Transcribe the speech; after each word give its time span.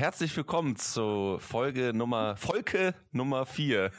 herzlich 0.00 0.34
willkommen 0.34 0.76
zu 0.76 1.36
Folge 1.40 1.92
Nummer 1.92 2.34
Folge 2.34 2.94
Nummer 3.12 3.44
4 3.44 3.90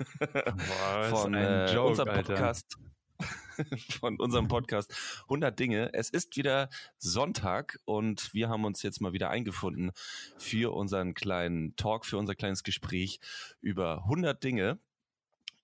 von 1.12 1.36
äh, 1.36 1.72
Joke, 1.72 1.90
unserem 1.90 2.16
Podcast. 2.16 2.80
von 4.00 4.20
unserem 4.20 4.48
Podcast 4.48 4.96
100 5.26 5.60
Dinge. 5.60 5.94
Es 5.94 6.10
ist 6.10 6.36
wieder 6.38 6.70
Sonntag 6.98 7.78
und 7.86 8.34
wir 8.34 8.50
haben 8.50 8.66
uns 8.66 8.82
jetzt 8.82 9.00
mal 9.00 9.14
wieder 9.14 9.30
eingefunden 9.30 9.92
für 10.40 10.74
unseren 10.74 11.14
kleinen 11.14 11.76
Talk, 11.76 12.08
für 12.08 12.18
unser 12.18 12.34
kleines 12.34 12.64
Gespräch 12.64 13.20
über 13.62 13.98
100 14.06 14.44
Dinge. 14.44 14.80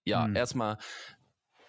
Ja, 0.06 0.26
hm. 0.26 0.36
erstmal, 0.36 0.78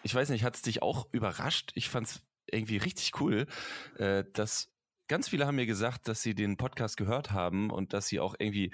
ich 0.02 0.14
weiß 0.14 0.28
nicht, 0.28 0.44
hat 0.44 0.56
es 0.56 0.60
dich 0.60 0.82
auch 0.82 1.08
überrascht? 1.10 1.70
Ich 1.74 1.88
fand 1.88 2.06
es 2.06 2.20
irgendwie 2.44 2.76
richtig 2.76 3.18
cool, 3.18 3.46
äh, 3.96 4.24
dass 4.34 4.68
ganz 5.08 5.28
viele 5.28 5.46
haben 5.46 5.56
mir 5.56 5.66
gesagt, 5.66 6.06
dass 6.06 6.22
sie 6.22 6.34
den 6.34 6.56
Podcast 6.56 6.96
gehört 6.96 7.32
haben 7.32 7.70
und 7.70 7.92
dass 7.92 8.06
sie 8.06 8.20
auch 8.20 8.34
irgendwie 8.38 8.70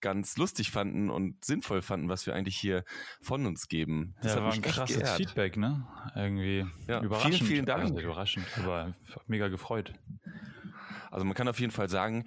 ganz 0.00 0.36
lustig 0.36 0.70
fanden 0.70 1.08
und 1.08 1.44
sinnvoll 1.44 1.80
fanden, 1.80 2.08
was 2.08 2.26
wir 2.26 2.34
eigentlich 2.34 2.56
hier 2.56 2.84
von 3.22 3.46
uns 3.46 3.68
geben. 3.68 4.14
Das 4.20 4.34
ja, 4.34 4.42
war 4.42 4.52
ein 4.52 4.60
krasses 4.60 4.98
geehrt. 4.98 5.16
Feedback, 5.16 5.56
ne? 5.56 5.86
Irgendwie 6.14 6.66
ja, 6.86 7.00
überraschend. 7.02 7.36
Vielen, 7.36 7.48
vielen 7.48 7.66
Dank. 7.66 7.82
Also 7.84 8.00
überraschend, 8.00 8.46
aber 8.58 8.92
mega 9.26 9.48
gefreut. 9.48 9.94
Also 11.10 11.24
man 11.24 11.34
kann 11.34 11.48
auf 11.48 11.58
jeden 11.60 11.72
Fall 11.72 11.88
sagen, 11.88 12.26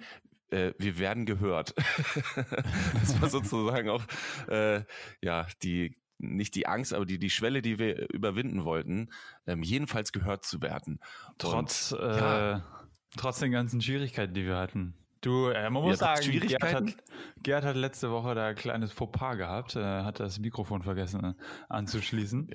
äh, 0.50 0.72
wir 0.78 0.98
werden 0.98 1.26
gehört. 1.26 1.74
das 2.94 3.20
war 3.20 3.28
sozusagen 3.28 3.90
auch 3.90 4.02
äh, 4.48 4.82
ja 5.20 5.46
die 5.62 5.96
nicht 6.20 6.56
die 6.56 6.66
Angst, 6.66 6.92
aber 6.92 7.06
die, 7.06 7.20
die 7.20 7.30
Schwelle, 7.30 7.62
die 7.62 7.78
wir 7.78 8.12
überwinden 8.12 8.64
wollten, 8.64 9.10
ähm, 9.46 9.62
jedenfalls 9.62 10.10
gehört 10.10 10.44
zu 10.44 10.60
werden. 10.60 10.98
Trotz, 11.38 11.92
Und, 11.92 12.00
äh, 12.00 12.16
ja, 12.16 12.77
trotz 13.16 13.38
den 13.38 13.52
ganzen 13.52 13.80
Schwierigkeiten, 13.80 14.34
die 14.34 14.44
wir 14.44 14.56
hatten. 14.56 14.94
Du, 15.20 15.48
äh, 15.48 15.68
man 15.68 15.82
muss 15.82 16.00
ja, 16.00 16.16
sagen, 16.16 16.40
Gerd 16.40 16.62
hat, 16.62 16.96
Gerd 17.42 17.64
hat 17.64 17.76
letzte 17.76 18.10
Woche 18.10 18.34
da 18.34 18.48
ein 18.48 18.54
kleines 18.54 18.92
Fauxpas 18.92 19.36
gehabt, 19.36 19.74
äh, 19.74 19.82
hat 19.82 20.20
das 20.20 20.38
Mikrofon 20.38 20.82
vergessen 20.82 21.24
äh, 21.24 21.34
anzuschließen. 21.68 22.50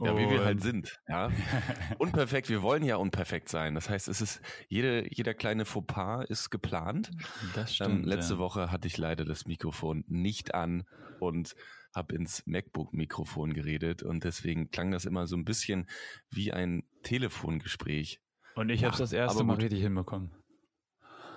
Ja, 0.00 0.16
wie 0.16 0.30
wir 0.30 0.44
halt 0.44 0.60
sind. 0.60 1.00
Ja, 1.08 1.30
unperfekt. 1.98 2.48
Wir 2.48 2.62
wollen 2.62 2.84
ja 2.84 2.96
unperfekt 2.96 3.48
sein. 3.48 3.74
Das 3.74 3.88
heißt, 3.88 4.08
es 4.08 4.20
ist 4.20 4.40
jede, 4.68 5.12
jeder 5.12 5.34
kleine 5.34 5.64
Fauxpas 5.64 6.24
ist 6.28 6.50
geplant. 6.50 7.10
Das 7.54 7.74
stimmt. 7.74 8.04
Ähm, 8.04 8.04
letzte 8.04 8.34
ja. 8.34 8.38
Woche 8.38 8.70
hatte 8.70 8.86
ich 8.86 8.96
leider 8.96 9.24
das 9.24 9.46
Mikrofon 9.46 10.04
nicht 10.06 10.54
an 10.54 10.84
und 11.20 11.54
habe 11.94 12.14
ins 12.14 12.46
MacBook-Mikrofon 12.46 13.52
geredet 13.52 14.02
und 14.02 14.24
deswegen 14.24 14.70
klang 14.70 14.90
das 14.90 15.04
immer 15.04 15.26
so 15.26 15.36
ein 15.36 15.44
bisschen 15.44 15.88
wie 16.30 16.52
ein 16.52 16.84
Telefongespräch. 17.02 18.20
Und 18.58 18.70
ich 18.70 18.82
habe 18.82 18.92
es 18.92 18.98
das 18.98 19.12
erste 19.12 19.44
Mal 19.44 19.54
richtig 19.54 19.80
hinbekommen. 19.80 20.32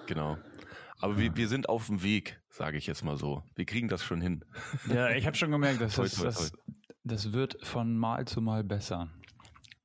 Genau. 0.08 0.40
Aber 1.00 1.14
ja. 1.14 1.20
wir, 1.20 1.36
wir 1.36 1.48
sind 1.48 1.70
auf 1.70 1.86
dem 1.86 2.02
Weg, 2.02 2.42
sage 2.50 2.78
ich 2.78 2.88
jetzt 2.88 3.04
mal 3.04 3.16
so. 3.16 3.44
Wir 3.54 3.66
kriegen 3.66 3.88
das 3.88 4.04
schon 4.04 4.22
hin. 4.22 4.44
Ja, 4.88 5.12
ich 5.12 5.28
habe 5.28 5.38
schon 5.38 5.52
gemerkt, 5.52 5.82
dass 5.82 5.96
das, 5.98 6.16
das, 6.16 6.52
das 7.04 7.32
wird 7.32 7.64
von 7.64 7.96
Mal 7.96 8.26
zu 8.26 8.42
Mal 8.42 8.64
besser. 8.64 9.12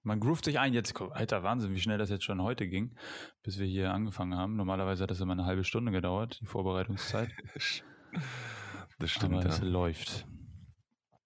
Man 0.02 0.18
groovt 0.18 0.46
sich 0.46 0.58
ein. 0.58 0.72
Jetzt, 0.72 0.98
alter 0.98 1.42
Wahnsinn, 1.42 1.74
wie 1.74 1.80
schnell 1.80 1.98
das 1.98 2.08
jetzt 2.08 2.24
schon 2.24 2.40
heute 2.40 2.66
ging, 2.68 2.96
bis 3.42 3.58
wir 3.58 3.66
hier 3.66 3.92
angefangen 3.92 4.34
haben. 4.34 4.56
Normalerweise 4.56 5.02
hat 5.02 5.10
das 5.10 5.20
immer 5.20 5.32
eine 5.32 5.44
halbe 5.44 5.64
Stunde 5.64 5.92
gedauert, 5.92 6.38
die 6.40 6.46
Vorbereitungszeit. 6.46 7.28
das 8.98 9.10
stimmt. 9.10 9.34
Aber 9.34 9.42
ja. 9.42 9.50
es 9.50 9.60
läuft. 9.60 10.26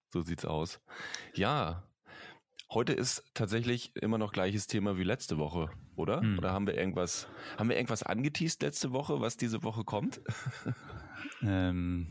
So 0.09 0.19
sieht's 0.19 0.43
aus. 0.43 0.81
Ja, 1.35 1.87
Heute 2.73 2.93
ist 2.93 3.25
tatsächlich 3.33 3.93
immer 3.97 4.17
noch 4.17 4.31
gleiches 4.31 4.65
Thema 4.65 4.97
wie 4.97 5.03
letzte 5.03 5.37
Woche, 5.37 5.69
oder? 5.97 6.21
Hm. 6.21 6.37
Oder 6.37 6.53
haben 6.53 6.65
wir 6.67 6.77
irgendwas, 6.77 7.27
haben 7.57 7.67
wir 7.67 7.75
irgendwas 7.75 8.01
angeteased 8.01 8.61
letzte 8.61 8.93
Woche, 8.93 9.19
was 9.19 9.35
diese 9.35 9.63
Woche 9.63 9.83
kommt? 9.83 10.21
Ähm, 11.43 12.07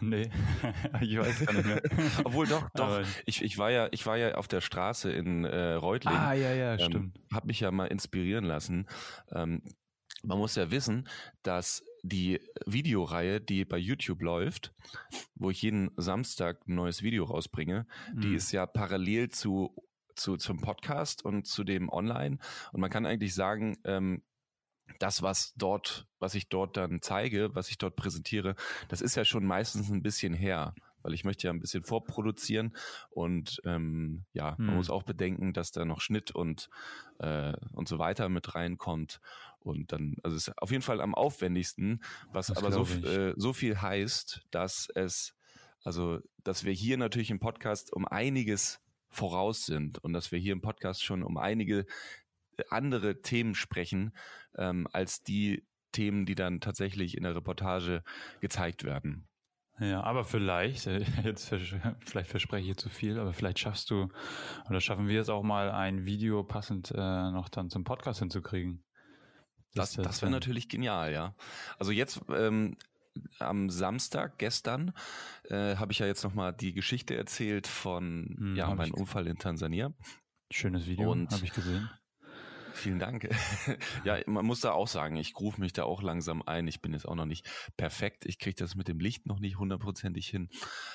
nee, 0.00 0.30
ich 1.02 1.18
weiß 1.18 1.44
gar 1.44 1.52
nicht 1.52 1.66
mehr. 1.66 1.82
Obwohl 2.24 2.46
doch, 2.46 2.68
doch. 2.74 3.02
ich, 3.26 3.42
ich 3.42 3.58
war 3.58 3.70
ja, 3.70 3.88
ich 3.90 4.06
war 4.06 4.16
ja 4.16 4.36
auf 4.36 4.48
der 4.48 4.62
Straße 4.62 5.12
in 5.12 5.44
äh, 5.44 5.74
Reutlingen. 5.74 6.18
Ah 6.18 6.32
ja, 6.32 6.54
ja, 6.54 6.72
ähm, 6.74 6.80
stimmt. 6.80 7.20
Hab 7.32 7.44
mich 7.44 7.60
ja 7.60 7.70
mal 7.70 7.86
inspirieren 7.86 8.44
lassen. 8.44 8.86
Ähm, 9.32 9.62
man 10.22 10.38
muss 10.38 10.54
ja 10.54 10.70
wissen, 10.70 11.06
dass 11.42 11.84
die 12.02 12.40
Videoreihe, 12.66 13.40
die 13.40 13.64
bei 13.64 13.78
YouTube 13.78 14.22
läuft, 14.22 14.72
wo 15.34 15.50
ich 15.50 15.62
jeden 15.62 15.90
Samstag 15.96 16.66
ein 16.66 16.74
neues 16.74 17.02
Video 17.02 17.24
rausbringe, 17.24 17.86
mhm. 18.14 18.20
die 18.20 18.34
ist 18.34 18.52
ja 18.52 18.66
parallel 18.66 19.30
zu, 19.30 19.74
zu 20.14 20.36
zum 20.36 20.60
Podcast 20.60 21.24
und 21.24 21.46
zu 21.46 21.64
dem 21.64 21.88
Online. 21.88 22.38
Und 22.72 22.80
man 22.80 22.90
kann 22.90 23.06
eigentlich 23.06 23.34
sagen, 23.34 23.78
ähm, 23.84 24.22
das, 24.98 25.22
was 25.22 25.54
dort, 25.56 26.06
was 26.18 26.34
ich 26.34 26.48
dort 26.48 26.76
dann 26.76 27.00
zeige, 27.00 27.54
was 27.54 27.70
ich 27.70 27.78
dort 27.78 27.96
präsentiere, 27.96 28.54
das 28.88 29.00
ist 29.00 29.16
ja 29.16 29.24
schon 29.24 29.44
meistens 29.44 29.90
ein 29.90 30.02
bisschen 30.02 30.34
her 30.34 30.74
weil 31.04 31.12
ich 31.12 31.24
möchte 31.24 31.46
ja 31.46 31.52
ein 31.52 31.60
bisschen 31.60 31.82
vorproduzieren 31.82 32.74
und 33.10 33.60
ähm, 33.64 34.24
ja, 34.32 34.56
hm. 34.56 34.66
man 34.66 34.76
muss 34.76 34.90
auch 34.90 35.02
bedenken, 35.02 35.52
dass 35.52 35.70
da 35.70 35.84
noch 35.84 36.00
Schnitt 36.00 36.30
und 36.30 36.70
äh, 37.18 37.52
und 37.72 37.86
so 37.88 37.98
weiter 37.98 38.28
mit 38.30 38.54
reinkommt 38.54 39.20
und 39.60 39.92
dann, 39.92 40.16
also 40.22 40.36
es 40.36 40.48
ist 40.48 40.58
auf 40.58 40.70
jeden 40.70 40.82
Fall 40.82 41.00
am 41.00 41.14
aufwendigsten, 41.14 42.02
was 42.32 42.48
das 42.48 42.56
aber 42.56 42.72
so, 42.72 42.86
äh, 43.06 43.34
so 43.36 43.52
viel 43.52 43.80
heißt, 43.80 44.46
dass 44.50 44.88
es, 44.94 45.34
also 45.82 46.20
dass 46.42 46.64
wir 46.64 46.72
hier 46.72 46.96
natürlich 46.96 47.30
im 47.30 47.38
Podcast 47.38 47.92
um 47.92 48.08
einiges 48.08 48.80
voraus 49.14 49.64
sind 49.66 49.98
und 49.98 50.12
dass 50.12 50.32
wir 50.32 50.38
hier 50.38 50.52
im 50.52 50.60
Podcast 50.60 51.02
schon 51.02 51.22
um 51.22 51.36
einige 51.36 51.86
andere 52.70 53.22
Themen 53.22 53.54
sprechen 53.54 54.12
ähm, 54.56 54.86
als 54.92 55.22
die 55.22 55.66
Themen, 55.92 56.26
die 56.26 56.34
dann 56.34 56.60
tatsächlich 56.60 57.16
in 57.16 57.22
der 57.22 57.34
Reportage 57.34 58.02
gezeigt 58.40 58.84
werden. 58.84 59.28
Ja, 59.80 60.02
aber 60.02 60.24
vielleicht, 60.24 60.86
äh, 60.86 61.04
jetzt 61.24 61.48
vielleicht 61.48 62.30
verspreche 62.30 62.70
ich 62.70 62.76
zu 62.76 62.88
viel, 62.88 63.18
aber 63.18 63.32
vielleicht 63.32 63.58
schaffst 63.58 63.90
du 63.90 64.08
oder 64.68 64.80
schaffen 64.80 65.08
wir 65.08 65.20
es 65.20 65.28
auch 65.28 65.42
mal, 65.42 65.70
ein 65.70 66.04
Video 66.04 66.44
passend 66.44 66.92
äh, 66.92 67.30
noch 67.30 67.48
dann 67.48 67.70
zum 67.70 67.84
Podcast 67.84 68.20
hinzukriegen. 68.20 68.84
Das, 69.74 69.94
das, 69.94 70.04
das 70.04 70.22
wäre 70.22 70.30
natürlich 70.30 70.68
genial, 70.68 71.12
ja. 71.12 71.34
Also 71.78 71.90
jetzt 71.90 72.20
ähm, 72.28 72.76
am 73.38 73.70
Samstag 73.70 74.38
gestern 74.38 74.92
äh, 75.48 75.76
habe 75.76 75.92
ich 75.92 75.98
ja 75.98 76.06
jetzt 76.06 76.24
noch 76.24 76.34
mal 76.34 76.52
die 76.52 76.72
Geschichte 76.72 77.16
erzählt 77.16 77.66
von 77.66 78.34
hm, 78.36 78.56
ja 78.56 78.74
meinem 78.74 78.94
Unfall 78.94 79.26
in 79.26 79.38
Tansania. 79.38 79.92
Schönes 80.50 80.86
Video, 80.86 81.14
habe 81.14 81.44
ich 81.44 81.52
gesehen. 81.52 81.90
Vielen 82.74 82.98
Dank. 82.98 83.28
ja, 84.04 84.18
man 84.26 84.44
muss 84.44 84.60
da 84.60 84.72
auch 84.72 84.88
sagen, 84.88 85.16
ich 85.16 85.34
rufe 85.38 85.60
mich 85.60 85.72
da 85.72 85.84
auch 85.84 86.02
langsam 86.02 86.42
ein. 86.42 86.66
Ich 86.66 86.82
bin 86.82 86.92
jetzt 86.92 87.06
auch 87.06 87.14
noch 87.14 87.24
nicht 87.24 87.48
perfekt. 87.76 88.26
Ich 88.26 88.38
kriege 88.38 88.56
das 88.56 88.74
mit 88.74 88.88
dem 88.88 88.98
Licht 88.98 89.26
noch 89.26 89.38
nicht 89.38 89.58
hundertprozentig 89.58 90.26
hin. 90.26 90.50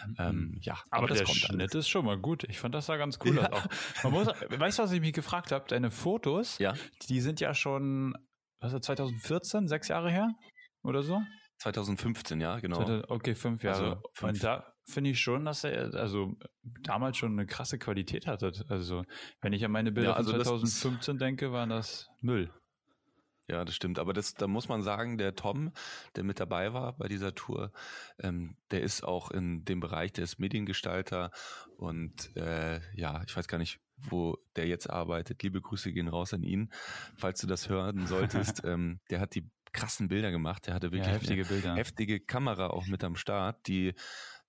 Mhm. 0.06 0.16
Ähm, 0.20 0.58
ja, 0.62 0.74
aber, 0.90 1.04
aber 1.04 1.08
das 1.08 1.20
der 1.20 1.28
kommt 1.28 1.38
Schnitt 1.38 1.62
alles. 1.62 1.76
ist 1.76 1.90
schon 1.90 2.06
mal 2.06 2.18
gut. 2.18 2.44
Ich 2.50 2.60
fand 2.60 2.76
das 2.76 2.88
da 2.88 2.98
ganz 2.98 3.18
cool. 3.24 3.38
Ja. 3.38 3.52
Auch. 3.54 3.66
Man 4.04 4.12
muss, 4.12 4.28
weißt 4.28 4.80
du, 4.80 4.84
was 4.84 4.92
ich 4.92 5.00
mich 5.00 5.14
gefragt 5.14 5.52
habe? 5.54 5.66
Deine 5.68 5.90
Fotos, 5.90 6.58
ja. 6.60 6.74
die 7.08 7.22
sind 7.22 7.40
ja 7.40 7.54
schon, 7.54 8.14
was 8.60 8.74
ist 8.74 8.84
2014, 8.84 9.70
sechs 9.70 9.88
Jahre 9.88 10.12
her 10.12 10.36
oder 10.84 11.02
so? 11.02 11.22
2015, 11.60 12.42
ja, 12.42 12.60
genau. 12.60 13.04
Okay, 13.10 13.36
fünf 13.36 13.64
Jahre. 13.64 13.90
Also 13.90 14.02
fünf. 14.14 14.34
Und 14.34 14.44
da 14.44 14.74
finde 14.86 15.12
ich 15.12 15.20
schon, 15.20 15.46
dass 15.46 15.64
er 15.64 15.94
also 15.94 16.36
damals 16.82 17.18
schon 17.18 17.34
eine 17.34 17.46
krasse 17.46 17.78
Qualität 17.78 18.28
hatte. 18.28 18.52
Also 18.70 19.04
wenn 19.42 19.54
ich 19.54 19.64
an 19.64 19.72
meine 19.72 19.92
Bilder 19.92 20.12
ja, 20.12 20.16
also 20.16 20.32
von 20.32 20.42
2015 20.42 21.16
das, 21.16 21.20
denke, 21.20 21.52
waren 21.52 21.70
das 21.70 22.10
Müll. 22.22 22.52
Ja, 23.50 23.66
das 23.66 23.76
stimmt. 23.76 23.98
Aber 23.98 24.14
das, 24.14 24.36
da 24.36 24.48
muss 24.48 24.70
man 24.70 24.84
sagen, 24.84 25.18
der 25.18 25.36
Tom, 25.36 25.72
der 26.16 26.24
mit 26.24 26.40
dabei 26.40 26.72
war 26.72 26.96
bei 26.96 27.08
dieser 27.08 27.34
Tour, 27.34 27.72
ähm, 28.20 28.56
der 28.70 28.82
ist 28.82 29.04
auch 29.04 29.32
in 29.32 29.66
dem 29.66 29.80
Bereich, 29.80 30.14
der 30.14 30.24
ist 30.24 30.40
Mediengestalter 30.40 31.32
und 31.76 32.36
äh, 32.38 32.80
ja, 32.94 33.24
ich 33.26 33.36
weiß 33.36 33.48
gar 33.48 33.58
nicht, 33.58 33.80
wo 33.98 34.38
der 34.56 34.68
jetzt 34.68 34.90
arbeitet. 34.90 35.42
Liebe 35.42 35.62
Grüße 35.62 35.92
gehen 35.92 36.08
raus 36.08 36.34
an 36.34 36.44
ihn, 36.44 36.72
falls 37.18 37.42
du 37.42 37.48
das 37.48 37.70
hören 37.70 38.06
solltest. 38.06 38.62
ähm, 38.66 39.00
der 39.10 39.20
hat 39.20 39.34
die 39.34 39.50
krassen 39.72 40.08
Bilder 40.08 40.32
gemacht. 40.32 40.68
Der 40.68 40.74
hatte 40.74 40.92
wirklich 40.92 41.08
ja, 41.08 41.14
heftige 41.14 41.46
Bilder. 41.46 41.76
heftige 41.76 42.20
Kamera 42.20 42.68
auch 42.68 42.88
mit 42.88 43.04
am 43.04 43.16
Start, 43.16 43.68
die 43.68 43.94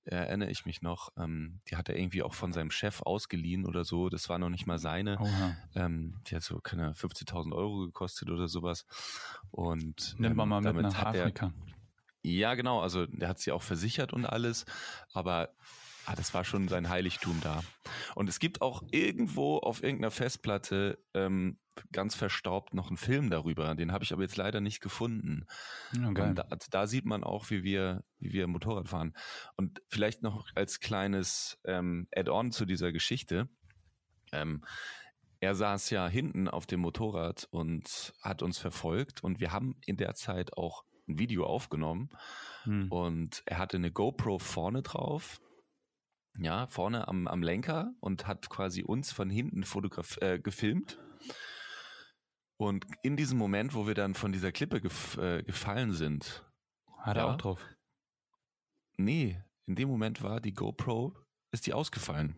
erinnere 0.05 0.51
ich 0.51 0.67
mich 0.67 0.83
noch, 0.83 1.11
ähm, 1.17 1.61
die 1.69 1.77
hat 1.77 1.89
er 1.89 1.97
irgendwie 1.97 2.23
auch 2.23 2.35
von 2.35 2.53
seinem 2.53 2.71
Chef 2.71 3.03
ausgeliehen 3.03 3.67
oder 3.67 3.85
so. 3.85 4.09
Das 4.09 4.29
war 4.29 4.39
noch 4.39 4.49
nicht 4.49 4.67
mal 4.67 4.79
seine. 4.79 5.19
Ähm, 5.75 6.21
die 6.27 6.37
hat 6.37 6.43
so 6.43 6.61
keine 6.61 6.93
50.000 6.93 7.53
Euro 7.53 7.87
gekostet 7.87 8.31
oder 8.31 8.49
sowas. 8.49 8.87
Und 9.51 10.17
nimmt 10.19 10.37
man 10.37 10.45
ähm, 10.45 10.49
mal 10.49 10.73
mit 10.73 10.83
nach 10.83 11.05
Afrika. 11.05 11.53
Er, 12.23 12.31
ja, 12.31 12.55
genau. 12.55 12.81
Also 12.81 13.07
der 13.07 13.29
hat 13.29 13.39
sie 13.39 13.53
auch 13.53 13.63
versichert 13.63 14.13
und 14.13 14.27
alles. 14.27 14.65
Aber 15.13 15.51
ah, 16.07 16.15
das 16.15 16.35
war 16.35 16.45
schon 16.45 16.69
sein 16.69 16.89
Heiligtum 16.89 17.39
da. 17.43 17.63
Und 18.15 18.29
es 18.29 18.39
gibt 18.39 18.63
auch 18.63 18.83
irgendwo 18.91 19.59
auf 19.59 19.83
irgendeiner 19.83 20.11
Festplatte 20.11 20.99
ähm, 21.15 21.59
ganz 21.93 22.15
verstaubt 22.15 22.75
noch 22.75 22.89
einen 22.89 22.97
Film 22.97 23.31
darüber. 23.31 23.75
Den 23.75 23.93
habe 23.93 24.05
ich 24.05 24.13
aber 24.13 24.23
jetzt 24.23 24.37
leider 24.37 24.61
nicht 24.61 24.81
gefunden. 24.81 25.47
Okay. 25.93 26.35
Da, 26.35 26.47
da, 26.71 26.87
sieht 26.87 27.05
man 27.05 27.25
auch, 27.25 27.51
wie 27.51 27.63
wir, 27.63 28.05
wie 28.19 28.33
wir 28.33 28.47
Motorrad 28.47 28.89
fahren. 28.89 29.15
Und 29.57 29.83
vielleicht 29.89 30.23
noch 30.23 30.49
als 30.55 30.81
kleines 30.81 31.59
ähm, 31.65 32.09
Add-on 32.15 32.53
zu 32.53 32.65
dieser 32.65 32.93
Geschichte. 32.93 33.49
Ähm, 34.33 34.63
er 35.41 35.55
saß 35.55 35.91
ja 35.91 36.07
hinten 36.07 36.49
auf 36.49 36.67
dem 36.67 36.81
Motorrad 36.81 37.49
und 37.51 38.13
hat 38.21 38.43
uns 38.43 38.59
verfolgt 38.59 39.25
und 39.25 39.41
wir 39.41 39.53
haben 39.53 39.75
in 39.87 39.97
der 39.97 40.15
Zeit 40.15 40.57
auch 40.57 40.85
ein 41.09 41.19
Video 41.19 41.47
aufgenommen 41.47 42.11
hm. 42.65 42.93
und 42.93 43.43
er 43.47 43.59
hatte 43.59 43.79
eine 43.79 43.91
GoPro 43.91 44.39
vorne 44.39 44.83
drauf. 44.83 45.41
Ja, 46.39 46.67
vorne 46.69 47.09
am, 47.09 47.27
am 47.27 47.43
Lenker 47.43 47.93
und 48.01 48.27
hat 48.27 48.49
quasi 48.51 48.83
uns 48.83 49.13
von 49.13 49.31
hinten 49.31 49.65
fotograf 49.65 50.19
äh, 50.21 50.39
gefilmt. 50.39 50.99
Und 52.61 52.85
in 53.03 53.17
diesem 53.17 53.39
Moment, 53.39 53.73
wo 53.73 53.87
wir 53.87 53.95
dann 53.95 54.13
von 54.13 54.33
dieser 54.33 54.53
Klippe 54.53 54.83
gef 54.83 55.17
äh, 55.17 55.43
gefallen 55.43 55.93
sind. 55.93 56.45
Hat 56.99 57.17
er 57.17 57.29
auch 57.29 57.39
drauf? 57.39 57.67
Nee, 58.99 59.43
in 59.65 59.77
dem 59.77 59.89
Moment 59.89 60.23
war 60.23 60.43
die 60.43 60.53
GoPro, 60.53 61.17
ist 61.53 61.67
die 61.67 61.73
ausgefallen. 61.73 62.37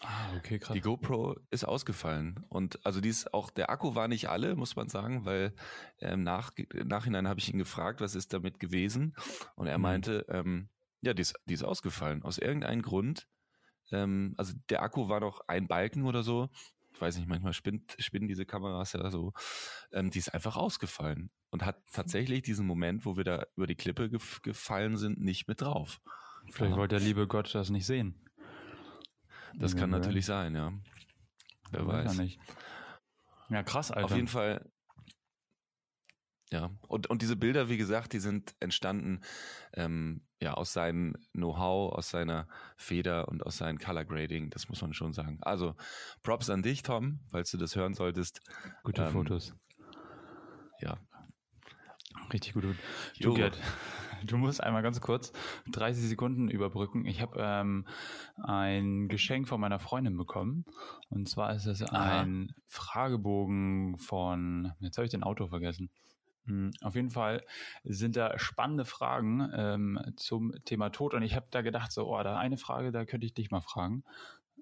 Ah, 0.00 0.34
okay, 0.38 0.58
krass. 0.58 0.72
Die 0.72 0.80
GoPro 0.80 1.36
ist 1.50 1.64
ausgefallen. 1.64 2.42
Und 2.48 2.84
also 2.86 3.02
die 3.02 3.10
ist 3.10 3.34
auch, 3.34 3.50
der 3.50 3.68
Akku 3.68 3.94
war 3.94 4.08
nicht 4.08 4.30
alle, 4.30 4.56
muss 4.56 4.76
man 4.76 4.88
sagen, 4.88 5.26
weil 5.26 5.54
ähm, 6.00 6.22
nach, 6.22 6.50
Nachhinein 6.72 7.28
habe 7.28 7.38
ich 7.38 7.52
ihn 7.52 7.58
gefragt, 7.58 8.00
was 8.00 8.14
ist 8.14 8.32
damit 8.32 8.60
gewesen? 8.60 9.14
Und 9.56 9.66
er 9.66 9.76
mhm. 9.76 9.82
meinte, 9.82 10.24
ähm, 10.30 10.70
ja, 11.02 11.12
die 11.12 11.20
ist, 11.20 11.34
die 11.44 11.54
ist 11.54 11.64
ausgefallen. 11.64 12.22
Aus 12.22 12.38
irgendeinem 12.38 12.80
Grund. 12.80 13.28
Ähm, 13.90 14.32
also 14.38 14.54
der 14.70 14.82
Akku 14.82 15.10
war 15.10 15.20
noch 15.20 15.42
ein 15.48 15.68
Balken 15.68 16.06
oder 16.06 16.22
so. 16.22 16.48
Ich 16.94 17.00
weiß 17.00 17.16
nicht, 17.16 17.28
manchmal 17.28 17.52
spinnt, 17.52 17.96
spinnen 17.98 18.28
diese 18.28 18.46
Kameras 18.46 18.92
ja 18.92 19.10
so. 19.10 19.32
Ähm, 19.92 20.10
die 20.10 20.18
ist 20.18 20.32
einfach 20.32 20.56
ausgefallen 20.56 21.30
und 21.50 21.64
hat 21.64 21.82
tatsächlich 21.92 22.42
diesen 22.42 22.66
Moment, 22.66 23.04
wo 23.04 23.16
wir 23.16 23.24
da 23.24 23.46
über 23.56 23.66
die 23.66 23.74
Klippe 23.74 24.10
gef 24.10 24.40
gefallen 24.42 24.96
sind, 24.96 25.20
nicht 25.20 25.48
mit 25.48 25.60
drauf. 25.60 26.00
Vielleicht 26.50 26.76
wollte 26.76 26.96
der 26.96 27.04
liebe 27.04 27.26
Gott 27.26 27.54
das 27.54 27.70
nicht 27.70 27.86
sehen. 27.86 28.18
Das 29.54 29.76
kann 29.76 29.90
natürlich 29.90 30.26
sein, 30.26 30.54
ja. 30.54 30.72
Wer 31.70 31.86
weiß. 31.86 32.16
Ja, 32.16 32.26
ja, 33.50 33.62
krass, 33.62 33.90
Alter. 33.90 34.06
Auf 34.06 34.16
jeden 34.16 34.28
Fall. 34.28 34.70
Ja, 36.52 36.70
und, 36.86 37.08
und 37.08 37.22
diese 37.22 37.34
Bilder, 37.34 37.70
wie 37.70 37.78
gesagt, 37.78 38.12
die 38.12 38.18
sind 38.18 38.54
entstanden 38.60 39.22
ähm, 39.72 40.20
ja 40.38 40.52
aus 40.52 40.74
seinem 40.74 41.16
Know-how, 41.32 41.94
aus 41.94 42.10
seiner 42.10 42.46
Feder 42.76 43.28
und 43.28 43.46
aus 43.46 43.56
seinem 43.56 43.78
Color 43.78 44.04
Grading, 44.04 44.50
das 44.50 44.68
muss 44.68 44.82
man 44.82 44.92
schon 44.92 45.14
sagen. 45.14 45.38
Also 45.40 45.74
Props 46.22 46.50
an 46.50 46.62
dich, 46.62 46.82
Tom, 46.82 47.20
falls 47.30 47.50
du 47.50 47.56
das 47.56 47.74
hören 47.74 47.94
solltest. 47.94 48.42
Gute 48.84 49.02
ähm, 49.02 49.12
Fotos. 49.12 49.54
Ja. 50.80 50.98
Richtig 52.30 52.52
gut. 52.52 52.64
Du, 53.18 53.32
Gerd, 53.32 53.58
du 54.26 54.36
musst 54.36 54.62
einmal 54.62 54.82
ganz 54.82 55.00
kurz 55.00 55.32
30 55.72 56.06
Sekunden 56.06 56.50
überbrücken. 56.50 57.06
Ich 57.06 57.22
habe 57.22 57.38
ähm, 57.40 57.86
ein 58.42 59.08
Geschenk 59.08 59.48
von 59.48 59.58
meiner 59.58 59.78
Freundin 59.78 60.18
bekommen. 60.18 60.66
Und 61.08 61.30
zwar 61.30 61.54
ist 61.54 61.64
es 61.64 61.82
ein 61.82 62.54
Fragebogen 62.66 63.96
von, 63.96 64.72
jetzt 64.80 64.98
habe 64.98 65.06
ich 65.06 65.12
den 65.12 65.22
Auto 65.22 65.46
vergessen. 65.46 65.90
Hm, 66.46 66.72
auf 66.80 66.94
jeden 66.94 67.10
Fall 67.10 67.44
sind 67.84 68.16
da 68.16 68.38
spannende 68.38 68.84
Fragen 68.84 69.50
ähm, 69.54 70.00
zum 70.16 70.52
Thema 70.64 70.90
Tod. 70.90 71.14
Und 71.14 71.22
ich 71.22 71.36
habe 71.36 71.46
da 71.50 71.62
gedacht, 71.62 71.92
so, 71.92 72.06
oh, 72.06 72.22
da 72.22 72.36
eine 72.36 72.56
Frage, 72.56 72.92
da 72.92 73.04
könnte 73.04 73.26
ich 73.26 73.34
dich 73.34 73.50
mal 73.50 73.60
fragen. 73.60 74.04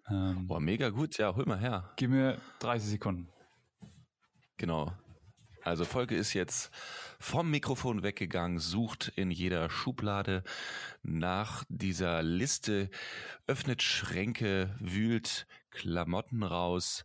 Ähm, 0.09 0.47
Boah, 0.47 0.61
mega 0.61 0.91
gut. 0.91 1.17
Ja, 1.19 1.35
hol 1.35 1.47
mal 1.47 1.59
her. 1.59 1.91
Gib 1.97 2.11
mir 2.11 2.38
30 2.61 2.91
Sekunden. 2.91 3.29
Genau. 4.56 4.93
Also 5.62 5.85
Folge 5.85 6.17
ist 6.17 6.32
jetzt 6.32 6.71
vom 7.19 7.50
Mikrofon 7.50 8.03
weggegangen, 8.03 8.59
sucht 8.59 9.12
in 9.17 9.31
jeder 9.31 9.69
Schublade 9.69 10.43
nach 11.03 11.65
dieser 11.69 12.23
Liste, 12.23 12.88
öffnet 13.47 13.83
Schränke, 13.83 14.75
wühlt 14.81 15.47
Klamotten 15.71 16.43
raus. 16.43 17.05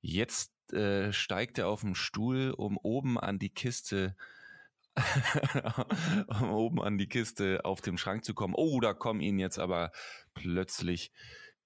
Jetzt 0.00 0.51
äh, 0.72 1.12
steigt 1.12 1.58
er 1.58 1.68
auf 1.68 1.80
den 1.80 1.94
Stuhl, 1.94 2.52
um 2.56 2.76
oben 2.76 3.18
an 3.18 3.38
die 3.38 3.50
Kiste 3.50 4.14
um 6.40 6.50
oben 6.50 6.82
an 6.82 6.98
die 6.98 7.08
Kiste 7.08 7.64
auf 7.64 7.80
dem 7.80 7.96
Schrank 7.96 8.24
zu 8.24 8.34
kommen. 8.34 8.54
Oh, 8.54 8.80
da 8.80 8.92
kommt 8.92 9.22
ihm 9.22 9.38
jetzt 9.38 9.58
aber 9.58 9.90
plötzlich 10.34 11.12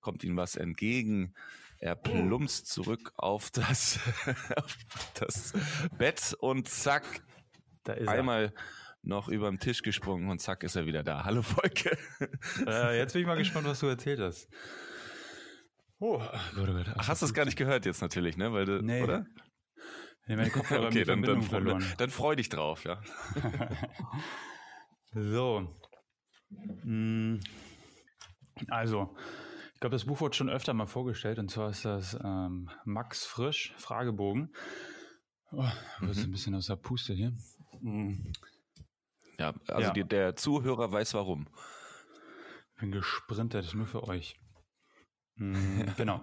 kommt 0.00 0.22
ihm 0.22 0.36
was 0.36 0.54
entgegen. 0.54 1.34
Er 1.78 1.96
plumpst 1.96 2.68
zurück 2.68 3.12
auf 3.16 3.50
das, 3.50 3.98
auf 4.56 4.76
das 5.14 5.52
Bett 5.98 6.34
und 6.38 6.68
zack, 6.68 7.04
da 7.82 7.94
ist 7.94 8.08
einmal 8.08 8.44
er. 8.44 8.52
noch 9.02 9.28
über 9.28 9.50
den 9.50 9.58
Tisch 9.58 9.82
gesprungen 9.82 10.30
und 10.30 10.40
zack 10.40 10.62
ist 10.62 10.76
er 10.76 10.86
wieder 10.86 11.02
da. 11.02 11.24
Hallo 11.24 11.42
Volke. 11.42 11.98
Äh, 12.66 12.98
jetzt 12.98 13.12
bin 13.12 13.22
ich 13.22 13.28
mal 13.28 13.36
gespannt, 13.36 13.66
was 13.66 13.80
du 13.80 13.86
erzählt 13.86 14.20
hast. 14.20 14.48
Oh, 15.98 16.18
Gott, 16.54 16.68
oh 16.68 16.72
Gott. 16.72 16.86
Ach, 16.96 17.08
hast 17.08 17.22
du 17.22 17.26
es 17.26 17.34
gar 17.34 17.44
nicht 17.44 17.56
gehört 17.56 17.86
jetzt 17.86 18.02
natürlich, 18.02 18.36
ne? 18.36 18.52
Weil 18.52 18.66
du, 18.66 18.82
nee. 18.82 19.02
oder? 19.02 19.26
Nee, 20.26 20.36
meine 20.36 20.50
Kopfhörer 20.52 20.86
okay, 20.86 21.04
dann, 21.04 21.22
dann, 21.22 21.42
verloren. 21.42 21.84
dann 21.98 22.10
freu 22.10 22.36
dich 22.36 22.48
drauf, 22.48 22.84
ja. 22.84 23.00
so. 25.12 25.74
Hm. 26.82 27.40
Also, 28.68 29.16
ich 29.74 29.80
glaube, 29.80 29.94
das 29.94 30.04
Buch 30.04 30.20
wurde 30.20 30.36
schon 30.36 30.48
öfter 30.48 30.74
mal 30.74 30.86
vorgestellt 30.86 31.38
und 31.38 31.50
zwar 31.50 31.70
ist 31.70 31.84
das 31.84 32.14
ähm, 32.22 32.70
Max 32.84 33.26
Frisch, 33.26 33.74
Fragebogen. 33.76 34.54
Oh, 35.52 35.62
mhm. 36.00 36.10
ein 36.10 36.30
bisschen 36.30 36.54
aus 36.54 36.66
der 36.66 36.76
Puste 36.76 37.14
hier. 37.14 37.32
Mhm. 37.80 38.32
Ja, 39.38 39.54
also 39.68 39.88
ja. 39.88 39.92
Die, 39.92 40.04
der 40.04 40.34
Zuhörer 40.36 40.90
weiß 40.90 41.14
warum. 41.14 41.48
Ich 42.74 42.80
bin 42.80 42.90
gesprintet, 42.90 43.74
nur 43.74 43.86
für 43.86 44.04
euch. 44.04 44.38
Mhm, 45.36 45.86
genau. 45.96 46.22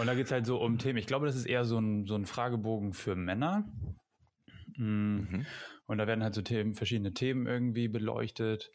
Und 0.00 0.06
da 0.06 0.14
geht 0.14 0.26
es 0.26 0.32
halt 0.32 0.46
so 0.46 0.60
um 0.60 0.78
Themen. 0.78 0.98
Ich 0.98 1.06
glaube, 1.06 1.26
das 1.26 1.36
ist 1.36 1.46
eher 1.46 1.64
so 1.64 1.78
ein, 1.78 2.06
so 2.06 2.14
ein 2.14 2.26
Fragebogen 2.26 2.92
für 2.92 3.16
Männer. 3.16 3.64
Mhm. 4.76 5.28
mhm. 5.30 5.46
Und 5.86 5.98
da 5.98 6.08
werden 6.08 6.24
halt 6.24 6.34
so 6.34 6.42
Themen, 6.42 6.74
verschiedene 6.74 7.14
Themen 7.14 7.46
irgendwie 7.46 7.86
beleuchtet. 7.86 8.72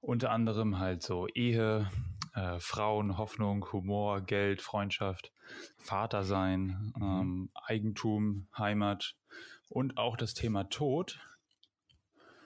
Unter 0.00 0.30
anderem 0.30 0.78
halt 0.78 1.02
so 1.02 1.26
Ehe, 1.28 1.90
äh, 2.34 2.58
Frauen, 2.58 3.16
Hoffnung, 3.16 3.72
Humor, 3.72 4.20
Geld, 4.20 4.60
Freundschaft, 4.60 5.32
Vater 5.78 6.24
sein, 6.24 6.92
mhm. 6.96 7.02
ähm, 7.02 7.50
Eigentum, 7.54 8.48
Heimat 8.56 9.16
und 9.68 9.96
auch 9.96 10.16
das 10.16 10.34
Thema 10.34 10.64
Tod. 10.64 11.18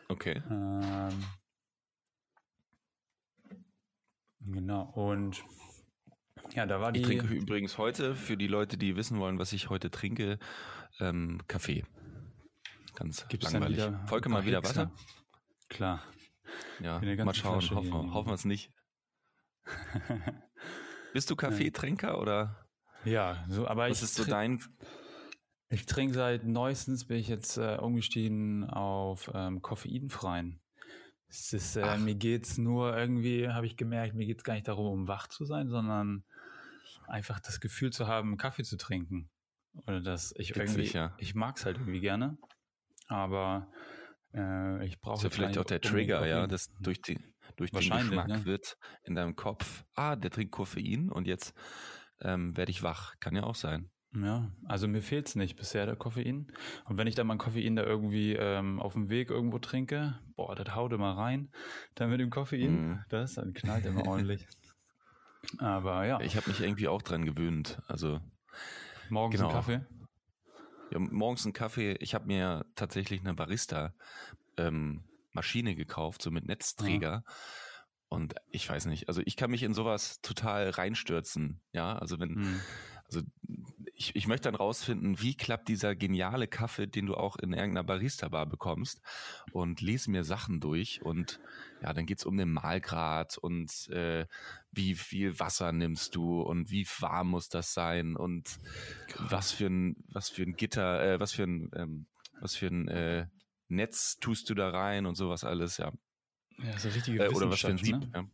Okay. 0.09 0.41
Ähm, 0.49 1.25
genau, 4.41 4.83
und 4.95 5.43
ja, 6.55 6.67
da 6.67 6.81
war 6.81 6.93
die. 6.93 7.01
Ich 7.01 7.07
trinke 7.07 7.27
übrigens 7.27 7.79
heute, 7.79 8.15
für 8.15 8.37
die 8.37 8.47
Leute, 8.47 8.77
die 8.77 8.97
wissen 8.97 9.19
wollen, 9.19 9.39
was 9.39 9.53
ich 9.53 9.71
heute 9.71 9.91
trinke, 9.91 10.39
ähm, 11.01 11.41
Kaffee. 11.49 11.85
Ganz 12.95 13.29
Gibt's 13.29 13.53
langweilig. 13.53 13.83
Folge 14.07 14.29
mal 14.29 14.45
wieder 14.45 14.63
Wasser. 14.63 14.91
Klar. 15.69 16.03
Ja, 16.81 17.01
mal 17.01 17.35
schauen, 17.35 17.61
hoffen, 17.71 18.15
hoffen 18.15 18.29
wir 18.29 18.35
es 18.35 18.45
nicht. 18.45 18.73
Bist 21.13 21.31
du 21.31 21.37
Kaffeetrinker 21.37 22.21
oder? 22.21 22.67
Ja, 23.05 23.45
so, 23.49 23.67
aber 23.67 23.89
Was 23.89 23.99
ich 23.99 24.05
ist 24.05 24.15
so 24.15 24.25
dein? 24.25 24.63
Ich 25.69 25.87
trinke 25.87 26.15
seit 26.15 26.45
neuestens 26.45 27.07
bin 27.07 27.19
ich 27.19 27.29
jetzt 27.29 27.57
äh, 27.57 27.77
umgestiegen 27.81 28.65
auf 28.71 29.31
ähm, 29.35 29.63
koffeinfreien. 29.63 30.61
Es 31.29 31.53
ist, 31.53 31.77
äh, 31.77 31.99
mir 31.99 32.15
geht's 32.15 32.57
nur 32.57 32.97
irgendwie, 32.97 33.49
habe 33.49 33.67
ich 33.67 33.77
gemerkt, 33.77 34.15
mir 34.15 34.27
geht's 34.27 34.45
gar 34.45 34.55
nicht 34.55 34.69
darum, 34.69 34.87
um 34.87 35.09
wach 35.09 35.27
zu 35.27 35.45
sein, 35.45 35.69
sondern 35.69 36.25
einfach 37.09 37.41
das 37.41 37.61
Gefühl 37.61 37.93
zu 37.93 38.07
haben, 38.07 38.37
Kaffee 38.37 38.65
zu 38.65 38.77
trinken. 38.77 39.31
Oder 39.87 40.01
dass 40.01 40.33
ich 40.37 40.57
Witzig, 40.57 40.77
irgendwie, 40.77 40.97
ja. 40.97 41.15
ich 41.19 41.35
mag's 41.35 41.67
halt 41.67 41.77
irgendwie 41.77 42.01
gerne, 42.01 42.39
aber 43.09 43.71
äh, 44.35 44.87
ich 44.87 45.01
brauche. 45.01 45.17
Ist 45.17 45.25
ja 45.25 45.31
vielleicht 45.31 45.59
auch 45.59 45.65
der 45.65 45.81
Trigger, 45.81 46.27
ja, 46.27 46.47
das 46.47 46.71
durch 46.81 47.03
die 47.03 47.19
durch 47.57 47.71
den 47.71 47.79
Geschmack 47.79 48.29
ne? 48.29 48.45
wird 48.45 48.77
in 49.05 49.15
deinem 49.15 49.37
Kopf, 49.37 49.85
ah, 49.95 50.17
der 50.17 50.31
trinkt 50.31 50.53
Koffein 50.53 51.11
und 51.11 51.27
jetzt 51.27 51.55
ähm, 52.21 52.57
werde 52.57 52.71
ich 52.71 52.83
wach. 52.83 53.15
Kann 53.21 53.35
ja 53.35 53.45
auch 53.45 53.55
sein. 53.55 53.91
Ja, 54.15 54.51
also 54.65 54.89
mir 54.89 55.03
fehlt 55.03 55.29
es 55.29 55.35
nicht 55.37 55.57
bisher, 55.57 55.85
der 55.85 55.97
Koffein. 55.97 56.47
Und 56.87 56.97
wenn 56.97 57.07
ich 57.07 57.15
dann 57.15 57.27
mein 57.27 57.39
Koffein 57.39 57.77
da 57.77 57.83
irgendwie 57.83 58.33
ähm, 58.33 58.81
auf 58.81 58.95
dem 58.95 59.11
Weg 59.11 59.31
irgendwo 59.31 59.59
trinke, 59.59 60.19
boah, 60.37 60.55
das 60.55 60.75
haut 60.75 60.93
immer 60.93 61.17
rein. 61.17 61.51
Dann 61.95 62.11
mit 62.11 62.21
dem 62.21 62.31
Koffein, 62.31 62.93
mm. 62.93 63.05
das, 63.11 63.35
dann 63.35 63.53
knallt 63.53 63.85
immer 63.85 64.07
ordentlich. 64.07 64.47
Aber 65.59 66.07
ja. 66.07 66.21
Ich 66.21 66.37
habe 66.37 66.49
mich 66.49 66.61
irgendwie 66.61 66.89
auch 66.89 67.03
dran 67.03 67.25
gewöhnt. 67.25 67.81
Also 67.89 68.21
morgens 69.09 69.41
genau. 69.41 69.51
einen 69.51 69.57
Kaffee? 69.57 69.87
Ja, 70.93 70.99
morgens 70.99 71.45
einen 71.45 71.53
Kaffee. 71.53 71.97
Ich 72.01 72.15
habe 72.15 72.27
mir 72.27 72.65
tatsächlich 72.75 73.21
eine 73.21 73.35
Barista 73.35 73.95
ähm, 74.57 75.05
Maschine 75.33 75.75
gekauft, 75.75 76.23
so 76.23 76.31
mit 76.31 76.47
Netzträger. 76.47 77.25
Ja. 77.27 77.35
Und 78.09 78.35
ich 78.51 78.69
weiß 78.69 78.87
nicht, 78.87 79.09
also 79.09 79.21
ich 79.25 79.37
kann 79.37 79.51
mich 79.51 79.63
in 79.63 79.75
sowas 79.75 80.21
total 80.21 80.71
reinstürzen. 80.71 81.61
Ja, 81.73 81.99
also 81.99 82.21
wenn, 82.21 82.37
hm. 82.37 82.61
also 83.05 83.21
ich, 83.99 84.15
ich 84.15 84.27
möchte 84.27 84.49
dann 84.51 84.55
rausfinden, 84.55 85.21
wie 85.21 85.35
klappt 85.35 85.69
dieser 85.69 85.97
geniale 85.97 86.47
Kaffee, 86.47 86.87
den 86.87 87.07
du 87.07 87.15
auch 87.15 87.37
in 87.37 87.53
irgendeiner 87.53 87.85
Barista-Bar 87.85 88.47
bekommst 88.47 89.01
und 89.53 89.81
lese 89.81 90.11
mir 90.11 90.23
Sachen 90.23 90.61
durch 90.61 91.01
und 91.03 91.41
ja, 91.83 91.93
dann 91.95 92.05
geht's 92.05 92.27
um 92.27 92.37
den 92.37 92.53
Mahlgrad 92.53 93.39
und 93.39 93.89
äh, 93.89 94.27
wie 94.71 94.95
viel 94.95 95.41
Wasser 95.41 95.73
nimmst 95.73 96.15
du 96.15 96.43
und 96.43 96.71
wie 96.71 96.87
warm 97.01 97.29
muss 97.29 97.49
das 97.49 97.73
sein 97.73 98.17
und 98.17 98.59
Krass. 99.09 99.33
was 99.33 99.53
für 99.53 99.67
ein, 99.67 99.97
was 100.09 100.29
für 100.29 100.43
ein 100.43 100.57
Gitter, 100.57 101.15
äh, 101.15 101.21
was 101.21 101.33
für 101.33 101.45
ein, 101.45 101.71
ähm, 101.75 102.07
was 102.41 102.55
für 102.55 102.67
ein 102.67 102.89
äh, 102.89 103.27
Netz 103.69 104.19
tust 104.21 104.51
du 104.51 104.55
da 104.55 104.69
rein 104.71 105.07
und 105.07 105.15
sowas 105.15 105.43
alles, 105.43 105.79
ja. 105.79 105.93
Ja, 106.59 106.79
so 106.79 106.89
richtige 106.91 107.25
äh, 107.25 107.29
Oder 107.29 107.51
was 107.51 107.61
für 107.61 107.69
ein 107.69 107.79
Sieb. 107.79 107.97
Ne? 107.97 108.11
Ja. 108.15 108.25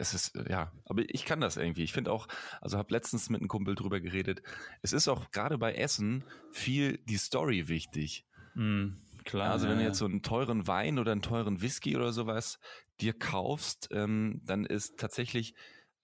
Es 0.00 0.14
ist, 0.14 0.34
ja, 0.48 0.72
aber 0.86 1.02
ich 1.06 1.26
kann 1.26 1.42
das 1.42 1.58
irgendwie. 1.58 1.84
Ich 1.84 1.92
finde 1.92 2.10
auch, 2.10 2.26
also 2.62 2.78
habe 2.78 2.94
letztens 2.94 3.28
mit 3.28 3.42
einem 3.42 3.48
Kumpel 3.48 3.74
drüber 3.74 4.00
geredet, 4.00 4.42
es 4.80 4.94
ist 4.94 5.08
auch 5.08 5.30
gerade 5.30 5.58
bei 5.58 5.74
Essen 5.74 6.24
viel 6.50 6.96
die 7.04 7.18
Story 7.18 7.68
wichtig. 7.68 8.24
Mm, 8.54 8.92
klar. 9.26 9.50
Also 9.50 9.68
wenn 9.68 9.76
du 9.76 9.84
jetzt 9.84 9.98
so 9.98 10.06
einen 10.06 10.22
teuren 10.22 10.66
Wein 10.66 10.98
oder 10.98 11.12
einen 11.12 11.20
teuren 11.20 11.60
Whisky 11.60 11.98
oder 11.98 12.14
sowas 12.14 12.58
dir 13.02 13.12
kaufst, 13.12 13.88
ähm, 13.92 14.40
dann 14.46 14.64
ist 14.64 14.98
tatsächlich, 14.98 15.54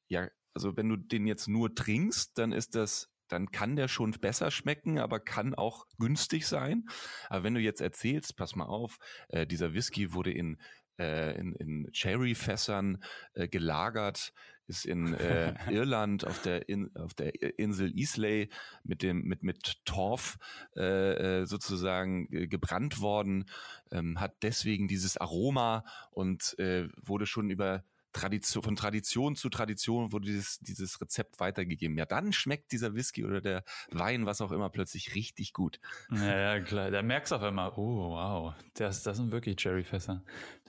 ja, 0.09 0.29
also 0.53 0.77
wenn 0.77 0.91
du 0.91 0.97
den 0.97 1.27
jetzt 1.27 1.49
nur 1.49 1.75
trinkst, 1.75 2.37
dann 2.37 2.53
ist 2.53 2.75
das 2.75 3.09
dann 3.29 3.51
kann 3.51 3.75
der 3.75 3.89
schon 3.89 4.13
besser 4.13 4.53
schmecken, 4.53 5.01
aber 5.01 5.19
kann 5.19 5.55
auch 5.55 5.87
günstig 5.99 6.47
sein. 6.47 6.87
Aber 7.29 7.43
wenn 7.43 7.55
du 7.55 7.61
jetzt 7.61 7.81
erzählst, 7.81 8.37
pass 8.37 8.55
mal 8.55 8.67
auf, 8.67 8.99
äh, 9.31 9.49
dieser 9.49 9.75
Whisky 9.75 10.13
wurde 10.13 10.31
in 10.31 10.59
äh, 10.99 11.39
in, 11.39 11.55
in 11.55 11.93
Cherry-Fässern 11.93 13.03
äh, 13.35 13.49
gelagert, 13.49 14.33
ist 14.67 14.85
in 14.85 15.15
äh, 15.15 15.55
Irland 15.71 16.27
auf 16.27 16.43
der 16.43 16.69
in, 16.69 16.95
auf 16.97 17.15
der 17.15 17.59
Insel 17.59 17.97
Islay 17.99 18.49
mit 18.83 19.03
dem 19.03 19.23
mit 19.23 19.43
mit 19.43 19.85
Torf 19.85 20.39
äh, 20.77 21.43
äh 21.43 21.47
sozusagen 21.47 22.29
gebrannt 22.49 23.01
worden, 23.01 23.47
ähm, 23.91 24.21
hat 24.21 24.43
deswegen 24.43 24.89
dieses 24.89 25.17
Aroma 25.17 25.85
und 26.11 26.59
äh, 26.59 26.89
wurde 26.97 27.27
schon 27.27 27.51
über 27.51 27.85
Tradition, 28.17 28.63
von 28.63 28.77
Tradition 28.77 29.37
zu 29.37 29.49
Tradition 29.49 30.13
wurde 30.13 30.27
dieses, 30.27 30.59
dieses 30.61 31.01
Rezept 31.01 31.39
weitergegeben. 31.39 31.99
Ja, 31.99 32.07
dann 32.07 32.33
schmeckt 32.33 32.73
dieser 32.73 32.95
Whisky 32.95 33.25
oder 33.25 33.41
der 33.41 33.65
Wein, 33.91 34.27
was 34.27 34.41
auch 34.41 34.53
immer, 34.53 34.71
plötzlich 34.71 35.15
richtig 35.15 35.53
gut. 35.53 35.81
Ja, 36.11 36.55
ja 36.55 36.61
klar. 36.61 36.91
Da 36.91 37.03
merkst 37.03 37.33
du 37.33 37.37
auf 37.37 37.43
einmal, 37.43 37.73
oh, 37.77 38.11
wow, 38.11 38.55
das, 38.75 39.03
das 39.03 39.19
sind 39.19 39.33
wirklich 39.33 39.57
Cherryfässer. 39.61 40.23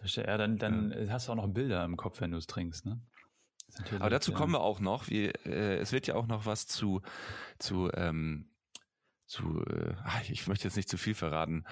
Ja, 0.03 0.37
dann, 0.37 0.57
dann 0.57 0.91
ja. 0.91 1.13
hast 1.13 1.27
du 1.27 1.31
auch 1.31 1.37
noch 1.37 1.47
Bilder 1.47 1.83
im 1.85 1.97
Kopf, 1.97 2.21
wenn 2.21 2.31
du 2.31 2.37
es 2.37 2.47
trinkst, 2.47 2.85
ne? 2.85 3.01
Aber 3.99 4.09
dazu 4.09 4.31
kommen 4.31 4.53
wir 4.53 4.61
auch 4.61 4.79
noch. 4.79 5.07
Wie, 5.09 5.25
äh, 5.27 5.77
es 5.77 5.91
wird 5.91 6.07
ja 6.07 6.15
auch 6.15 6.25
noch 6.25 6.45
was 6.45 6.67
zu, 6.67 7.01
zu, 7.59 7.91
ähm, 7.93 8.49
zu 9.27 9.63
äh, 9.65 9.93
ich 10.29 10.47
möchte 10.47 10.65
jetzt 10.67 10.77
nicht 10.77 10.89
zu 10.89 10.97
viel 10.97 11.13
verraten, 11.13 11.65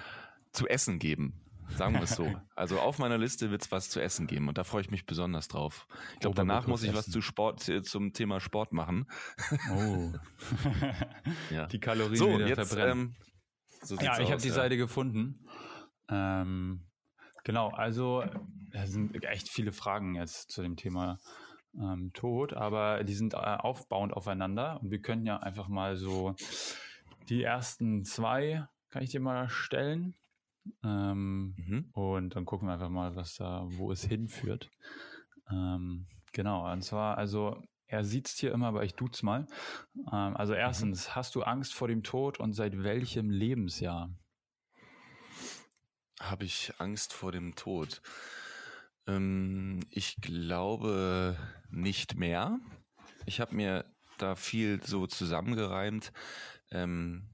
zu 0.52 0.68
essen 0.68 0.98
geben. 0.98 1.45
Sagen 1.76 1.94
wir 1.94 2.02
es 2.02 2.16
so. 2.16 2.26
Also 2.56 2.80
auf 2.80 2.98
meiner 2.98 3.18
Liste 3.18 3.50
wird 3.50 3.62
es 3.62 3.70
was 3.70 3.90
zu 3.90 4.00
essen 4.00 4.26
geben 4.26 4.48
und 4.48 4.56
da 4.56 4.64
freue 4.64 4.80
ich 4.80 4.90
mich 4.90 5.04
besonders 5.04 5.46
drauf. 5.46 5.86
Ich 6.14 6.20
glaube, 6.20 6.34
danach 6.34 6.66
muss 6.66 6.82
ich 6.82 6.88
essen. 6.88 6.98
was 6.98 7.10
zu 7.10 7.20
Sport, 7.20 7.60
zum 7.60 8.14
Thema 8.14 8.40
Sport 8.40 8.72
machen. 8.72 9.06
Oh. 9.70 10.12
ja. 11.50 11.66
Die 11.66 11.78
Kalorien 11.78 12.16
so, 12.16 12.30
wieder 12.30 12.46
jetzt, 12.48 12.68
verbrennen. 12.68 12.98
Ähm, 12.98 13.16
so 13.82 13.96
ja, 13.96 14.18
ich 14.18 14.30
habe 14.30 14.40
die 14.40 14.48
ja. 14.48 14.54
Seite 14.54 14.78
gefunden. 14.78 15.46
Ähm, 16.08 16.86
genau, 17.44 17.68
also 17.68 18.24
es 18.72 18.92
sind 18.92 19.22
echt 19.24 19.50
viele 19.50 19.72
Fragen 19.72 20.14
jetzt 20.14 20.50
zu 20.50 20.62
dem 20.62 20.76
Thema 20.76 21.18
ähm, 21.78 22.10
Tod, 22.14 22.54
aber 22.54 23.04
die 23.04 23.14
sind 23.14 23.34
äh, 23.34 23.36
aufbauend 23.36 24.14
aufeinander 24.14 24.80
und 24.80 24.90
wir 24.90 25.00
können 25.00 25.26
ja 25.26 25.38
einfach 25.38 25.68
mal 25.68 25.96
so 25.96 26.34
die 27.28 27.42
ersten 27.42 28.04
zwei, 28.04 28.66
kann 28.90 29.02
ich 29.02 29.10
dir 29.10 29.20
mal 29.20 29.48
stellen? 29.48 30.14
Ähm, 30.84 31.54
mhm. 31.56 31.90
Und 31.92 32.36
dann 32.36 32.44
gucken 32.44 32.68
wir 32.68 32.74
einfach 32.74 32.88
mal, 32.88 33.16
was 33.16 33.36
da, 33.36 33.66
wo 33.70 33.92
es 33.92 34.04
hinführt. 34.04 34.70
Ähm, 35.50 36.06
genau, 36.32 36.70
und 36.70 36.82
zwar, 36.82 37.18
also 37.18 37.62
er 37.86 38.04
sieht's 38.04 38.38
hier 38.38 38.52
immer, 38.52 38.68
aber 38.68 38.84
ich 38.84 38.94
du's 38.94 39.22
mal. 39.22 39.46
Ähm, 40.12 40.36
also 40.36 40.52
mhm. 40.52 40.58
erstens, 40.58 41.08
mhm. 41.08 41.14
hast 41.14 41.34
du 41.34 41.42
Angst 41.42 41.74
vor 41.74 41.88
dem 41.88 42.02
Tod 42.02 42.40
und 42.40 42.52
seit 42.52 42.82
welchem 42.82 43.30
Lebensjahr? 43.30 44.10
Habe 46.20 46.44
ich 46.44 46.72
Angst 46.78 47.12
vor 47.12 47.32
dem 47.32 47.54
Tod? 47.54 48.00
Ähm, 49.06 49.80
ich 49.90 50.16
glaube 50.20 51.36
nicht 51.70 52.16
mehr. 52.16 52.58
Ich 53.26 53.40
habe 53.40 53.54
mir 53.54 53.84
da 54.18 54.34
viel 54.34 54.82
so 54.82 55.06
zusammengereimt. 55.06 56.12
Ähm, 56.70 57.28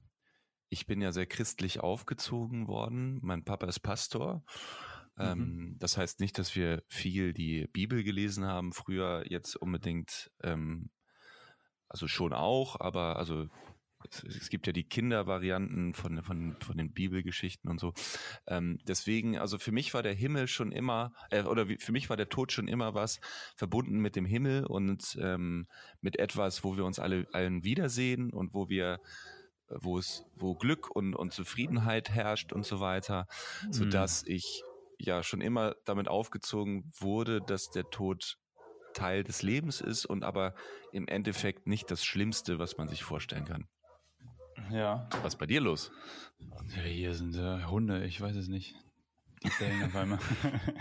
ich 0.73 0.87
bin 0.87 1.01
ja 1.01 1.11
sehr 1.11 1.27
christlich 1.27 1.79
aufgezogen 1.79 2.67
worden. 2.67 3.19
Mein 3.21 3.45
Papa 3.45 3.67
ist 3.67 3.79
Pastor. 3.79 4.43
Mhm. 5.15 5.23
Ähm, 5.23 5.75
das 5.79 5.97
heißt 5.97 6.19
nicht, 6.19 6.37
dass 6.39 6.55
wir 6.55 6.83
viel 6.87 7.31
die 7.31 7.67
Bibel 7.71 8.03
gelesen 8.03 8.45
haben, 8.45 8.73
früher 8.73 9.23
jetzt 9.29 9.55
unbedingt, 9.55 10.31
ähm, 10.41 10.89
also 11.87 12.07
schon 12.07 12.33
auch, 12.33 12.79
aber 12.79 13.17
also 13.17 13.47
es, 14.25 14.49
gibt 14.49 14.67
ja 14.67 14.73
die 14.73 14.83
Kindervarianten 14.83 15.93
von, 15.93 16.23
von, 16.23 16.57
von 16.59 16.77
den 16.77 16.91
Bibelgeschichten 16.91 17.69
und 17.69 17.79
so. 17.79 17.93
Ähm, 18.47 18.79
deswegen, 18.87 19.37
also 19.37 19.59
für 19.59 19.71
mich 19.71 19.93
war 19.93 20.01
der 20.03 20.13
Himmel 20.13 20.47
schon 20.47 20.71
immer, 20.71 21.13
äh, 21.29 21.43
oder 21.43 21.67
für 21.77 21.91
mich 21.91 22.09
war 22.09 22.17
der 22.17 22.29
Tod 22.29 22.51
schon 22.51 22.67
immer 22.67 22.95
was 22.95 23.21
verbunden 23.55 23.99
mit 23.99 24.15
dem 24.15 24.25
Himmel 24.25 24.65
und 24.65 25.17
ähm, 25.21 25.67
mit 26.01 26.17
etwas, 26.17 26.63
wo 26.63 26.75
wir 26.75 26.83
uns 26.83 26.99
alle 26.99 27.27
allen 27.31 27.63
wiedersehen 27.63 28.33
und 28.33 28.53
wo 28.55 28.67
wir 28.69 28.99
wo 29.69 29.97
es, 29.97 30.25
wo 30.35 30.55
Glück 30.55 30.89
und, 30.89 31.15
und 31.15 31.33
Zufriedenheit 31.33 32.09
herrscht 32.09 32.53
und 32.53 32.65
so 32.65 32.79
weiter, 32.79 33.27
so 33.69 33.85
dass 33.85 34.23
mhm. 34.25 34.33
ich 34.33 34.63
ja 34.97 35.23
schon 35.23 35.41
immer 35.41 35.75
damit 35.85 36.07
aufgezogen 36.07 36.91
wurde, 36.99 37.41
dass 37.41 37.69
der 37.69 37.89
Tod 37.89 38.37
Teil 38.93 39.23
des 39.23 39.41
Lebens 39.41 39.81
ist 39.81 40.05
und 40.05 40.23
aber 40.23 40.53
im 40.91 41.07
Endeffekt 41.07 41.67
nicht 41.67 41.91
das 41.91 42.05
Schlimmste, 42.05 42.59
was 42.59 42.77
man 42.77 42.87
sich 42.87 43.03
vorstellen 43.03 43.45
kann. 43.45 43.67
Ja. 44.71 45.09
Was 45.23 45.33
ist 45.33 45.39
bei 45.39 45.45
dir 45.45 45.61
los? 45.61 45.91
Ja, 46.39 46.81
hier 46.83 47.13
sind 47.13 47.35
äh, 47.35 47.65
Hunde, 47.65 48.05
ich 48.05 48.21
weiß 48.21 48.35
es 48.35 48.47
nicht. 48.47 48.75
Die 49.43 49.49
bellen 49.59 49.83
auf 49.83 49.95
einmal. 49.95 50.19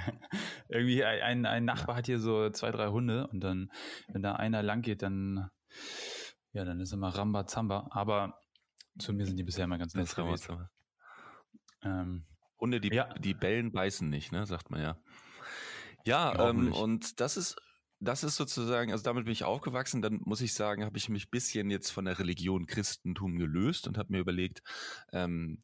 Irgendwie 0.68 1.02
ein, 1.04 1.46
ein 1.46 1.64
Nachbar 1.64 1.96
hat 1.96 2.06
hier 2.06 2.20
so 2.20 2.50
zwei, 2.50 2.70
drei 2.70 2.88
Hunde 2.88 3.26
und 3.28 3.40
dann, 3.40 3.72
wenn 4.08 4.22
da 4.22 4.34
einer 4.34 4.62
lang 4.62 4.82
geht, 4.82 5.02
dann, 5.02 5.50
ja, 6.52 6.64
dann 6.64 6.80
ist 6.80 6.92
immer 6.92 7.08
Rambazamba. 7.08 7.88
Aber 7.90 8.41
zu 8.98 9.12
mir 9.12 9.26
sind 9.26 9.36
die 9.36 9.44
bisher 9.44 9.64
immer 9.64 9.78
ganz 9.78 9.94
nett 9.94 10.14
gewesen. 10.14 10.68
Ähm, 11.82 12.24
Hunde, 12.58 12.80
die, 12.80 12.94
ja. 12.94 13.12
die 13.14 13.34
bellen, 13.34 13.72
beißen 13.72 14.08
nicht, 14.08 14.32
ne, 14.32 14.46
sagt 14.46 14.70
man 14.70 14.80
ja. 14.80 14.96
Ja, 16.04 16.48
ähm, 16.48 16.72
und 16.72 17.20
das 17.20 17.36
ist, 17.36 17.56
das 18.00 18.24
ist 18.24 18.36
sozusagen, 18.36 18.92
also 18.92 19.04
damit 19.04 19.24
bin 19.24 19.32
ich 19.32 19.44
aufgewachsen, 19.44 20.02
dann 20.02 20.20
muss 20.24 20.40
ich 20.40 20.54
sagen, 20.54 20.84
habe 20.84 20.98
ich 20.98 21.08
mich 21.08 21.30
bisschen 21.30 21.70
jetzt 21.70 21.90
von 21.90 22.04
der 22.04 22.18
Religion 22.18 22.66
Christentum 22.66 23.36
gelöst 23.36 23.86
und 23.86 23.98
habe 23.98 24.12
mir 24.12 24.18
überlegt, 24.18 24.62
ähm, 25.12 25.60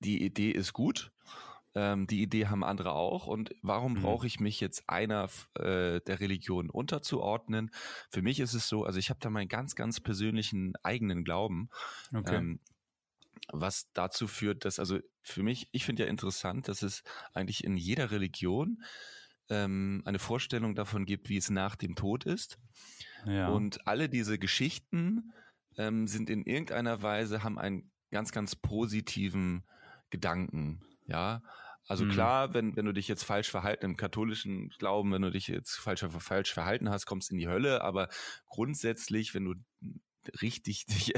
die 0.00 0.24
Idee 0.24 0.50
ist 0.50 0.72
gut, 0.72 1.12
ähm, 1.74 2.06
die 2.06 2.22
Idee 2.22 2.46
haben 2.46 2.64
andere 2.64 2.92
auch. 2.92 3.26
Und 3.26 3.54
warum 3.62 3.94
mhm. 3.94 4.02
brauche 4.02 4.26
ich 4.26 4.40
mich 4.40 4.60
jetzt 4.60 4.88
einer 4.88 5.28
äh, 5.54 6.00
der 6.00 6.20
Religionen 6.20 6.70
unterzuordnen? 6.70 7.70
Für 8.10 8.22
mich 8.22 8.40
ist 8.40 8.54
es 8.54 8.68
so, 8.68 8.84
also 8.84 8.98
ich 8.98 9.10
habe 9.10 9.20
da 9.20 9.30
meinen 9.30 9.48
ganz, 9.48 9.74
ganz 9.74 10.00
persönlichen 10.00 10.74
eigenen 10.82 11.24
Glauben. 11.24 11.70
Okay. 12.14 12.36
Ähm, 12.36 12.60
was 13.52 13.90
dazu 13.92 14.26
führt, 14.26 14.64
dass, 14.64 14.78
also 14.78 14.98
für 15.20 15.42
mich, 15.42 15.68
ich 15.72 15.84
finde 15.84 16.04
ja 16.04 16.08
interessant, 16.08 16.68
dass 16.68 16.82
es 16.82 17.02
eigentlich 17.34 17.64
in 17.64 17.76
jeder 17.76 18.10
Religion 18.10 18.82
ähm, 19.50 20.02
eine 20.04 20.18
Vorstellung 20.18 20.74
davon 20.74 21.04
gibt, 21.04 21.28
wie 21.28 21.36
es 21.36 21.50
nach 21.50 21.76
dem 21.76 21.94
Tod 21.94 22.24
ist. 22.24 22.58
Ja. 23.26 23.48
Und 23.48 23.86
alle 23.86 24.08
diese 24.08 24.38
Geschichten 24.38 25.32
ähm, 25.76 26.06
sind 26.06 26.30
in 26.30 26.44
irgendeiner 26.44 27.02
Weise, 27.02 27.42
haben 27.42 27.58
einen 27.58 27.90
ganz, 28.10 28.32
ganz 28.32 28.56
positiven 28.56 29.64
Gedanken. 30.10 30.80
Ja, 31.06 31.42
also 31.86 32.04
mhm. 32.04 32.10
klar, 32.10 32.54
wenn, 32.54 32.76
wenn 32.76 32.86
du 32.86 32.92
dich 32.92 33.08
jetzt 33.08 33.24
falsch 33.24 33.50
verhalten, 33.50 33.84
im 33.84 33.96
katholischen 33.96 34.70
Glauben, 34.78 35.12
wenn 35.12 35.22
du 35.22 35.30
dich 35.30 35.48
jetzt 35.48 35.76
falsch, 35.76 36.04
falsch 36.18 36.52
verhalten 36.52 36.88
hast, 36.88 37.04
kommst 37.04 37.30
in 37.30 37.38
die 37.38 37.48
Hölle, 37.48 37.82
aber 37.82 38.08
grundsätzlich, 38.46 39.34
wenn 39.34 39.44
du 39.44 39.54
richtig 40.40 40.86
dich, 40.86 41.12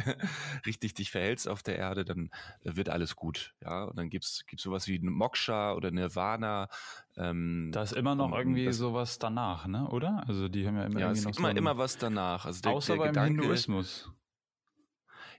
richtig 0.66 0.94
dich 0.94 1.12
verhältst 1.12 1.48
auf 1.48 1.62
der 1.62 1.78
Erde, 1.78 2.04
dann 2.04 2.30
wird 2.62 2.88
alles 2.88 3.14
gut. 3.14 3.54
Ja, 3.62 3.84
und 3.84 3.96
dann 3.96 4.10
gibt's, 4.10 4.44
gibt's 4.46 4.64
sowas 4.64 4.88
wie 4.88 4.98
Moksha 4.98 5.74
oder 5.74 5.92
Nirvana. 5.92 6.68
Ähm, 7.16 7.70
da 7.72 7.82
ist 7.82 7.92
immer 7.92 8.16
noch 8.16 8.36
irgendwie 8.36 8.72
sowas 8.72 9.20
danach, 9.20 9.68
ne, 9.68 9.88
oder? 9.88 10.24
Also 10.26 10.48
die 10.48 10.66
haben 10.66 10.76
ja 10.76 10.84
immer 10.84 10.98
ja, 10.98 11.06
irgendwie 11.06 11.20
es 11.20 11.24
noch 11.26 11.38
immer, 11.38 11.50
so 11.52 11.56
immer 11.56 11.78
was 11.78 11.98
danach. 11.98 12.44
Also 12.44 12.60
der, 12.62 12.72
außer 12.72 12.94
der 12.94 12.98
beim 12.98 13.08
Gedanke, 13.08 13.42
Hinduismus. 13.42 14.10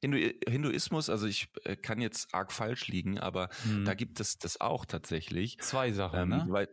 Hindu 0.02 0.18
Hinduismus, 0.48 1.10
also 1.10 1.28
ich 1.28 1.50
äh, 1.64 1.76
kann 1.76 2.02
jetzt 2.02 2.34
arg 2.34 2.52
falsch 2.52 2.88
liegen, 2.88 3.20
aber 3.20 3.50
hm. 3.64 3.86
da 3.86 3.94
gibt 3.94 4.20
es 4.20 4.38
das 4.38 4.62
auch 4.62 4.86
tatsächlich. 4.86 5.60
Zwei 5.60 5.92
Sachen, 5.92 6.20
ähm, 6.20 6.30
ne? 6.30 6.44
Soweit, 6.46 6.70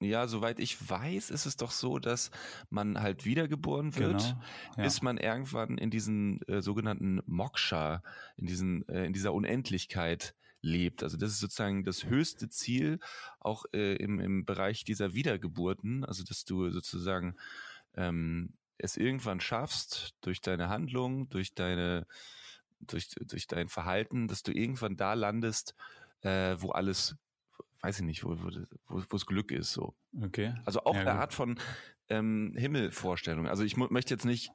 ja, 0.00 0.26
soweit 0.26 0.58
ich 0.58 0.90
weiß, 0.90 1.30
ist 1.30 1.46
es 1.46 1.56
doch 1.56 1.70
so, 1.70 1.98
dass 1.98 2.30
man 2.70 3.00
halt 3.00 3.24
wiedergeboren 3.24 3.96
wird, 3.96 4.22
genau, 4.22 4.42
ja. 4.76 4.82
bis 4.82 5.02
man 5.02 5.16
irgendwann 5.18 5.78
in 5.78 5.90
diesen 5.90 6.42
äh, 6.42 6.60
sogenannten 6.60 7.22
Moksha, 7.26 8.02
in 8.36 8.46
diesen, 8.46 8.86
äh, 8.88 9.06
in 9.06 9.12
dieser 9.12 9.32
Unendlichkeit 9.32 10.34
lebt. 10.64 11.02
Also 11.02 11.16
das 11.16 11.30
ist 11.30 11.40
sozusagen 11.40 11.84
das 11.84 12.04
höchste 12.04 12.48
Ziel 12.48 12.98
auch 13.38 13.64
äh, 13.72 13.96
im, 13.96 14.18
im 14.18 14.44
Bereich 14.44 14.84
dieser 14.84 15.14
Wiedergeburten, 15.14 16.04
also 16.04 16.24
dass 16.24 16.44
du 16.44 16.70
sozusagen 16.70 17.36
ähm, 17.96 18.54
es 18.78 18.96
irgendwann 18.96 19.40
schaffst, 19.40 20.14
durch 20.20 20.40
deine 20.40 20.68
Handlung, 20.68 21.28
durch 21.28 21.54
deine, 21.54 22.06
durch, 22.80 23.08
durch 23.08 23.46
dein 23.46 23.68
Verhalten, 23.68 24.28
dass 24.28 24.42
du 24.42 24.52
irgendwann 24.52 24.96
da 24.96 25.14
landest, 25.14 25.74
äh, 26.22 26.56
wo 26.58 26.70
alles 26.70 27.16
weiß 27.84 27.98
ich 27.98 28.04
nicht, 28.04 28.24
wo, 28.24 28.30
wo, 28.38 29.02
wo 29.08 29.16
es 29.16 29.26
Glück 29.26 29.52
ist. 29.52 29.72
So. 29.72 29.94
Okay. 30.22 30.54
Also 30.64 30.84
auch 30.84 30.94
ja, 30.94 31.02
eine 31.02 31.10
gut. 31.10 31.20
Art 31.20 31.34
von 31.34 31.60
ähm, 32.08 32.54
Himmelvorstellung. 32.56 33.46
Also 33.46 33.62
ich 33.62 33.76
möchte 33.76 34.14
jetzt 34.14 34.24
nicht 34.24 34.50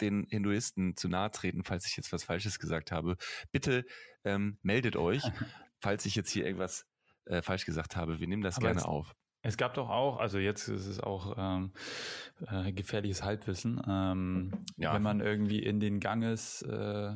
den 0.00 0.26
Hinduisten 0.28 0.96
zu 0.96 1.08
nahe 1.08 1.30
treten, 1.30 1.64
falls 1.64 1.86
ich 1.86 1.96
jetzt 1.96 2.12
was 2.12 2.24
Falsches 2.24 2.58
gesagt 2.58 2.92
habe. 2.92 3.16
Bitte 3.52 3.86
ähm, 4.24 4.58
meldet 4.62 4.96
euch, 4.96 5.22
falls 5.80 6.04
ich 6.04 6.14
jetzt 6.14 6.30
hier 6.30 6.44
irgendwas 6.44 6.86
äh, 7.24 7.40
falsch 7.40 7.64
gesagt 7.64 7.96
habe. 7.96 8.20
Wir 8.20 8.28
nehmen 8.28 8.42
das 8.42 8.56
Aber 8.56 8.66
gerne 8.66 8.86
auf. 8.86 9.14
Es 9.46 9.58
gab 9.58 9.74
doch 9.74 9.90
auch, 9.90 10.18
also 10.18 10.38
jetzt 10.38 10.68
ist 10.68 10.86
es 10.86 11.00
auch 11.00 11.34
ähm, 11.36 11.72
äh, 12.46 12.72
gefährliches 12.72 13.22
Halbwissen, 13.22 13.80
ähm, 13.86 14.64
ja. 14.78 14.94
wenn 14.94 15.02
man 15.02 15.20
irgendwie 15.20 15.62
in 15.62 15.80
den 15.80 16.00
Ganges 16.00 16.62
äh, 16.62 17.14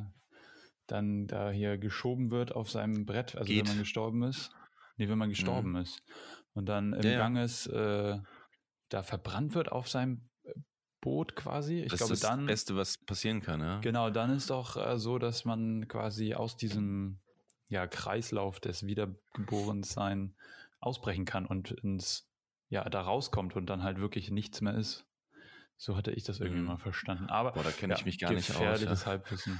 dann 0.85 1.25
da 1.25 1.49
hier 1.49 1.79
geschoben 1.79 2.29
wird 2.29 2.55
auf 2.55 2.69
seinem 2.69 3.07
Brett, 3.07 3.35
also 3.35 3.47
Geht. 3.47 3.63
wenn 3.63 3.69
man 3.69 3.79
gestorben 3.79 4.23
ist. 4.23 4.51
Nee, 4.97 5.09
wenn 5.09 5.17
man 5.17 5.29
gestorben 5.29 5.71
mhm. 5.71 5.77
ist. 5.77 6.03
Und 6.53 6.67
dann 6.67 6.93
im 6.93 7.01
ja, 7.01 7.17
Ganges 7.17 7.65
äh, 7.65 8.19
da 8.89 9.01
verbrannt 9.01 9.55
wird 9.55 9.71
auf 9.71 9.89
seinem 9.89 10.29
Boot 11.01 11.35
quasi. 11.35 11.79
Ich 11.79 11.89
das 11.89 11.99
glaube, 11.99 12.13
ist 12.13 12.23
das 12.23 12.29
dann, 12.29 12.45
Beste, 12.45 12.75
was 12.75 12.99
passieren 12.99 13.41
kann, 13.41 13.61
ja. 13.61 13.79
Genau, 13.79 14.11
dann 14.11 14.29
ist 14.29 14.51
doch 14.51 14.77
äh, 14.77 14.99
so, 14.99 15.17
dass 15.17 15.45
man 15.45 15.87
quasi 15.87 16.35
aus 16.35 16.57
diesem 16.57 17.21
ja, 17.69 17.87
Kreislauf 17.87 18.59
des 18.59 18.85
Wiedergeborensein 18.85 20.35
ausbrechen 20.79 21.25
kann 21.25 21.45
und 21.45 21.71
ins, 21.71 22.29
ja, 22.69 22.87
da 22.89 23.01
rauskommt 23.01 23.55
und 23.55 23.67
dann 23.67 23.83
halt 23.83 23.99
wirklich 23.99 24.31
nichts 24.31 24.61
mehr 24.61 24.75
ist. 24.75 25.05
So 25.77 25.95
hatte 25.95 26.11
ich 26.11 26.23
das 26.23 26.39
irgendwie 26.39 26.61
mhm. 26.61 26.67
mal 26.67 26.77
verstanden. 26.77 27.27
Aber 27.27 27.53
Boah, 27.53 27.63
da 27.63 27.71
kenne 27.71 27.95
ich 27.95 28.05
mich 28.05 28.19
gar 28.19 28.31
nicht 28.31 28.49
aus. 28.51 28.57
Gefährliches 28.57 29.01
ja. 29.01 29.07
Halbwissen. 29.07 29.59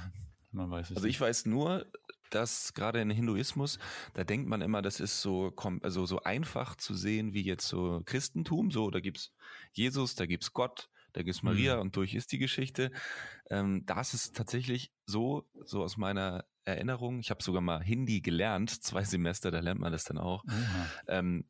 Man 0.52 0.70
weiß 0.70 0.90
es 0.90 0.96
also 0.96 1.06
ich 1.06 1.14
nicht. 1.14 1.20
weiß 1.20 1.46
nur, 1.46 1.90
dass 2.30 2.74
gerade 2.74 3.00
in 3.00 3.10
Hinduismus, 3.10 3.78
da 4.14 4.24
denkt 4.24 4.48
man 4.48 4.60
immer, 4.60 4.82
das 4.82 5.00
ist 5.00 5.22
so, 5.22 5.54
also 5.82 6.06
so 6.06 6.20
einfach 6.22 6.76
zu 6.76 6.94
sehen 6.94 7.32
wie 7.32 7.42
jetzt 7.42 7.68
so 7.68 8.02
Christentum. 8.04 8.70
So, 8.70 8.90
da 8.90 9.00
gibt's 9.00 9.32
Jesus, 9.72 10.14
da 10.14 10.26
gibt's 10.26 10.52
Gott, 10.52 10.90
da 11.12 11.22
gibt's 11.22 11.42
Maria 11.42 11.76
mhm. 11.76 11.82
und 11.82 11.96
durch 11.96 12.14
ist 12.14 12.32
die 12.32 12.38
Geschichte. 12.38 12.92
Ähm, 13.48 13.84
da 13.86 14.00
ist 14.00 14.14
es 14.14 14.32
tatsächlich 14.32 14.92
so, 15.06 15.48
so 15.64 15.82
aus 15.82 15.96
meiner 15.96 16.44
Erinnerung, 16.64 17.20
ich 17.20 17.30
habe 17.30 17.42
sogar 17.42 17.60
mal 17.60 17.82
Hindi 17.82 18.20
gelernt, 18.20 18.70
zwei 18.82 19.04
Semester, 19.04 19.50
da 19.50 19.60
lernt 19.60 19.80
man 19.80 19.92
das 19.92 20.04
dann 20.04 20.18
auch. 20.18 20.44
Mhm. 21.08 21.44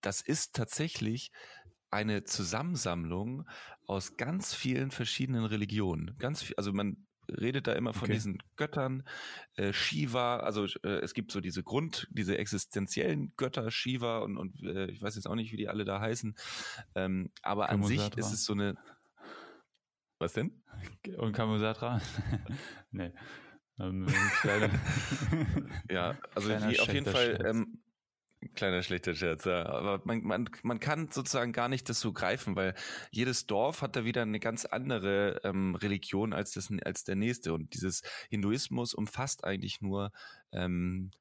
Das 0.00 0.20
ist 0.20 0.54
tatsächlich 0.54 1.30
eine 1.90 2.24
Zusammensammlung 2.24 3.46
aus 3.86 4.16
ganz 4.16 4.54
vielen 4.54 4.90
verschiedenen 4.90 5.44
Religionen. 5.44 6.16
Ganz 6.18 6.42
viel, 6.42 6.56
also 6.56 6.72
man 6.72 7.06
redet 7.28 7.66
da 7.66 7.72
immer 7.74 7.92
von 7.92 8.04
okay. 8.04 8.14
diesen 8.14 8.42
Göttern, 8.56 9.04
äh, 9.54 9.72
Shiva, 9.72 10.38
also 10.38 10.66
äh, 10.82 11.00
es 11.02 11.14
gibt 11.14 11.30
so 11.30 11.40
diese 11.40 11.62
Grund, 11.62 12.08
diese 12.10 12.36
existenziellen 12.36 13.32
Götter, 13.36 13.70
Shiva 13.70 14.18
und, 14.18 14.36
und 14.36 14.62
äh, 14.64 14.86
ich 14.86 15.00
weiß 15.00 15.14
jetzt 15.14 15.26
auch 15.26 15.34
nicht, 15.34 15.52
wie 15.52 15.56
die 15.56 15.68
alle 15.68 15.84
da 15.84 16.00
heißen, 16.00 16.34
ähm, 16.94 17.30
aber 17.42 17.68
an 17.68 17.84
sich 17.84 18.16
ist 18.16 18.32
es 18.32 18.44
so 18.44 18.54
eine 18.54 18.76
was 20.22 20.34
denn? 20.34 20.62
Und 21.18 21.32
Kamosatra? 21.32 22.00
nee. 22.92 23.12
Ähm, 23.82 24.06
ja, 25.90 26.16
also 26.34 26.48
die, 26.48 26.80
auf 26.80 26.92
jeden 26.92 27.10
Fall 27.10 27.44
ähm, 27.44 27.82
Kleiner 28.54 28.82
schlechter 28.82 29.14
Scherz, 29.14 29.44
ja. 29.44 29.66
Aber 29.66 30.00
man, 30.04 30.22
man, 30.24 30.50
man 30.62 30.80
kann 30.80 31.08
sozusagen 31.10 31.52
gar 31.52 31.68
nicht 31.68 31.88
das 31.88 32.00
so 32.00 32.12
greifen, 32.12 32.56
weil 32.56 32.74
jedes 33.10 33.46
Dorf 33.46 33.82
hat 33.82 33.94
da 33.94 34.04
wieder 34.04 34.22
eine 34.22 34.40
ganz 34.40 34.64
andere 34.64 35.40
ähm, 35.44 35.76
Religion 35.76 36.32
als, 36.32 36.52
das, 36.52 36.68
als 36.84 37.04
der 37.04 37.14
nächste. 37.14 37.52
Und 37.52 37.74
dieses 37.74 38.02
Hinduismus 38.30 38.94
umfasst 38.94 39.44
eigentlich 39.44 39.80
nur 39.80 40.10
ähm, 40.50 41.12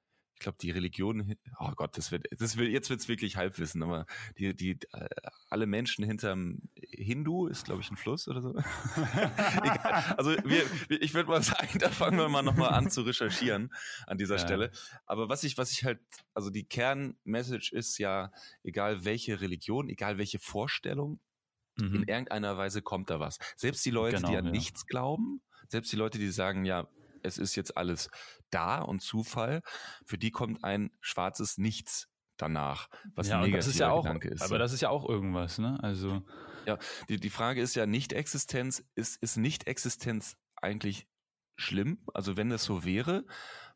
glaube, 0.41 0.57
die 0.61 0.71
Religion, 0.71 1.35
oh 1.59 1.71
Gott, 1.75 1.97
das 1.97 2.11
wird, 2.11 2.25
das 2.37 2.57
wird, 2.57 2.69
jetzt 2.69 2.89
wird's 2.89 3.07
wirklich 3.07 3.37
Halbwissen, 3.37 3.81
aber 3.83 4.05
die, 4.37 4.53
die, 4.55 4.71
äh, 4.91 5.07
alle 5.49 5.65
Menschen 5.65 6.03
hinterm 6.03 6.61
Hindu 6.75 7.47
ist, 7.47 7.65
glaube 7.65 7.81
ich, 7.81 7.89
ein 7.89 7.97
Fluss 7.97 8.27
oder 8.27 8.41
so. 8.41 8.53
also 10.17 10.31
wir, 10.43 10.65
ich 10.89 11.13
würde 11.13 11.29
mal 11.29 11.41
sagen, 11.41 11.79
da 11.79 11.89
fangen 11.89 12.17
wir 12.17 12.27
mal 12.29 12.41
nochmal 12.41 12.73
an 12.73 12.89
zu 12.89 13.01
recherchieren 13.01 13.73
an 14.07 14.17
dieser 14.17 14.35
ja. 14.35 14.41
Stelle. 14.41 14.71
Aber 15.05 15.29
was 15.29 15.43
ich, 15.43 15.57
was 15.57 15.71
ich 15.71 15.85
halt, 15.85 15.99
also 16.33 16.49
die 16.49 16.63
Kernmessage 16.63 17.71
ist 17.73 17.97
ja, 17.97 18.31
egal 18.63 19.05
welche 19.05 19.41
Religion, 19.41 19.89
egal 19.89 20.17
welche 20.17 20.39
Vorstellung, 20.39 21.19
mhm. 21.77 21.95
in 21.95 22.03
irgendeiner 22.03 22.57
Weise 22.57 22.81
kommt 22.81 23.09
da 23.09 23.19
was. 23.19 23.37
Selbst 23.55 23.85
die 23.85 23.91
Leute, 23.91 24.17
genau, 24.17 24.29
die 24.29 24.37
an 24.37 24.45
ja. 24.45 24.51
nichts 24.51 24.85
glauben, 24.85 25.41
selbst 25.67 25.91
die 25.91 25.97
Leute, 25.97 26.17
die 26.17 26.29
sagen, 26.29 26.65
ja, 26.65 26.87
es 27.23 27.37
ist 27.37 27.55
jetzt 27.55 27.77
alles 27.77 28.09
da 28.49 28.79
und 28.79 29.01
Zufall, 29.01 29.61
für 30.05 30.17
die 30.17 30.31
kommt 30.31 30.63
ein 30.63 30.91
schwarzes 30.99 31.57
Nichts 31.57 32.07
danach, 32.37 32.89
was 33.15 33.27
ja, 33.27 33.41
ein 33.41 33.51
das 33.51 33.67
ist 33.67 33.79
ja 33.79 33.91
auch, 33.91 34.03
Gedanke 34.03 34.29
ist. 34.29 34.41
Aber 34.41 34.57
das 34.57 34.73
ist 34.73 34.81
ja 34.81 34.89
auch 34.89 35.07
irgendwas, 35.07 35.59
ne? 35.59 35.77
Also 35.83 36.23
ja, 36.65 36.77
die, 37.09 37.19
die 37.19 37.29
Frage 37.29 37.61
ist 37.61 37.75
ja 37.75 37.85
Nicht-Existenz, 37.85 38.83
ist, 38.95 39.21
ist 39.21 39.37
Nicht-Existenz 39.37 40.37
eigentlich 40.55 41.07
schlimm? 41.55 41.99
Also 42.13 42.37
wenn 42.37 42.49
das 42.49 42.63
so 42.63 42.83
wäre, 42.83 43.25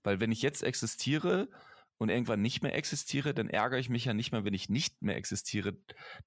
weil 0.04 0.20
wenn 0.20 0.32
ich 0.32 0.42
jetzt 0.42 0.64
existiere 0.64 1.50
und 1.98 2.10
irgendwann 2.10 2.42
nicht 2.42 2.62
mehr 2.62 2.76
existiere, 2.76 3.34
dann 3.34 3.50
ärgere 3.50 3.80
ich 3.80 3.90
mich 3.90 4.06
ja 4.06 4.14
nicht 4.14 4.32
mehr, 4.32 4.46
wenn 4.46 4.54
ich 4.54 4.70
nicht 4.70 5.02
mehr 5.02 5.16
existiere, 5.16 5.78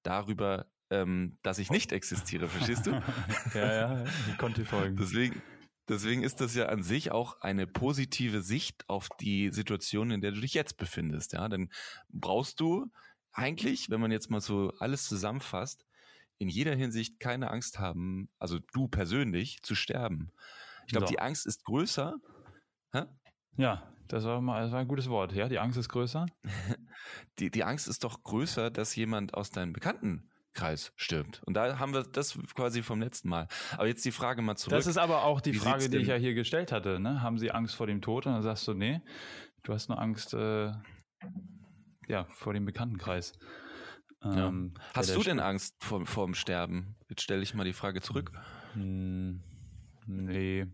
darüber, 0.03 0.65
ähm, 0.89 1.37
dass 1.43 1.59
ich 1.59 1.69
nicht 1.69 1.91
existiere, 1.91 2.47
verstehst 2.47 2.87
du? 2.87 2.91
ja, 3.53 3.73
ja, 3.73 4.03
ich 4.29 4.37
konnte 4.37 4.65
folgen. 4.65 4.95
Deswegen, 4.97 5.41
Deswegen 5.89 6.21
ist 6.23 6.39
das 6.39 6.53
ja 6.53 6.67
an 6.67 6.83
sich 6.83 7.11
auch 7.11 7.41
eine 7.41 7.65
positive 7.65 8.41
Sicht 8.41 8.87
auf 8.87 9.09
die 9.19 9.49
Situation, 9.49 10.11
in 10.11 10.21
der 10.21 10.31
du 10.31 10.39
dich 10.39 10.53
jetzt 10.53 10.77
befindest. 10.77 11.33
Ja, 11.33 11.49
dann 11.49 11.69
brauchst 12.09 12.59
du 12.59 12.91
eigentlich, 13.31 13.89
wenn 13.89 13.99
man 13.99 14.11
jetzt 14.11 14.29
mal 14.29 14.39
so 14.39 14.71
alles 14.77 15.07
zusammenfasst, 15.07 15.85
in 16.37 16.47
jeder 16.47 16.75
Hinsicht 16.75 17.19
keine 17.19 17.49
Angst 17.49 17.79
haben, 17.79 18.29
also 18.37 18.59
du 18.73 18.87
persönlich, 18.87 19.61
zu 19.63 19.73
sterben. 19.73 20.31
Ich 20.85 20.91
glaube, 20.91 21.07
so. 21.07 21.11
die 21.11 21.19
Angst 21.19 21.47
ist 21.47 21.65
größer. 21.65 22.15
Hä? 22.93 23.05
Ja, 23.57 23.91
das 24.07 24.23
war 24.23 24.41
mal, 24.41 24.61
das 24.61 24.71
war 24.71 24.79
ein 24.79 24.87
gutes 24.87 25.09
Wort. 25.09 25.33
Ja, 25.33 25.49
die 25.49 25.59
Angst 25.59 25.77
ist 25.77 25.89
größer. 25.89 26.27
die, 27.39 27.49
die 27.49 27.63
Angst 27.63 27.87
ist 27.87 28.03
doch 28.03 28.23
größer, 28.23 28.69
dass 28.69 28.95
jemand 28.95 29.33
aus 29.33 29.49
deinen 29.49 29.73
Bekannten 29.73 30.29
Kreis 30.53 30.91
stirbt. 30.95 31.41
Und 31.45 31.53
da 31.53 31.79
haben 31.79 31.93
wir 31.93 32.03
das 32.03 32.37
quasi 32.55 32.81
vom 32.81 32.99
letzten 32.99 33.29
Mal. 33.29 33.47
Aber 33.73 33.87
jetzt 33.87 34.03
die 34.03 34.11
Frage 34.11 34.41
mal 34.41 34.55
zurück. 34.55 34.77
Das 34.77 34.87
ist 34.87 34.97
aber 34.97 35.23
auch 35.23 35.41
die 35.41 35.53
Wie 35.53 35.57
Frage, 35.59 35.89
die 35.89 35.97
ich 35.97 36.07
ja 36.07 36.15
hier 36.15 36.33
gestellt 36.33 36.71
hatte. 36.71 36.99
Ne? 36.99 37.21
Haben 37.21 37.37
Sie 37.37 37.51
Angst 37.51 37.75
vor 37.75 37.87
dem 37.87 38.01
Tod? 38.01 38.25
Und 38.25 38.33
dann 38.33 38.41
sagst 38.41 38.67
du, 38.67 38.73
nee, 38.73 39.01
du 39.63 39.73
hast 39.73 39.89
nur 39.89 39.99
Angst 39.99 40.33
äh, 40.33 40.71
ja, 42.07 42.25
vor 42.29 42.53
dem 42.53 42.65
Bekanntenkreis. 42.65 43.33
Ähm, 44.23 44.73
ja. 44.75 44.83
Hast 44.95 45.15
du 45.15 45.23
denn 45.23 45.39
Angst 45.39 45.75
vor, 45.79 46.05
vor 46.05 46.25
dem 46.25 46.33
Sterben? 46.33 46.95
Jetzt 47.09 47.21
stelle 47.21 47.41
ich 47.41 47.53
mal 47.53 47.63
die 47.63 47.73
Frage 47.73 48.01
zurück. 48.01 48.31
Hm, 48.73 49.41
nee. 50.07 50.67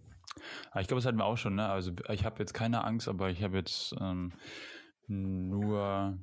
Aber 0.71 0.81
ich 0.81 0.87
glaube, 0.87 0.99
das 0.99 1.05
hatten 1.05 1.17
wir 1.17 1.25
auch 1.25 1.37
schon. 1.37 1.55
Ne? 1.55 1.67
Also 1.67 1.91
ich 2.09 2.25
habe 2.25 2.39
jetzt 2.39 2.53
keine 2.53 2.83
Angst, 2.83 3.07
aber 3.07 3.29
ich 3.29 3.43
habe 3.43 3.57
jetzt 3.57 3.93
ähm, 3.99 4.33
nur 5.07 6.17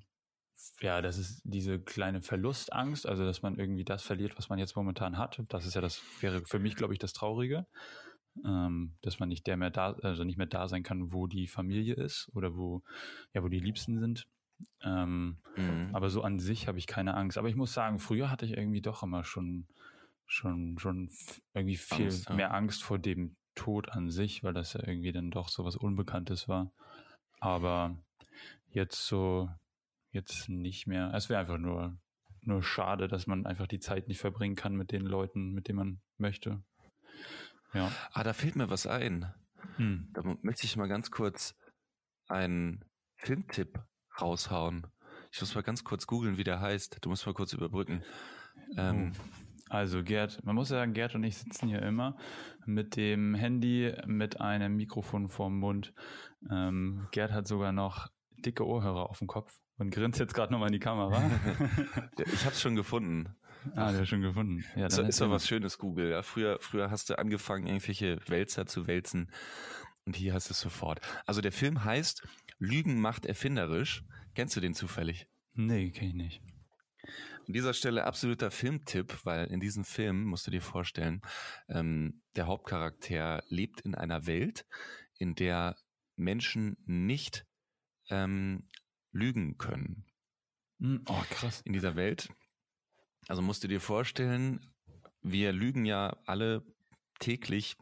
ja, 0.80 1.00
das 1.00 1.18
ist 1.18 1.42
diese 1.44 1.80
kleine 1.80 2.22
Verlustangst, 2.22 3.06
also 3.06 3.24
dass 3.24 3.42
man 3.42 3.58
irgendwie 3.58 3.84
das 3.84 4.02
verliert, 4.02 4.36
was 4.36 4.48
man 4.48 4.58
jetzt 4.58 4.76
momentan 4.76 5.18
hat. 5.18 5.42
Das 5.48 5.66
ist 5.66 5.74
ja 5.74 5.80
das, 5.80 6.02
wäre 6.20 6.44
für 6.44 6.58
mich, 6.58 6.76
glaube 6.76 6.92
ich, 6.92 6.98
das 6.98 7.12
Traurige. 7.12 7.66
Ähm, 8.46 8.94
dass 9.02 9.20
man 9.20 9.28
nicht 9.28 9.46
der 9.46 9.58
mehr 9.58 9.68
da, 9.68 9.92
also 10.02 10.24
nicht 10.24 10.38
mehr 10.38 10.46
da 10.46 10.66
sein 10.66 10.82
kann, 10.82 11.12
wo 11.12 11.26
die 11.26 11.46
Familie 11.46 11.94
ist 11.94 12.30
oder 12.32 12.56
wo, 12.56 12.82
ja, 13.34 13.42
wo 13.42 13.48
die 13.48 13.60
Liebsten 13.60 14.00
sind. 14.00 14.26
Ähm, 14.82 15.38
mhm. 15.56 15.90
Aber 15.92 16.08
so 16.08 16.22
an 16.22 16.38
sich 16.38 16.66
habe 16.66 16.78
ich 16.78 16.86
keine 16.86 17.14
Angst. 17.14 17.36
Aber 17.36 17.48
ich 17.48 17.56
muss 17.56 17.74
sagen, 17.74 17.98
früher 17.98 18.30
hatte 18.30 18.46
ich 18.46 18.56
irgendwie 18.56 18.80
doch 18.80 19.02
immer 19.02 19.22
schon, 19.24 19.66
schon, 20.26 20.78
schon 20.78 21.10
irgendwie 21.52 21.76
viel 21.76 22.06
Angst, 22.06 22.28
ja. 22.30 22.34
mehr 22.34 22.54
Angst 22.54 22.82
vor 22.82 22.98
dem 22.98 23.36
Tod 23.54 23.90
an 23.90 24.10
sich, 24.10 24.42
weil 24.42 24.54
das 24.54 24.72
ja 24.72 24.80
irgendwie 24.86 25.12
dann 25.12 25.30
doch 25.30 25.48
so 25.48 25.64
was 25.64 25.76
Unbekanntes 25.76 26.48
war. 26.48 26.72
Aber 27.38 27.98
jetzt 28.70 29.06
so 29.06 29.50
jetzt 30.12 30.48
nicht 30.48 30.86
mehr. 30.86 31.12
Es 31.14 31.28
wäre 31.28 31.40
einfach 31.40 31.58
nur, 31.58 31.98
nur 32.42 32.62
schade, 32.62 33.08
dass 33.08 33.26
man 33.26 33.46
einfach 33.46 33.66
die 33.66 33.80
Zeit 33.80 34.08
nicht 34.08 34.20
verbringen 34.20 34.56
kann 34.56 34.76
mit 34.76 34.92
den 34.92 35.02
Leuten, 35.02 35.52
mit 35.52 35.68
denen 35.68 35.78
man 35.78 36.00
möchte. 36.18 36.62
Ja. 37.72 37.90
Ah, 38.12 38.22
da 38.22 38.32
fehlt 38.32 38.56
mir 38.56 38.70
was 38.70 38.86
ein. 38.86 39.32
Hm. 39.76 40.10
Da 40.12 40.22
möchte 40.42 40.66
ich 40.66 40.76
mal 40.76 40.88
ganz 40.88 41.10
kurz 41.10 41.56
einen 42.28 42.84
Filmtipp 43.16 43.80
raushauen. 44.20 44.86
Ich 45.30 45.40
muss 45.40 45.54
mal 45.54 45.62
ganz 45.62 45.84
kurz 45.84 46.06
googeln, 46.06 46.36
wie 46.36 46.44
der 46.44 46.60
heißt. 46.60 46.98
Du 47.00 47.08
musst 47.08 47.26
mal 47.26 47.32
kurz 47.32 47.52
überbrücken. 47.52 48.02
Ähm, 48.76 49.12
oh. 49.14 49.22
also 49.70 50.02
Gerd, 50.02 50.44
man 50.44 50.54
muss 50.54 50.68
sagen, 50.68 50.92
Gerd 50.92 51.14
und 51.14 51.24
ich 51.24 51.38
sitzen 51.38 51.68
hier 51.68 51.80
immer 51.82 52.18
mit 52.66 52.96
dem 52.96 53.34
Handy, 53.34 53.94
mit 54.06 54.40
einem 54.40 54.76
Mikrofon 54.76 55.28
vorm 55.28 55.58
Mund. 55.58 55.94
Ähm, 56.50 57.08
Gerd 57.12 57.32
hat 57.32 57.46
sogar 57.46 57.72
noch 57.72 58.08
dicke 58.44 58.66
Ohrhörer 58.66 59.08
auf 59.08 59.18
dem 59.18 59.28
Kopf 59.28 59.61
und 59.78 59.90
grinst 59.90 60.18
jetzt 60.20 60.34
gerade 60.34 60.52
nochmal 60.52 60.68
in 60.68 60.74
die 60.74 60.78
Kamera. 60.78 61.22
ich 62.18 62.44
habe 62.44 62.54
es 62.54 62.60
schon 62.60 62.74
gefunden. 62.74 63.34
Ah, 63.76 63.92
der 63.92 64.04
schon 64.06 64.22
gefunden. 64.22 64.64
Ja, 64.74 64.88
dann 64.88 65.06
ist 65.06 65.20
doch 65.20 65.30
was 65.30 65.46
Schönes, 65.46 65.78
Google. 65.78 66.10
Ja, 66.10 66.22
früher, 66.22 66.58
früher 66.60 66.90
hast 66.90 67.10
du 67.10 67.18
angefangen, 67.18 67.66
irgendwelche 67.66 68.18
Wälzer 68.26 68.66
zu 68.66 68.86
wälzen 68.86 69.30
und 70.04 70.16
hier 70.16 70.34
hast 70.34 70.48
du 70.48 70.52
es 70.52 70.60
sofort. 70.60 71.00
Also 71.26 71.40
der 71.40 71.52
Film 71.52 71.84
heißt 71.84 72.22
Lügen 72.58 73.00
macht 73.00 73.26
erfinderisch. 73.26 74.04
Kennst 74.34 74.56
du 74.56 74.60
den 74.60 74.74
zufällig? 74.74 75.26
Nee, 75.54 75.90
kenne 75.90 76.08
ich 76.08 76.14
nicht. 76.14 76.42
An 77.46 77.52
dieser 77.52 77.74
Stelle 77.74 78.04
absoluter 78.04 78.50
Filmtipp, 78.50 79.18
weil 79.24 79.46
in 79.46 79.60
diesem 79.60 79.84
Film 79.84 80.24
musst 80.24 80.46
du 80.46 80.50
dir 80.50 80.62
vorstellen, 80.62 81.20
ähm, 81.68 82.22
der 82.36 82.46
Hauptcharakter 82.46 83.42
lebt 83.48 83.80
in 83.80 83.94
einer 83.94 84.26
Welt, 84.26 84.64
in 85.18 85.34
der 85.34 85.76
Menschen 86.16 86.76
nicht 86.84 87.44
ähm, 88.10 88.68
lügen 89.12 89.58
können. 89.58 90.04
Hm, 90.80 91.02
oh, 91.06 91.22
krass. 91.30 91.60
In 91.64 91.72
dieser 91.72 91.96
Welt. 91.96 92.28
Also 93.28 93.42
musst 93.42 93.62
du 93.62 93.68
dir 93.68 93.80
vorstellen, 93.80 94.60
wir 95.22 95.52
lügen 95.52 95.84
ja 95.84 96.16
alle 96.26 96.64
täglich 97.20 97.76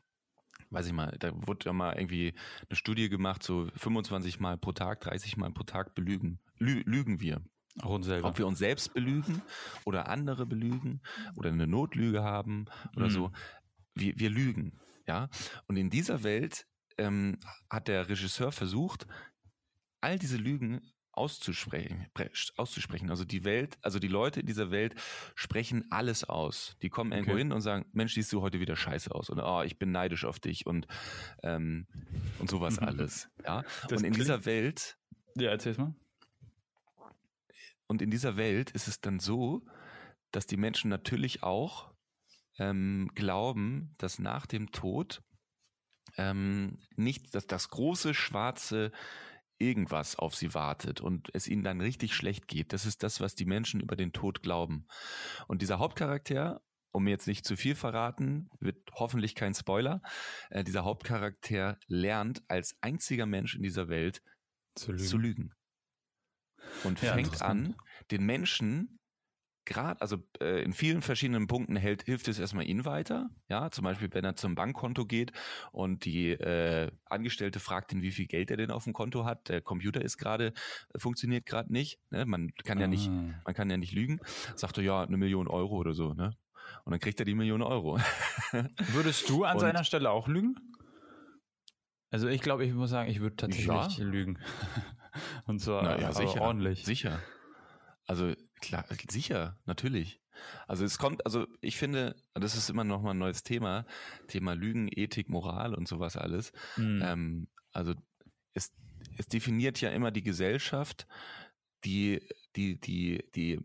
weiß 0.70 0.86
ich 0.86 0.92
mal, 0.92 1.16
da 1.18 1.32
wurde 1.46 1.66
ja 1.66 1.72
mal 1.72 1.94
irgendwie 1.96 2.34
eine 2.68 2.76
Studie 2.76 3.08
gemacht, 3.08 3.42
so 3.42 3.68
25 3.76 4.40
Mal 4.40 4.56
pro 4.56 4.72
Tag, 4.72 5.00
30 5.00 5.36
Mal 5.36 5.50
pro 5.50 5.64
Tag 5.64 5.94
belügen, 5.94 6.38
lü 6.58 6.82
lügen 6.86 7.20
wir. 7.20 7.42
Auch 7.82 7.90
uns 7.90 8.06
selber. 8.06 8.28
Ob 8.28 8.38
wir 8.38 8.46
uns 8.46 8.58
selbst 8.58 8.94
belügen 8.94 9.42
oder 9.84 10.08
andere 10.08 10.46
belügen 10.46 11.00
oder 11.36 11.50
eine 11.50 11.66
Notlüge 11.66 12.22
haben 12.22 12.66
oder 12.96 13.06
mhm. 13.06 13.10
so. 13.10 13.32
Wir, 13.94 14.18
wir 14.18 14.30
lügen, 14.30 14.78
ja. 15.06 15.28
Und 15.66 15.76
in 15.76 15.90
dieser 15.90 16.22
Welt 16.22 16.66
ähm, 16.98 17.38
hat 17.68 17.88
der 17.88 18.08
Regisseur 18.08 18.52
versucht, 18.52 19.06
all 20.00 20.18
diese 20.18 20.36
Lügen 20.36 20.80
auszusprechen, 21.12 22.06
auszusprechen. 22.56 23.10
Also 23.10 23.24
die 23.24 23.44
Welt, 23.44 23.78
also 23.82 23.98
die 23.98 24.08
Leute 24.08 24.40
in 24.40 24.46
dieser 24.46 24.70
Welt 24.70 24.94
sprechen 25.34 25.90
alles 25.90 26.24
aus. 26.24 26.76
Die 26.82 26.88
kommen 26.88 27.12
irgendwo 27.12 27.32
okay. 27.32 27.40
hin 27.40 27.52
und 27.52 27.60
sagen, 27.60 27.86
Mensch, 27.92 28.14
siehst 28.14 28.32
du 28.32 28.42
heute 28.42 28.60
wieder 28.60 28.76
scheiße 28.76 29.14
aus 29.14 29.30
oder 29.30 29.46
oh, 29.46 29.62
ich 29.62 29.78
bin 29.78 29.92
neidisch 29.92 30.24
auf 30.24 30.38
dich 30.38 30.66
und 30.66 30.86
ähm, 31.42 31.86
und 32.38 32.50
sowas 32.50 32.78
alles. 32.80 33.28
Ja. 33.44 33.62
Das 33.88 34.00
und 34.00 34.04
in 34.04 34.12
dieser 34.12 34.44
Welt. 34.44 34.98
Ja, 35.36 35.50
erzähl's 35.50 35.78
mal. 35.78 35.94
Und 37.86 38.02
in 38.02 38.10
dieser 38.10 38.36
Welt 38.36 38.70
ist 38.70 38.86
es 38.86 39.00
dann 39.00 39.18
so, 39.18 39.66
dass 40.30 40.46
die 40.46 40.56
Menschen 40.56 40.90
natürlich 40.90 41.42
auch 41.42 41.92
ähm, 42.58 43.10
glauben, 43.14 43.94
dass 43.98 44.18
nach 44.18 44.46
dem 44.46 44.70
Tod 44.70 45.22
ähm, 46.16 46.78
nicht, 46.96 47.34
dass 47.34 47.46
das 47.46 47.68
große 47.70 48.14
schwarze 48.14 48.92
irgendwas 49.60 50.16
auf 50.16 50.34
sie 50.34 50.54
wartet 50.54 51.00
und 51.00 51.28
es 51.34 51.46
ihnen 51.46 51.62
dann 51.62 51.80
richtig 51.80 52.14
schlecht 52.14 52.48
geht. 52.48 52.72
Das 52.72 52.86
ist 52.86 53.02
das, 53.02 53.20
was 53.20 53.34
die 53.34 53.44
Menschen 53.44 53.80
über 53.80 53.96
den 53.96 54.12
Tod 54.12 54.42
glauben. 54.42 54.86
Und 55.46 55.62
dieser 55.62 55.78
Hauptcharakter, 55.78 56.62
um 56.92 57.04
mir 57.04 57.10
jetzt 57.10 57.28
nicht 57.28 57.44
zu 57.44 57.56
viel 57.56 57.74
verraten, 57.74 58.48
wird 58.58 58.78
hoffentlich 58.94 59.34
kein 59.34 59.54
Spoiler, 59.54 60.02
äh, 60.50 60.64
dieser 60.64 60.84
Hauptcharakter 60.84 61.78
lernt 61.86 62.42
als 62.48 62.76
einziger 62.80 63.26
Mensch 63.26 63.54
in 63.54 63.62
dieser 63.62 63.88
Welt 63.88 64.22
zu 64.74 64.92
lügen. 64.92 65.06
Zu 65.06 65.18
lügen. 65.18 65.54
Und 66.84 67.00
ja, 67.02 67.14
fängt 67.14 67.42
an, 67.42 67.76
den 68.10 68.24
Menschen 68.24 68.99
gerade, 69.70 70.00
also 70.00 70.18
äh, 70.40 70.62
in 70.62 70.72
vielen 70.72 71.00
verschiedenen 71.00 71.46
Punkten 71.46 71.76
hält, 71.76 72.02
hilft 72.02 72.28
es 72.28 72.38
erstmal 72.38 72.66
ihn 72.66 72.84
weiter. 72.84 73.30
Ja, 73.48 73.70
zum 73.70 73.84
Beispiel, 73.84 74.08
wenn 74.12 74.24
er 74.24 74.34
zum 74.34 74.54
Bankkonto 74.54 75.06
geht 75.06 75.32
und 75.72 76.04
die 76.04 76.32
äh, 76.32 76.90
Angestellte 77.06 77.60
fragt 77.60 77.92
ihn, 77.92 78.02
wie 78.02 78.10
viel 78.10 78.26
Geld 78.26 78.50
er 78.50 78.56
denn 78.56 78.70
auf 78.70 78.84
dem 78.84 78.92
Konto 78.92 79.24
hat. 79.24 79.48
Der 79.48 79.62
Computer 79.62 80.02
ist 80.02 80.18
gerade, 80.18 80.52
äh, 80.92 80.98
funktioniert 80.98 81.46
gerade 81.46 81.72
nicht. 81.72 82.00
Ne? 82.10 82.26
Man 82.26 82.50
kann 82.64 82.80
ja 82.80 82.88
nicht, 82.88 83.08
ah. 83.08 83.40
man 83.44 83.54
kann 83.54 83.70
ja 83.70 83.76
nicht 83.76 83.92
lügen. 83.92 84.20
Sagt 84.56 84.76
er, 84.76 84.84
ja, 84.84 85.02
eine 85.02 85.16
Million 85.16 85.46
Euro 85.48 85.76
oder 85.76 85.94
so, 85.94 86.12
ne? 86.14 86.36
Und 86.84 86.92
dann 86.92 87.00
kriegt 87.00 87.18
er 87.20 87.24
die 87.24 87.34
Million 87.34 87.62
Euro. 87.62 87.98
Würdest 88.92 89.28
du 89.28 89.44
an 89.44 89.54
und, 89.54 89.60
seiner 89.60 89.84
Stelle 89.84 90.10
auch 90.10 90.28
lügen? 90.28 90.56
Also 92.10 92.28
ich 92.28 92.40
glaube, 92.40 92.64
ich 92.64 92.72
muss 92.74 92.90
sagen, 92.90 93.08
ich 93.08 93.20
würde 93.20 93.36
tatsächlich 93.36 93.98
ja. 93.98 94.04
lügen. 94.04 94.38
Und 95.46 95.60
zwar 95.60 95.82
Na, 95.82 96.00
ja, 96.00 96.12
sicher, 96.12 96.40
ordentlich. 96.40 96.84
Sicher. 96.84 97.20
Also 98.06 98.34
klar, 98.60 98.84
sicher, 99.08 99.58
natürlich. 99.66 100.20
Also 100.66 100.84
es 100.84 100.98
kommt, 100.98 101.24
also 101.26 101.46
ich 101.60 101.76
finde, 101.76 102.16
das 102.34 102.56
ist 102.56 102.70
immer 102.70 102.84
noch 102.84 103.02
mal 103.02 103.10
ein 103.10 103.18
neues 103.18 103.42
Thema, 103.42 103.84
Thema 104.28 104.54
Lügen, 104.54 104.88
Ethik, 104.90 105.28
Moral 105.28 105.74
und 105.74 105.88
sowas 105.88 106.16
alles. 106.16 106.52
Mhm. 106.76 107.02
Ähm, 107.04 107.48
also 107.72 107.94
es, 108.54 108.72
es 109.16 109.26
definiert 109.26 109.80
ja 109.80 109.90
immer 109.90 110.10
die 110.10 110.22
Gesellschaft, 110.22 111.06
die, 111.84 112.26
die, 112.56 112.80
die, 112.80 113.24
die, 113.34 113.60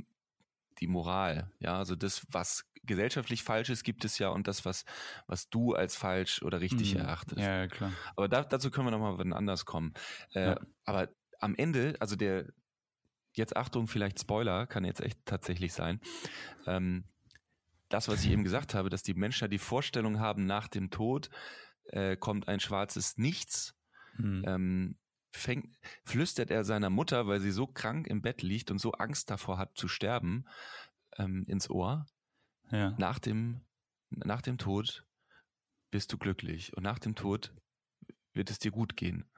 die 0.79 0.87
Moral. 0.87 1.51
Ja, 1.59 1.77
also 1.77 1.95
das, 1.95 2.25
was 2.29 2.65
gesellschaftlich 2.83 3.43
falsch 3.43 3.69
ist, 3.69 3.83
gibt 3.83 4.05
es 4.05 4.19
ja 4.19 4.29
und 4.29 4.47
das, 4.47 4.65
was, 4.65 4.85
was 5.27 5.49
du 5.49 5.73
als 5.73 5.95
falsch 5.95 6.41
oder 6.43 6.61
richtig 6.61 6.93
mhm. 6.93 7.01
erachtest. 7.01 7.41
Ja, 7.41 7.67
klar. 7.67 7.91
Aber 8.15 8.27
da, 8.27 8.43
dazu 8.43 8.69
können 8.69 8.87
wir 8.87 8.91
noch 8.91 8.99
mal 8.99 9.17
wann 9.17 9.33
anders 9.33 9.65
kommen. 9.65 9.93
Äh, 10.33 10.49
ja. 10.49 10.59
Aber 10.85 11.09
am 11.39 11.55
Ende, 11.55 11.95
also 11.99 12.15
der, 12.15 12.47
jetzt 13.37 13.55
Achtung, 13.55 13.87
vielleicht 13.87 14.19
Spoiler, 14.19 14.67
kann 14.67 14.85
jetzt 14.85 15.01
echt 15.01 15.19
tatsächlich 15.25 15.73
sein. 15.73 15.99
Ähm, 16.65 17.05
das, 17.89 18.07
was 18.07 18.23
ich 18.23 18.31
eben 18.31 18.43
gesagt 18.43 18.73
habe, 18.73 18.89
dass 18.89 19.03
die 19.03 19.13
Menschen 19.13 19.45
ja 19.45 19.47
die 19.47 19.59
Vorstellung 19.59 20.19
haben, 20.19 20.45
nach 20.45 20.67
dem 20.67 20.89
Tod 20.89 21.29
äh, 21.85 22.17
kommt 22.17 22.47
ein 22.47 22.59
schwarzes 22.59 23.17
Nichts. 23.17 23.75
Mhm. 24.17 24.43
Ähm, 24.45 24.97
fängt, 25.31 25.77
flüstert 26.03 26.49
er 26.49 26.63
seiner 26.63 26.89
Mutter, 26.89 27.27
weil 27.27 27.39
sie 27.39 27.51
so 27.51 27.67
krank 27.67 28.07
im 28.07 28.21
Bett 28.21 28.41
liegt 28.41 28.71
und 28.71 28.79
so 28.79 28.93
Angst 28.93 29.29
davor 29.29 29.57
hat 29.57 29.77
zu 29.77 29.87
sterben, 29.87 30.45
ähm, 31.17 31.43
ins 31.47 31.69
Ohr. 31.69 32.05
Ja. 32.71 32.95
Nach 32.97 33.19
dem, 33.19 33.61
nach 34.09 34.41
dem 34.41 34.57
Tod 34.57 35.05
bist 35.91 36.11
du 36.11 36.17
glücklich 36.17 36.75
und 36.75 36.83
nach 36.83 36.99
dem 36.99 37.15
Tod 37.15 37.53
wird 38.33 38.49
es 38.49 38.59
dir 38.59 38.71
gut 38.71 38.97
gehen. 38.97 39.29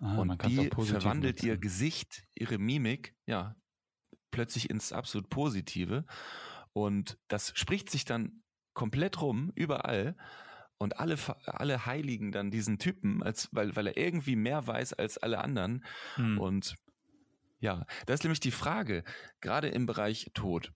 Ah, 0.00 0.18
und 0.18 0.44
die 0.46 0.68
verwandelt 0.70 1.36
nutzen. 1.36 1.46
ihr 1.46 1.58
Gesicht, 1.58 2.24
ihre 2.34 2.58
Mimik, 2.58 3.14
ja, 3.26 3.56
plötzlich 4.30 4.68
ins 4.70 4.92
absolut 4.92 5.30
Positive. 5.30 6.04
Und 6.72 7.18
das 7.28 7.52
spricht 7.54 7.88
sich 7.90 8.04
dann 8.04 8.42
komplett 8.74 9.20
rum, 9.20 9.52
überall. 9.54 10.16
Und 10.76 10.98
alle, 10.98 11.16
alle 11.46 11.86
heiligen 11.86 12.32
dann 12.32 12.50
diesen 12.50 12.78
Typen, 12.78 13.22
als, 13.22 13.48
weil, 13.52 13.74
weil 13.76 13.86
er 13.86 13.96
irgendwie 13.96 14.36
mehr 14.36 14.66
weiß 14.66 14.92
als 14.94 15.18
alle 15.18 15.38
anderen. 15.38 15.84
Hm. 16.16 16.38
Und 16.38 16.74
ja, 17.60 17.86
das 18.06 18.20
ist 18.20 18.24
nämlich 18.24 18.40
die 18.40 18.50
Frage, 18.50 19.04
gerade 19.40 19.68
im 19.68 19.86
Bereich 19.86 20.30
Tod 20.34 20.72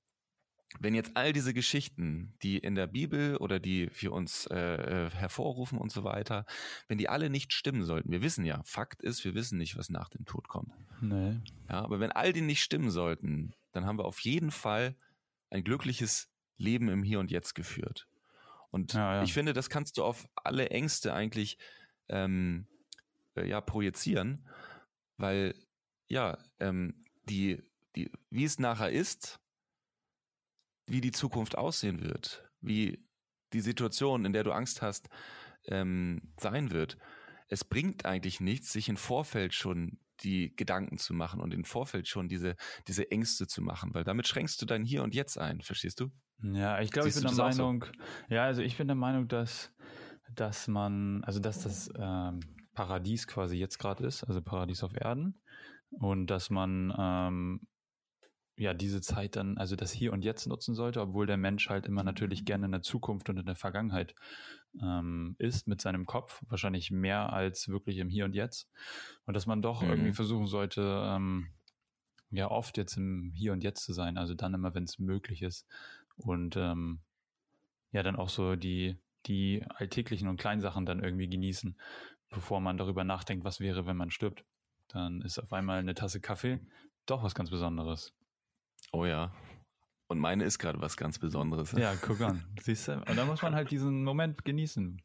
wenn 0.81 0.94
jetzt 0.94 1.16
all 1.16 1.33
diese 1.33 1.54
Geschichten, 1.54 2.35
die 2.42 2.59
in 2.59 2.74
der 2.74 2.87
Bibel 2.87 3.37
oder 3.37 3.59
die 3.59 3.90
wir 3.94 4.12
uns 4.12 4.46
äh, 4.46 5.07
äh, 5.07 5.11
hervorrufen 5.11 5.78
und 5.78 5.90
so 5.90 6.04
weiter, 6.04 6.44
wenn 6.88 6.98
die 6.98 7.09
alle 7.09 7.31
nicht 7.31 7.52
stimmen 7.52 7.85
sollten, 7.85 8.11
wir 8.11 8.22
wissen 8.22 8.44
ja, 8.44 8.62
Fakt 8.64 9.02
ist, 9.02 9.24
wir 9.24 9.35
wissen 9.35 9.59
nicht, 9.59 9.76
was 9.76 9.88
nach 9.88 10.09
dem 10.09 10.24
Tod 10.26 10.48
kommt. 10.48 10.72
Nee. 11.00 11.40
Ja, 11.68 11.83
aber 11.83 12.00
wenn 12.00 12.12
all 12.12 12.33
die 12.33 12.42
nicht 12.42 12.62
stimmen 12.62 12.90
sollten, 12.90 13.54
dann 13.72 13.87
haben 13.87 13.98
wir 13.98 14.04
auf 14.04 14.20
jeden 14.20 14.50
Fall 14.50 14.94
ein 15.50 15.64
glückliches 15.64 16.31
Leben 16.59 16.88
im 16.88 17.02
Hier 17.02 17.20
und 17.20 17.31
Jetzt 17.31 17.54
geführt. 17.54 18.07
Und 18.70 18.92
ja, 18.92 19.16
ja. 19.16 19.22
ich 19.22 19.33
finde, 19.33 19.54
das 19.54 19.70
kannst 19.70 19.96
du 19.96 20.04
auf 20.04 20.28
alle 20.35 20.70
Ängste 20.70 21.14
eigentlich 21.14 21.57
ähm, 22.09 22.66
äh, 23.35 23.48
ja 23.48 23.61
projizieren, 23.61 24.46
weil 25.16 25.54
ja 26.09 26.38
ähm, 26.61 27.02
die 27.24 27.62
die 27.96 28.11
wie 28.31 28.44
es 28.44 28.59
nachher 28.59 28.90
ist, 28.90 29.40
wie 30.90 31.01
die 31.01 31.12
Zukunft 31.12 31.57
aussehen 31.57 32.03
wird, 32.03 32.48
wie 32.61 33.05
die 33.53 33.61
Situation, 33.61 34.24
in 34.24 34.33
der 34.33 34.44
du 34.44 34.53
Angst 34.53 34.83
hast, 34.83 35.09
ähm, 35.66 36.33
sein 36.38 36.70
wird. 36.70 36.98
Es 37.48 37.64
bringt 37.64 38.05
eigentlich 38.05 38.40
nichts, 38.40 38.72
sich 38.72 38.88
im 38.88 38.96
Vorfeld 38.96 39.55
schon 39.55 39.98
die 40.22 40.55
Gedanken 40.55 40.98
zu 40.98 41.14
machen 41.14 41.40
und 41.40 41.55
im 41.55 41.64
Vorfeld 41.64 42.09
schon 42.09 42.29
diese, 42.29 42.57
diese 42.88 43.11
Ängste 43.11 43.46
zu 43.46 43.62
machen, 43.62 43.94
weil 43.94 44.05
damit 44.05 44.27
schränkst 44.27 44.61
du 44.61 44.66
dein 44.66 44.85
Hier 44.85 45.03
und 45.03 45.14
Jetzt 45.14 45.38
ein, 45.38 45.62
verstehst 45.62 46.01
du? 46.01 46.11
Ja, 46.42 46.81
ich 46.81 46.90
glaube, 46.90 47.09
ich 47.09 47.14
bin 47.14 47.24
der 47.24 47.33
Meinung, 47.33 47.85
so? 47.85 48.35
ja, 48.35 48.44
also 48.44 48.62
ich 48.62 48.77
bin 48.77 48.87
der 48.87 48.96
Meinung, 48.96 49.29
dass, 49.29 49.72
dass 50.35 50.68
man, 50.68 51.22
also 51.24 51.40
dass 51.40 51.62
das 51.62 51.90
ähm, 51.96 52.40
Paradies 52.74 53.27
quasi 53.27 53.57
jetzt 53.57 53.79
gerade 53.79 54.07
ist, 54.07 54.24
also 54.24 54.40
Paradies 54.42 54.83
auf 54.83 54.94
Erden 54.94 55.40
und 55.90 56.27
dass 56.27 56.51
man 56.51 56.94
ähm, 56.96 57.61
ja, 58.59 58.75
diese 58.75 59.01
Zeit 59.01 59.37
dann, 59.37 59.57
also 59.57 59.77
das 59.77 59.92
Hier 59.92 60.12
und 60.12 60.25
Jetzt 60.25 60.47
nutzen 60.47 60.75
sollte, 60.75 61.01
obwohl 61.01 61.27
der 61.27 61.37
Mensch 61.37 61.68
halt 61.68 61.87
immer 61.87 62.03
natürlich 62.03 62.44
gerne 62.44 62.66
in 62.66 62.73
der 62.73 62.83
Zukunft 62.83 63.29
und 63.29 63.38
in 63.38 63.47
der 63.47 63.55
Vergangenheit 63.55 64.14
ähm, 64.83 65.37
ist 65.38 65.68
mit 65.68 65.81
seinem 65.81 66.07
Kopf, 66.07 66.42
wahrscheinlich 66.49 66.90
mehr 66.90 67.33
als 67.33 67.68
wirklich 67.68 67.99
im 67.99 68.09
Hier 68.09 68.25
und 68.25 68.35
Jetzt. 68.35 68.68
Und 69.27 69.35
dass 69.35 69.47
man 69.47 69.62
doch 69.62 69.83
mhm. 69.83 69.90
irgendwie 69.90 70.12
versuchen 70.12 70.47
sollte, 70.47 70.83
ähm, 70.83 71.49
ja, 72.31 72.51
oft 72.51 72.77
jetzt 72.77 72.97
im 72.97 73.33
Hier 73.35 73.53
und 73.53 73.62
Jetzt 73.62 73.85
zu 73.85 73.92
sein, 73.92 74.18
also 74.18 74.35
dann 74.35 74.55
immer, 74.55 74.75
wenn 74.75 74.85
es 74.85 74.99
möglich 74.99 75.42
ist. 75.42 75.66
Und 76.16 76.57
ähm, 76.57 77.01
ja, 77.92 78.03
dann 78.03 78.16
auch 78.16 78.29
so 78.29 78.57
die, 78.57 78.99
die 79.27 79.64
alltäglichen 79.68 80.29
und 80.29 80.38
kleinen 80.38 80.61
Sachen 80.61 80.85
dann 80.85 81.03
irgendwie 81.03 81.29
genießen, 81.29 81.79
bevor 82.29 82.61
man 82.61 82.77
darüber 82.77 83.05
nachdenkt, 83.05 83.44
was 83.44 83.61
wäre, 83.61 83.87
wenn 83.87 83.97
man 83.97 84.11
stirbt. 84.11 84.44
Dann 84.88 85.23
ist 85.23 85.38
auf 85.38 85.53
einmal 85.53 85.79
eine 85.79 85.94
Tasse 85.94 86.21
Kaffee 86.21 86.61
doch 87.09 87.23
was 87.23 87.35
ganz 87.35 87.51
Besonderes. 87.51 88.12
Oh 88.92 89.05
ja. 89.05 89.33
Und 90.11 90.18
meine 90.18 90.44
ist 90.44 90.59
gerade 90.59 90.81
was 90.81 90.96
ganz 90.96 91.18
Besonderes. 91.18 91.72
Ja, 91.72 91.94
guck 92.01 92.20
an. 92.22 92.42
Siehst 92.61 92.88
du? 92.88 92.92
Und 92.94 93.16
da 93.16 93.27
muss 93.27 93.42
man 93.42 93.55
halt 93.55 93.70
diesen 93.70 94.05
Moment 94.05 94.44
genießen, 94.44 95.03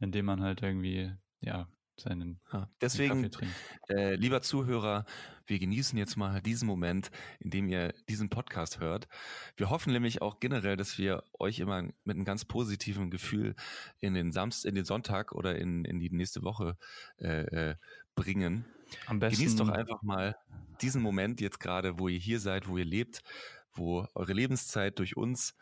in 0.00 0.12
dem 0.12 0.24
man 0.24 0.40
halt 0.40 0.62
irgendwie, 0.62 1.12
ja, 1.40 1.68
seinen 1.96 2.40
ja, 2.52 2.68
deswegen, 2.80 3.30
äh, 3.88 4.14
lieber 4.14 4.42
Zuhörer, 4.42 5.04
wir 5.46 5.58
genießen 5.58 5.98
jetzt 5.98 6.16
mal 6.16 6.42
diesen 6.42 6.66
Moment, 6.66 7.10
in 7.40 7.50
dem 7.50 7.68
ihr 7.68 7.94
diesen 8.08 8.28
Podcast 8.28 8.80
hört. 8.80 9.08
Wir 9.56 9.70
hoffen 9.70 9.92
nämlich 9.92 10.22
auch 10.22 10.40
generell, 10.40 10.76
dass 10.76 10.98
wir 10.98 11.22
euch 11.38 11.60
immer 11.60 11.82
mit 11.82 12.16
einem 12.16 12.24
ganz 12.24 12.44
positiven 12.44 13.10
Gefühl 13.10 13.54
in 14.00 14.14
den 14.14 14.32
Samstag, 14.32 14.68
in 14.68 14.74
den 14.74 14.84
Sonntag 14.84 15.32
oder 15.32 15.56
in, 15.56 15.84
in 15.84 16.00
die 16.00 16.10
nächste 16.10 16.42
Woche 16.42 16.76
äh, 17.18 17.70
äh, 17.70 17.76
bringen. 18.14 18.64
Am 19.06 19.18
besten 19.18 19.38
Genießt 19.38 19.60
doch 19.60 19.68
einfach 19.68 20.02
mal 20.02 20.36
diesen 20.80 21.02
Moment 21.02 21.40
jetzt 21.40 21.60
gerade, 21.60 21.98
wo 21.98 22.08
ihr 22.08 22.18
hier 22.18 22.40
seid, 22.40 22.68
wo 22.68 22.76
ihr 22.76 22.84
lebt, 22.84 23.22
wo 23.72 24.06
eure 24.14 24.32
Lebenszeit 24.32 24.98
durch 24.98 25.16
uns 25.16 25.56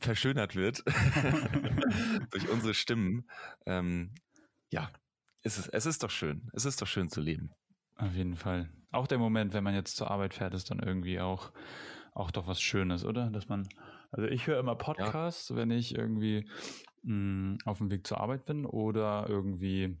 verschönert 0.00 0.54
wird, 0.54 0.84
durch 2.30 2.48
unsere 2.48 2.74
Stimmen. 2.74 3.28
Ähm, 3.66 4.14
ja, 4.70 4.90
ist, 5.56 5.68
es 5.68 5.86
ist 5.86 6.02
doch 6.02 6.10
schön. 6.10 6.50
Es 6.52 6.64
ist 6.64 6.82
doch 6.82 6.86
schön 6.86 7.08
zu 7.08 7.20
leben. 7.20 7.52
Auf 7.96 8.14
jeden 8.14 8.36
Fall. 8.36 8.68
Auch 8.90 9.06
der 9.06 9.18
Moment, 9.18 9.54
wenn 9.54 9.64
man 9.64 9.74
jetzt 9.74 9.96
zur 9.96 10.10
Arbeit 10.10 10.34
fährt, 10.34 10.54
ist 10.54 10.70
dann 10.70 10.80
irgendwie 10.80 11.20
auch, 11.20 11.52
auch 12.12 12.30
doch 12.30 12.46
was 12.46 12.60
Schönes, 12.60 13.04
oder? 13.04 13.30
Dass 13.30 13.48
man, 13.48 13.68
also 14.10 14.26
ich 14.26 14.46
höre 14.46 14.58
immer 14.58 14.74
Podcasts, 14.74 15.48
ja. 15.50 15.56
wenn 15.56 15.70
ich 15.70 15.94
irgendwie 15.94 16.48
mh, 17.02 17.12
hm, 17.12 17.58
auf 17.64 17.78
dem 17.78 17.90
Weg 17.90 18.06
zur 18.06 18.20
Arbeit 18.20 18.44
bin 18.44 18.66
oder 18.66 19.26
irgendwie, 19.28 19.96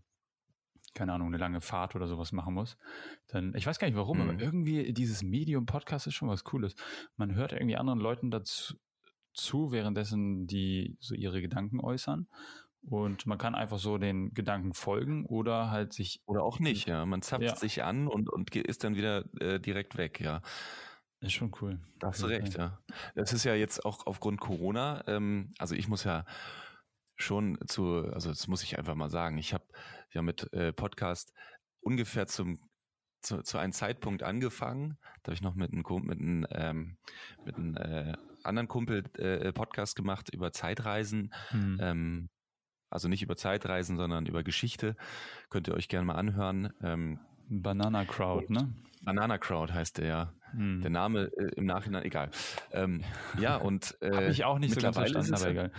keine 0.94 1.12
Ahnung, 1.12 1.28
eine 1.28 1.38
lange 1.38 1.60
Fahrt 1.60 1.94
oder 1.96 2.08
sowas 2.08 2.32
machen 2.32 2.54
muss. 2.54 2.76
Dann, 3.28 3.54
ich 3.54 3.66
weiß 3.66 3.78
gar 3.78 3.86
nicht 3.86 3.96
warum, 3.96 4.18
mhm. 4.18 4.30
aber 4.30 4.40
irgendwie 4.40 4.92
dieses 4.92 5.22
Medium-Podcast 5.22 6.06
ist 6.06 6.14
schon 6.14 6.28
was 6.28 6.44
Cooles. 6.44 6.74
Man 7.16 7.34
hört 7.34 7.52
irgendwie 7.52 7.76
anderen 7.76 8.00
Leuten 8.00 8.30
dazu 8.30 8.74
zu, 9.34 9.70
währenddessen 9.70 10.46
die 10.46 10.96
so 11.00 11.14
ihre 11.14 11.40
Gedanken 11.40 11.80
äußern. 11.80 12.28
Und 12.82 13.26
man 13.26 13.38
kann 13.38 13.54
einfach 13.54 13.78
so 13.78 13.98
den 13.98 14.32
Gedanken 14.34 14.72
folgen 14.72 15.26
oder 15.26 15.70
halt 15.70 15.92
sich. 15.92 16.20
Oder 16.26 16.42
auch 16.42 16.58
nicht, 16.58 16.88
ja. 16.88 17.04
Man 17.04 17.22
zapft 17.22 17.42
ja. 17.42 17.56
sich 17.56 17.82
an 17.82 18.08
und, 18.08 18.30
und 18.30 18.54
ist 18.54 18.84
dann 18.84 18.96
wieder 18.96 19.24
äh, 19.40 19.60
direkt 19.60 19.96
weg, 19.96 20.20
ja. 20.20 20.42
Ist 21.20 21.32
schon 21.32 21.52
cool. 21.60 21.80
Da 21.98 22.08
hast 22.08 22.22
du 22.22 22.26
recht, 22.26 22.56
ja. 22.56 22.78
Das 23.14 23.32
ist 23.32 23.44
ja 23.44 23.54
jetzt 23.54 23.84
auch 23.84 24.06
aufgrund 24.06 24.40
Corona, 24.40 25.02
ähm, 25.08 25.52
also 25.58 25.74
ich 25.74 25.88
muss 25.88 26.04
ja 26.04 26.24
schon 27.16 27.58
zu, 27.66 28.04
also 28.12 28.28
das 28.28 28.46
muss 28.46 28.62
ich 28.62 28.78
einfach 28.78 28.94
mal 28.94 29.10
sagen, 29.10 29.36
ich 29.38 29.52
habe 29.52 29.64
ja 30.12 30.22
mit 30.22 30.52
äh, 30.52 30.72
Podcast 30.72 31.32
ungefähr 31.80 32.28
zum 32.28 32.60
zu, 33.20 33.42
zu 33.42 33.58
einem 33.58 33.72
Zeitpunkt 33.72 34.22
angefangen. 34.22 34.98
Da 35.22 35.30
habe 35.30 35.34
ich 35.34 35.42
noch 35.42 35.54
mit 35.54 35.72
einem, 35.72 35.82
mit 36.06 36.20
einem, 36.20 36.46
ähm, 36.50 36.96
mit 37.44 37.56
einem 37.56 37.76
äh, 37.76 38.14
anderen 38.44 38.68
Kumpel 38.68 39.04
äh, 39.18 39.52
Podcast 39.52 39.96
gemacht 39.96 40.32
über 40.32 40.52
Zeitreisen. 40.52 41.32
Mhm. 41.52 41.78
Ähm, 41.80 42.30
also 42.90 43.08
nicht 43.08 43.22
über 43.22 43.36
Zeitreisen, 43.36 43.96
sondern 43.96 44.26
über 44.26 44.42
Geschichte. 44.42 44.96
Könnt 45.50 45.68
ihr 45.68 45.74
euch 45.74 45.88
gerne 45.88 46.06
mal 46.06 46.14
anhören. 46.14 46.72
Ähm, 46.82 47.18
Banana 47.48 48.04
Crowd, 48.04 48.52
ne? 48.52 48.74
Banana 49.02 49.38
Crowd 49.38 49.72
heißt 49.72 49.98
der 49.98 50.06
ja. 50.06 50.32
Hm. 50.52 50.80
Der 50.80 50.90
Name 50.90 51.30
äh, 51.36 51.50
im 51.56 51.66
Nachhinein 51.66 52.04
egal. 52.04 52.30
Ähm, 52.72 53.04
ja, 53.38 53.56
und 53.58 53.96
äh, 54.00 54.12
habe 54.12 54.30
ich 54.30 54.44
auch 54.44 54.58
nicht 54.58 54.74
so 54.74 54.80
ganz 54.80 54.96
verstanden, 54.96 55.34
aber 55.34 55.48
egal. 55.48 55.72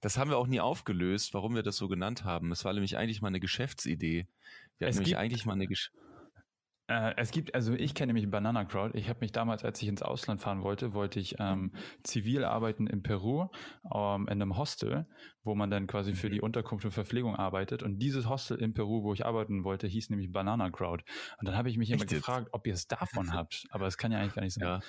Das 0.00 0.18
haben 0.18 0.30
wir 0.30 0.36
auch 0.36 0.48
nie 0.48 0.60
aufgelöst, 0.60 1.32
warum 1.32 1.54
wir 1.54 1.62
das 1.62 1.76
so 1.76 1.86
genannt 1.86 2.24
haben. 2.24 2.50
Es 2.50 2.64
war 2.64 2.72
nämlich 2.72 2.96
eigentlich 2.96 3.22
mal 3.22 3.28
eine 3.28 3.40
Geschäftsidee. 3.40 4.26
Wir 4.78 4.88
hatten 4.88 4.96
nämlich 4.96 5.16
eigentlich 5.16 5.46
mal 5.46 5.52
eine 5.52 5.68
Gesch 5.68 5.92
äh, 6.92 7.14
es 7.16 7.30
gibt, 7.30 7.54
also 7.54 7.72
ich 7.72 7.94
kenne 7.94 8.12
nämlich 8.12 8.30
Banana 8.30 8.64
Crowd. 8.64 8.96
Ich 8.98 9.08
habe 9.08 9.20
mich 9.20 9.32
damals, 9.32 9.64
als 9.64 9.80
ich 9.80 9.88
ins 9.88 10.02
Ausland 10.02 10.40
fahren 10.42 10.62
wollte, 10.62 10.92
wollte 10.92 11.20
ich 11.20 11.36
ähm, 11.38 11.72
zivil 12.02 12.44
arbeiten 12.44 12.86
in 12.86 13.02
Peru 13.02 13.48
ähm, 13.94 14.22
in 14.28 14.42
einem 14.42 14.58
Hostel, 14.58 15.06
wo 15.42 15.54
man 15.54 15.70
dann 15.70 15.86
quasi 15.86 16.14
für 16.14 16.28
die 16.28 16.38
mhm. 16.38 16.44
Unterkunft 16.44 16.84
und 16.84 16.90
Verpflegung 16.90 17.34
arbeitet. 17.34 17.82
Und 17.82 17.98
dieses 17.98 18.28
Hostel 18.28 18.58
in 18.58 18.74
Peru, 18.74 19.02
wo 19.02 19.14
ich 19.14 19.24
arbeiten 19.24 19.64
wollte, 19.64 19.86
hieß 19.86 20.10
nämlich 20.10 20.30
Banana 20.30 20.70
Crowd. 20.70 21.02
Und 21.38 21.48
dann 21.48 21.56
habe 21.56 21.70
ich 21.70 21.78
mich 21.78 21.90
immer 21.90 22.04
gefragt, 22.04 22.48
ob 22.52 22.66
ihr 22.66 22.74
es 22.74 22.86
davon 22.86 23.32
habt. 23.32 23.66
Aber 23.70 23.86
es 23.86 23.96
kann 23.96 24.12
ja 24.12 24.18
eigentlich 24.18 24.34
gar 24.34 24.42
nicht 24.42 24.54
sein. 24.54 24.64
Ja. 24.64 24.80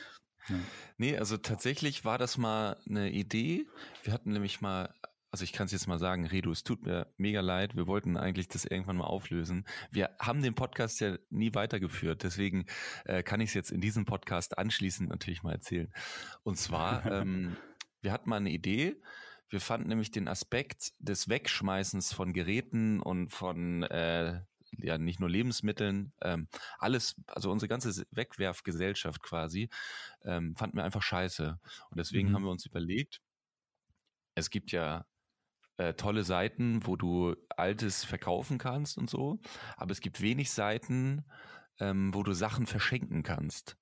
Ja. 0.49 0.55
Nee, 0.97 1.17
also 1.17 1.37
tatsächlich 1.37 2.03
war 2.03 2.17
das 2.17 2.37
mal 2.37 2.75
eine 2.85 3.11
Idee. 3.11 3.65
Wir 4.03 4.11
hatten 4.11 4.33
nämlich 4.33 4.59
mal 4.59 4.93
also 5.33 5.45
ich 5.45 5.51
kann 5.51 5.65
es 5.65 5.71
jetzt 5.71 5.87
mal 5.87 5.97
sagen, 5.97 6.27
Redu, 6.27 6.51
es 6.51 6.63
tut 6.63 6.85
mir 6.85 7.11
mega 7.17 7.41
leid. 7.41 7.75
Wir 7.75 7.87
wollten 7.87 8.17
eigentlich 8.17 8.49
das 8.49 8.65
irgendwann 8.65 8.97
mal 8.97 9.05
auflösen. 9.05 9.65
Wir 9.89 10.11
haben 10.19 10.43
den 10.43 10.53
Podcast 10.53 10.99
ja 10.99 11.17
nie 11.31 11.55
weitergeführt, 11.55 12.21
deswegen 12.21 12.67
äh, 13.05 13.23
kann 13.23 13.41
ich 13.41 13.49
es 13.49 13.55
jetzt 13.55 13.71
in 13.71 13.81
diesem 13.81 14.05
Podcast 14.05 14.59
anschließend 14.59 15.09
natürlich 15.09 15.41
mal 15.41 15.53
erzählen. 15.53 15.91
Und 16.43 16.59
zwar, 16.59 17.03
ähm, 17.11 17.57
wir 18.01 18.11
hatten 18.11 18.29
mal 18.29 18.35
eine 18.35 18.51
Idee. 18.51 19.01
Wir 19.49 19.59
fanden 19.59 19.87
nämlich 19.89 20.11
den 20.11 20.27
Aspekt 20.27 20.93
des 20.99 21.27
Wegschmeißens 21.27 22.13
von 22.13 22.31
Geräten 22.31 22.99
und 22.99 23.31
von 23.31 23.81
äh, 23.81 24.39
ja 24.77 24.99
nicht 24.99 25.19
nur 25.19 25.31
Lebensmitteln, 25.31 26.13
ähm, 26.21 26.47
alles, 26.77 27.15
also 27.25 27.49
unsere 27.49 27.69
ganze 27.69 28.05
Wegwerfgesellschaft 28.11 29.23
quasi, 29.23 29.69
ähm, 30.25 30.55
fanden 30.55 30.77
wir 30.77 30.83
einfach 30.83 31.01
scheiße. 31.01 31.59
Und 31.89 31.97
deswegen 31.97 32.29
mhm. 32.29 32.35
haben 32.35 32.43
wir 32.43 32.51
uns 32.51 32.67
überlegt, 32.67 33.19
es 34.35 34.51
gibt 34.51 34.71
ja 34.71 35.07
äh, 35.77 35.93
tolle 35.93 36.23
Seiten, 36.23 36.85
wo 36.85 36.95
du 36.95 37.35
Altes 37.49 38.03
verkaufen 38.03 38.57
kannst 38.57 38.97
und 38.97 39.09
so, 39.09 39.39
aber 39.77 39.91
es 39.91 40.01
gibt 40.01 40.21
wenig 40.21 40.51
Seiten, 40.51 41.25
ähm, 41.79 42.13
wo 42.13 42.23
du 42.23 42.33
Sachen 42.33 42.65
verschenken 42.65 43.23
kannst. 43.23 43.77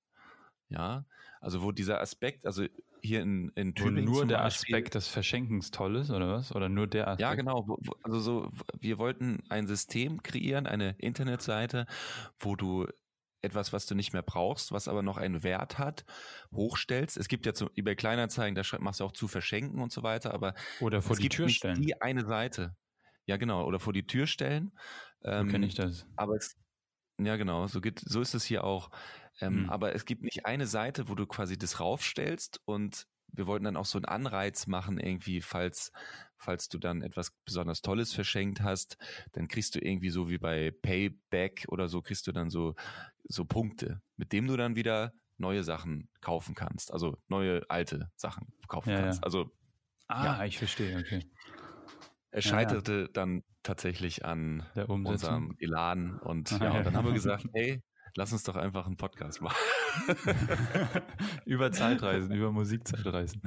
Ja, 0.68 1.04
also 1.40 1.62
wo 1.62 1.70
dieser 1.70 2.00
Aspekt, 2.00 2.46
also 2.46 2.64
hier 3.02 3.20
in, 3.20 3.50
in 3.56 3.74
Tübingen. 3.74 4.06
Wo 4.08 4.12
nur 4.12 4.26
der 4.26 4.38
Beispiel, 4.38 4.74
Aspekt 4.74 4.94
des 4.94 5.08
Verschenkens 5.08 5.70
toll 5.70 5.96
ist, 5.96 6.10
oder 6.10 6.32
was? 6.32 6.54
Oder 6.54 6.68
nur 6.68 6.86
der 6.86 7.08
Aspekt? 7.08 7.20
Ja, 7.20 7.34
genau. 7.34 7.78
Also 8.02 8.20
so, 8.20 8.50
wir 8.80 8.98
wollten 8.98 9.42
ein 9.48 9.66
System 9.66 10.22
kreieren, 10.22 10.66
eine 10.66 10.94
Internetseite, 10.98 11.86
wo 12.38 12.56
du 12.56 12.86
etwas, 13.42 13.72
was 13.72 13.86
du 13.86 13.94
nicht 13.94 14.12
mehr 14.12 14.22
brauchst, 14.22 14.72
was 14.72 14.88
aber 14.88 15.02
noch 15.02 15.18
einen 15.18 15.42
Wert 15.42 15.78
hat, 15.78 16.04
hochstellst. 16.52 17.16
Es 17.16 17.28
gibt 17.28 17.44
ja 17.44 17.52
zum, 17.52 17.70
eBay 17.74 17.96
Kleinanzeigen, 17.96 18.54
da 18.54 18.62
machst 18.78 19.00
du 19.00 19.04
auch 19.04 19.12
zu 19.12 19.28
verschenken 19.28 19.80
und 19.80 19.92
so 19.92 20.02
weiter, 20.02 20.32
aber 20.32 20.54
oder 20.80 21.02
vor 21.02 21.16
die 21.16 21.28
Tür 21.28 21.48
stellen. 21.48 21.82
Die 21.82 22.00
eine 22.00 22.24
Seite. 22.24 22.76
Ja, 23.26 23.36
genau, 23.36 23.64
oder 23.66 23.80
vor 23.80 23.92
die 23.92 24.06
Tür 24.06 24.26
stellen. 24.26 24.72
Ähm, 25.22 25.46
so 25.46 25.52
kenne 25.52 25.66
ich 25.66 25.74
das. 25.74 26.06
Aber 26.16 26.36
es, 26.36 26.56
ja, 27.18 27.36
genau, 27.36 27.66
so 27.66 27.80
geht, 27.80 28.00
so 28.00 28.20
ist 28.20 28.34
es 28.34 28.44
hier 28.44 28.64
auch. 28.64 28.90
Ähm, 29.40 29.64
hm. 29.64 29.70
Aber 29.70 29.94
es 29.94 30.04
gibt 30.04 30.22
nicht 30.22 30.46
eine 30.46 30.66
Seite, 30.66 31.08
wo 31.08 31.14
du 31.14 31.26
quasi 31.26 31.58
das 31.58 31.80
raufstellst 31.80 32.60
und 32.64 33.06
wir 33.32 33.46
wollten 33.46 33.64
dann 33.64 33.76
auch 33.76 33.86
so 33.86 33.98
einen 33.98 34.04
Anreiz 34.04 34.66
machen, 34.66 34.98
irgendwie, 34.98 35.40
falls, 35.40 35.92
falls 36.36 36.68
du 36.68 36.78
dann 36.78 37.02
etwas 37.02 37.32
besonders 37.44 37.82
Tolles 37.82 38.12
verschenkt 38.12 38.60
hast, 38.60 38.96
dann 39.32 39.48
kriegst 39.48 39.74
du 39.74 39.78
irgendwie 39.80 40.10
so 40.10 40.28
wie 40.28 40.38
bei 40.38 40.70
Payback 40.82 41.64
oder 41.68 41.88
so, 41.88 42.02
kriegst 42.02 42.26
du 42.26 42.32
dann 42.32 42.50
so, 42.50 42.74
so 43.24 43.44
Punkte, 43.44 44.00
mit 44.16 44.32
dem 44.32 44.46
du 44.46 44.56
dann 44.56 44.76
wieder 44.76 45.12
neue 45.38 45.64
Sachen 45.64 46.08
kaufen 46.20 46.54
kannst. 46.54 46.92
Also 46.92 47.18
neue, 47.28 47.68
alte 47.68 48.10
Sachen 48.16 48.52
kaufen 48.68 48.90
ja, 48.90 49.00
kannst. 49.00 49.20
Ja. 49.20 49.24
Also. 49.24 49.50
Ah, 50.08 50.24
ja. 50.24 50.44
ich 50.44 50.58
verstehe, 50.58 50.98
okay. 50.98 51.24
Es 52.30 52.44
scheiterte 52.44 53.08
dann 53.12 53.44
tatsächlich 53.62 54.24
an 54.24 54.66
unserem 54.86 55.54
Elan 55.58 56.18
und 56.18 56.50
ja, 56.50 56.70
und 56.72 56.86
dann 56.86 56.96
haben 56.96 57.06
wir 57.06 57.12
gesagt, 57.12 57.46
hey, 57.52 57.82
lass 58.16 58.32
uns 58.32 58.44
doch 58.44 58.56
einfach 58.56 58.86
einen 58.86 58.96
Podcast 58.96 59.40
machen. 59.40 59.56
über 61.44 61.72
Zeitreisen, 61.72 62.32
über 62.32 62.52
Musikzeitreisen. 62.52 63.42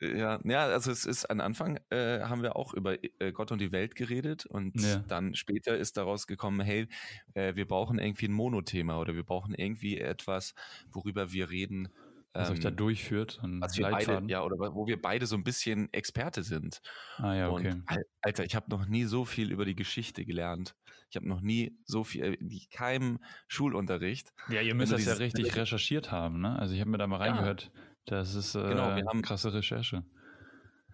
Ja, 0.00 0.40
ja, 0.44 0.66
also 0.66 0.90
es 0.90 1.04
ist 1.04 1.26
am 1.26 1.40
Anfang 1.40 1.78
äh, 1.90 2.20
haben 2.20 2.42
wir 2.42 2.56
auch 2.56 2.72
über 2.72 2.96
äh, 3.02 3.32
Gott 3.32 3.52
und 3.52 3.60
die 3.60 3.70
Welt 3.70 3.94
geredet 3.94 4.46
und 4.46 4.80
ja. 4.80 4.96
dann 5.08 5.34
später 5.34 5.76
ist 5.76 5.98
daraus 5.98 6.26
gekommen, 6.26 6.60
hey, 6.60 6.88
äh, 7.34 7.54
wir 7.54 7.66
brauchen 7.68 7.98
irgendwie 7.98 8.28
ein 8.28 8.32
Monothema 8.32 8.98
oder 8.98 9.14
wir 9.14 9.24
brauchen 9.24 9.54
irgendwie 9.54 9.98
etwas, 9.98 10.54
worüber 10.90 11.32
wir 11.32 11.50
reden. 11.50 11.88
Was 12.32 12.48
ähm, 12.48 12.54
euch 12.54 12.60
da 12.60 12.70
durchführt 12.70 13.40
und 13.42 13.60
was 13.60 13.76
wir 13.76 13.90
beide, 13.90 14.22
ja, 14.28 14.44
oder 14.44 14.72
wo 14.72 14.86
wir 14.86 15.02
beide 15.02 15.26
so 15.26 15.36
ein 15.36 15.42
bisschen 15.42 15.92
Experte 15.92 16.44
sind. 16.44 16.80
Ah 17.16 17.34
ja, 17.34 17.50
okay. 17.50 17.72
Und, 17.72 17.84
Alter, 18.22 18.44
ich 18.44 18.54
habe 18.54 18.70
noch 18.70 18.86
nie 18.86 19.04
so 19.04 19.24
viel 19.24 19.50
über 19.50 19.64
die 19.64 19.74
Geschichte 19.74 20.24
gelernt. 20.24 20.76
Ich 21.10 21.16
habe 21.16 21.28
noch 21.28 21.40
nie 21.40 21.76
so 21.84 22.04
viel, 22.04 22.22
äh, 22.22 22.34
in 22.34 22.50
keinem 22.72 23.18
Schulunterricht. 23.48 24.32
Ja, 24.48 24.60
ihr 24.60 24.74
müsst 24.74 24.92
das 24.92 25.04
ja 25.04 25.14
richtig 25.14 25.56
recherchiert 25.56 26.10
haben, 26.10 26.40
ne? 26.40 26.58
Also 26.58 26.74
ich 26.74 26.80
habe 26.80 26.90
mir 26.90 26.98
da 26.98 27.06
mal 27.06 27.16
reingehört. 27.16 27.64
Ja. 27.64 27.80
Das 28.06 28.34
ist 28.34 28.54
äh, 28.54 28.68
genau, 28.68 28.96
wir 28.96 29.04
haben 29.06 29.22
krasse 29.22 29.52
Recherche. 29.52 30.04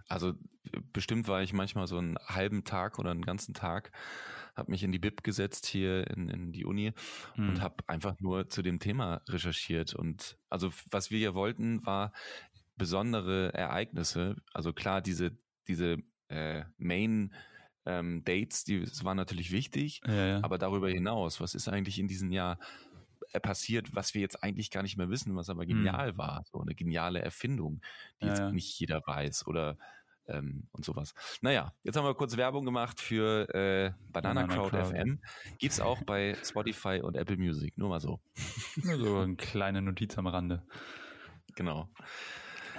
Also 0.08 0.34
bestimmt 0.92 1.28
war 1.28 1.42
ich 1.42 1.52
manchmal 1.52 1.86
so 1.86 1.98
einen 1.98 2.16
halben 2.26 2.64
Tag 2.64 2.98
oder 2.98 3.10
einen 3.10 3.22
ganzen 3.24 3.54
Tag, 3.54 3.92
habe 4.54 4.70
mich 4.70 4.82
in 4.82 4.92
die 4.92 4.98
Bib 4.98 5.22
gesetzt 5.22 5.66
hier 5.66 6.08
in, 6.10 6.28
in 6.28 6.52
die 6.52 6.64
Uni 6.64 6.92
hm. 7.34 7.48
und 7.48 7.60
habe 7.60 7.76
einfach 7.86 8.18
nur 8.20 8.48
zu 8.48 8.62
dem 8.62 8.78
Thema 8.78 9.20
recherchiert. 9.28 9.94
Und 9.94 10.38
also 10.48 10.72
was 10.90 11.10
wir 11.10 11.18
hier 11.18 11.34
wollten, 11.34 11.84
war 11.84 12.12
besondere 12.76 13.52
Ereignisse. 13.54 14.36
Also 14.52 14.72
klar, 14.72 15.00
diese, 15.00 15.36
diese 15.68 15.98
äh, 16.28 16.64
Main 16.78 17.34
ähm, 17.86 18.22
Dates, 18.24 18.64
die 18.64 18.80
das 18.80 19.04
waren 19.04 19.16
natürlich 19.16 19.50
wichtig, 19.52 20.00
ja, 20.06 20.26
ja. 20.26 20.40
aber 20.42 20.58
darüber 20.58 20.88
hinaus, 20.88 21.40
was 21.40 21.54
ist 21.54 21.68
eigentlich 21.68 21.98
in 21.98 22.08
diesem 22.08 22.30
Jahr 22.30 22.58
äh, 23.32 23.40
passiert, 23.40 23.94
was 23.94 24.14
wir 24.14 24.20
jetzt 24.20 24.42
eigentlich 24.42 24.70
gar 24.70 24.82
nicht 24.82 24.96
mehr 24.96 25.08
wissen, 25.08 25.36
was 25.36 25.50
aber 25.50 25.62
hm. 25.62 25.68
genial 25.68 26.12
mhm. 26.12 26.18
war. 26.18 26.44
So 26.50 26.60
eine 26.60 26.74
geniale 26.74 27.20
Erfindung, 27.20 27.80
die 28.20 28.26
ja, 28.26 28.34
jetzt 28.34 28.52
nicht 28.52 28.78
jeder 28.78 29.02
weiß. 29.06 29.46
Oder 29.46 29.76
ähm, 30.28 30.68
und 30.72 30.84
sowas. 30.84 31.14
Naja, 31.40 31.72
jetzt 31.82 31.96
haben 31.96 32.04
wir 32.04 32.14
kurz 32.14 32.36
Werbung 32.36 32.64
gemacht 32.64 33.00
für 33.00 33.48
äh, 33.54 33.92
Banana, 34.12 34.42
Banana 34.42 34.54
Crowd, 34.54 34.70
Crowd 34.70 34.90
FM. 34.90 35.20
Gibt's 35.58 35.80
auch 35.80 36.02
bei 36.02 36.36
Spotify 36.42 37.00
und 37.02 37.16
Apple 37.16 37.36
Music, 37.36 37.76
nur 37.78 37.88
mal 37.88 38.00
so. 38.00 38.20
Nur 38.82 38.98
so 38.98 39.18
eine 39.18 39.36
kleine 39.36 39.82
Notiz 39.82 40.18
am 40.18 40.26
Rande. 40.26 40.62
Genau. 41.54 41.88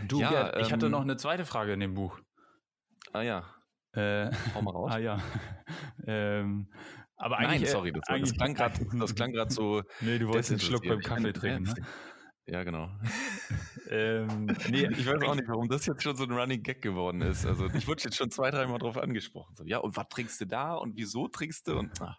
Du, 0.07 0.19
ja, 0.19 0.29
Gerd, 0.29 0.57
ich 0.57 0.67
ähm, 0.67 0.73
hatte 0.73 0.89
noch 0.89 1.01
eine 1.01 1.17
zweite 1.17 1.45
Frage 1.45 1.73
in 1.73 1.79
dem 1.79 1.93
Buch. 1.93 2.19
Ah 3.13 3.21
ja. 3.21 3.45
Äh, 3.97 4.29
Hau 4.53 4.61
mal 4.61 4.71
raus. 4.71 4.91
ah 4.93 4.99
ja. 4.99 5.19
ähm, 6.05 6.67
aber 7.15 7.39
eigentlich, 7.39 7.61
Nein, 7.61 7.63
äh, 7.63 7.71
sorry, 7.71 7.91
das, 7.91 8.03
das 8.07 9.15
klang 9.15 9.31
gerade 9.33 9.53
so. 9.53 9.81
Nee, 10.01 10.19
du 10.19 10.27
wolltest 10.27 10.51
einen 10.51 10.59
Schluck 10.59 10.87
beim 10.87 10.99
Kaffee 10.99 11.33
trinken. 11.33 11.63
Ne? 11.63 11.73
Ja, 12.49 12.63
genau. 12.63 12.89
ähm, 13.89 14.45
nee, 14.69 14.87
ich 14.87 15.05
weiß 15.05 15.21
auch 15.23 15.35
nicht, 15.35 15.49
warum 15.49 15.67
das 15.67 15.85
jetzt 15.85 16.01
schon 16.01 16.15
so 16.15 16.23
ein 16.23 16.31
Running 16.31 16.63
Gag 16.63 16.81
geworden 16.81 17.19
ist. 17.19 17.45
Also 17.45 17.67
ich 17.73 17.89
wurde 17.89 18.03
jetzt 18.03 18.15
schon 18.15 18.31
zwei, 18.31 18.51
dreimal 18.51 18.79
drauf 18.79 18.97
angesprochen. 18.97 19.53
So, 19.57 19.65
ja, 19.65 19.79
und 19.79 19.97
was 19.97 20.07
trinkst 20.07 20.39
du 20.39 20.45
da 20.45 20.75
und 20.75 20.95
wieso 20.95 21.27
trinkst 21.27 21.67
du? 21.67 21.77
Und 21.77 21.91
ach, 21.99 22.17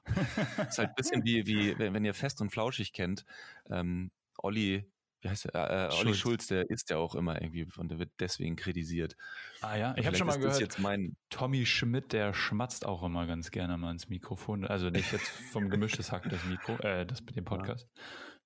ist 0.69 0.77
halt 0.77 0.91
ein 0.91 0.95
bisschen 0.97 1.25
wie, 1.25 1.47
wie 1.47 1.79
wenn 1.79 2.05
ihr 2.05 2.13
fest 2.13 2.43
und 2.43 2.51
flauschig 2.51 2.93
kennt. 2.93 3.25
Ähm, 3.71 4.11
Olli, 4.37 4.85
wie 5.21 5.29
heißt 5.29 5.47
der? 5.47 5.55
Äh, 5.55 5.87
äh 5.87 5.93
Olli 5.93 6.15
Schulz. 6.15 6.19
Schulz, 6.19 6.47
der 6.49 6.71
isst 6.71 6.91
ja 6.91 6.97
auch 6.97 7.15
immer 7.15 7.41
irgendwie 7.41 7.67
und 7.77 7.91
der 7.91 7.99
wird 7.99 8.11
deswegen 8.21 8.57
kritisiert. 8.57 9.17
Ah 9.61 9.77
ja, 9.77 9.95
ich 9.97 10.07
habe 10.07 10.17
schon 10.17 10.27
mal 10.27 10.39
gehört, 10.39 10.61
jetzt 10.61 10.79
mein 10.79 11.17
Tommy 11.31 11.67
Schmidt, 11.67 12.13
der 12.13 12.35
schmatzt 12.35 12.87
auch 12.87 13.03
immer 13.03 13.27
ganz 13.27 13.51
gerne 13.51 13.77
mal 13.77 13.91
ins 13.91 14.09
Mikrofon. 14.09 14.65
Also 14.65 14.91
nicht 14.91 15.13
jetzt 15.13 15.29
vom 15.53 15.69
gemischtes 15.71 16.13
Hack 16.13 16.29
das 16.29 16.45
Mikro, 16.45 16.77
äh, 16.79 17.05
das 17.07 17.21
mit 17.23 17.37
dem 17.37 17.45
Podcast. 17.45 17.89
Ja. 17.95 18.03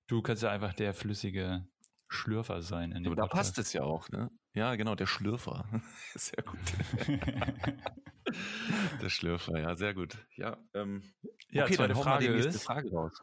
Du 0.07 0.21
kannst 0.21 0.43
ja 0.43 0.49
einfach 0.49 0.73
der 0.73 0.93
flüssige 0.93 1.65
Schlürfer 2.09 2.61
sein. 2.61 2.91
In 2.91 3.03
dem 3.03 3.15
da 3.15 3.27
passt 3.27 3.57
es 3.57 3.73
ja 3.73 3.81
auch, 3.83 4.09
ne? 4.09 4.29
Ja, 4.53 4.75
genau, 4.75 4.93
der 4.95 5.07
Schlürfer. 5.07 5.65
sehr 6.15 6.43
gut. 6.43 6.59
der 9.01 9.09
Schlürfer, 9.09 9.59
ja, 9.59 9.75
sehr 9.75 9.93
gut. 9.93 10.17
Ja, 10.35 10.57
ähm, 10.73 11.01
ja 11.49 11.63
okay, 11.65 11.75
dann 11.75 11.95
Frage 11.95 12.09
mal 12.09 12.19
die 12.19 12.29
nächste 12.29 12.49
ist, 12.49 12.63
Frage 12.63 12.91
raus. 12.91 13.19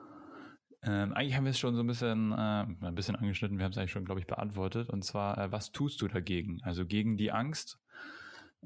Ähm, 0.82 1.12
eigentlich 1.12 1.36
haben 1.36 1.44
wir 1.44 1.50
es 1.50 1.58
schon 1.58 1.74
so 1.74 1.82
ein 1.82 1.86
bisschen, 1.86 2.32
äh, 2.32 2.36
ein 2.36 2.94
bisschen 2.94 3.16
angeschnitten, 3.16 3.58
wir 3.58 3.64
haben 3.64 3.72
es 3.72 3.78
eigentlich 3.78 3.92
schon, 3.92 4.04
glaube 4.04 4.20
ich, 4.20 4.26
beantwortet. 4.26 4.88
Und 4.88 5.04
zwar, 5.04 5.36
äh, 5.38 5.52
was 5.52 5.72
tust 5.72 6.00
du 6.00 6.08
dagegen? 6.08 6.62
Also 6.62 6.86
gegen 6.86 7.16
die 7.16 7.32
Angst 7.32 7.78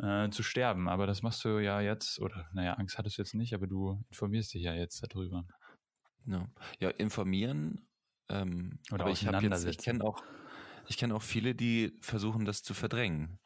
äh, 0.00 0.30
zu 0.30 0.42
sterben. 0.42 0.88
Aber 0.88 1.06
das 1.06 1.22
machst 1.22 1.44
du 1.44 1.58
ja 1.58 1.80
jetzt, 1.80 2.20
oder 2.20 2.48
naja, 2.52 2.74
Angst 2.74 2.98
hattest 2.98 3.18
du 3.18 3.22
jetzt 3.22 3.34
nicht, 3.34 3.54
aber 3.54 3.66
du 3.66 4.04
informierst 4.10 4.54
dich 4.54 4.62
ja 4.62 4.74
jetzt 4.74 5.02
darüber. 5.02 5.44
Ja, 6.26 6.46
ja 6.78 6.90
informieren 6.90 7.86
ähm, 8.28 8.78
Oder 8.90 9.04
aber 9.04 9.12
ich 9.12 9.26
habe 9.26 9.46
jetzt, 9.46 9.66
ich 9.66 9.78
kenne 9.78 10.04
auch, 10.04 10.22
ich 10.86 10.96
kenne 10.96 11.14
auch 11.14 11.22
viele, 11.22 11.54
die 11.54 11.96
versuchen, 12.00 12.44
das 12.44 12.62
zu 12.62 12.74
verdrängen. 12.74 13.38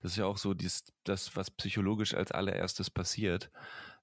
Das 0.00 0.12
ist 0.12 0.18
ja 0.18 0.26
auch 0.26 0.38
so 0.38 0.54
dies, 0.54 0.84
das, 1.04 1.36
was 1.36 1.50
psychologisch 1.50 2.14
als 2.14 2.32
allererstes 2.32 2.90
passiert, 2.90 3.50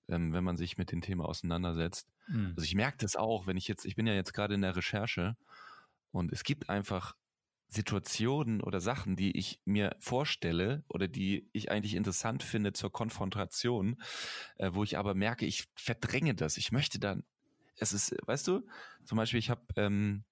ähm, 0.10 0.34
wenn 0.34 0.44
man 0.44 0.58
sich 0.58 0.78
mit 0.78 0.92
dem 0.92 1.02
Thema 1.02 1.26
auseinandersetzt. 1.26 2.08
Mhm. 2.28 2.54
Also 2.56 2.64
ich 2.64 2.76
merke 2.76 2.98
das 3.00 3.16
auch, 3.16 3.48
wenn 3.48 3.58
ich 3.58 3.68
jetzt, 3.68 3.86
ich 3.86 3.96
bin 3.96 4.08
ja 4.08 4.14
jetzt 4.14 4.34
gerade 4.34 4.56
in 4.56 4.62
der 4.62 4.76
Recherche 4.76 5.36
und 6.12 6.32
es 6.32 6.44
gibt 6.44 6.70
einfach 6.70 7.16
Situationen 7.68 8.62
oder 8.62 8.80
Sachen, 8.80 9.16
die 9.16 9.36
ich 9.38 9.60
mir 9.66 9.96
vorstelle 10.00 10.84
oder 10.88 11.08
die 11.08 11.50
ich 11.52 11.72
eigentlich 11.72 11.96
interessant 11.96 12.44
finde 12.44 12.74
zur 12.74 12.92
Konfrontation, 12.92 14.02
äh, 14.58 14.70
wo 14.74 14.84
ich 14.84 14.98
aber 14.98 15.16
merke, 15.16 15.46
ich 15.46 15.66
verdränge 15.76 16.36
das. 16.36 16.58
Ich 16.58 16.72
möchte 16.72 17.00
dann 17.00 17.24
es 17.78 17.94
ist, 17.94 18.16
weißt 18.26 18.48
du, 18.48 18.66
zum 19.04 19.18
Beispiel, 19.18 19.40
ich 19.40 19.50
habe 19.50 19.62
ähm, 19.76 20.24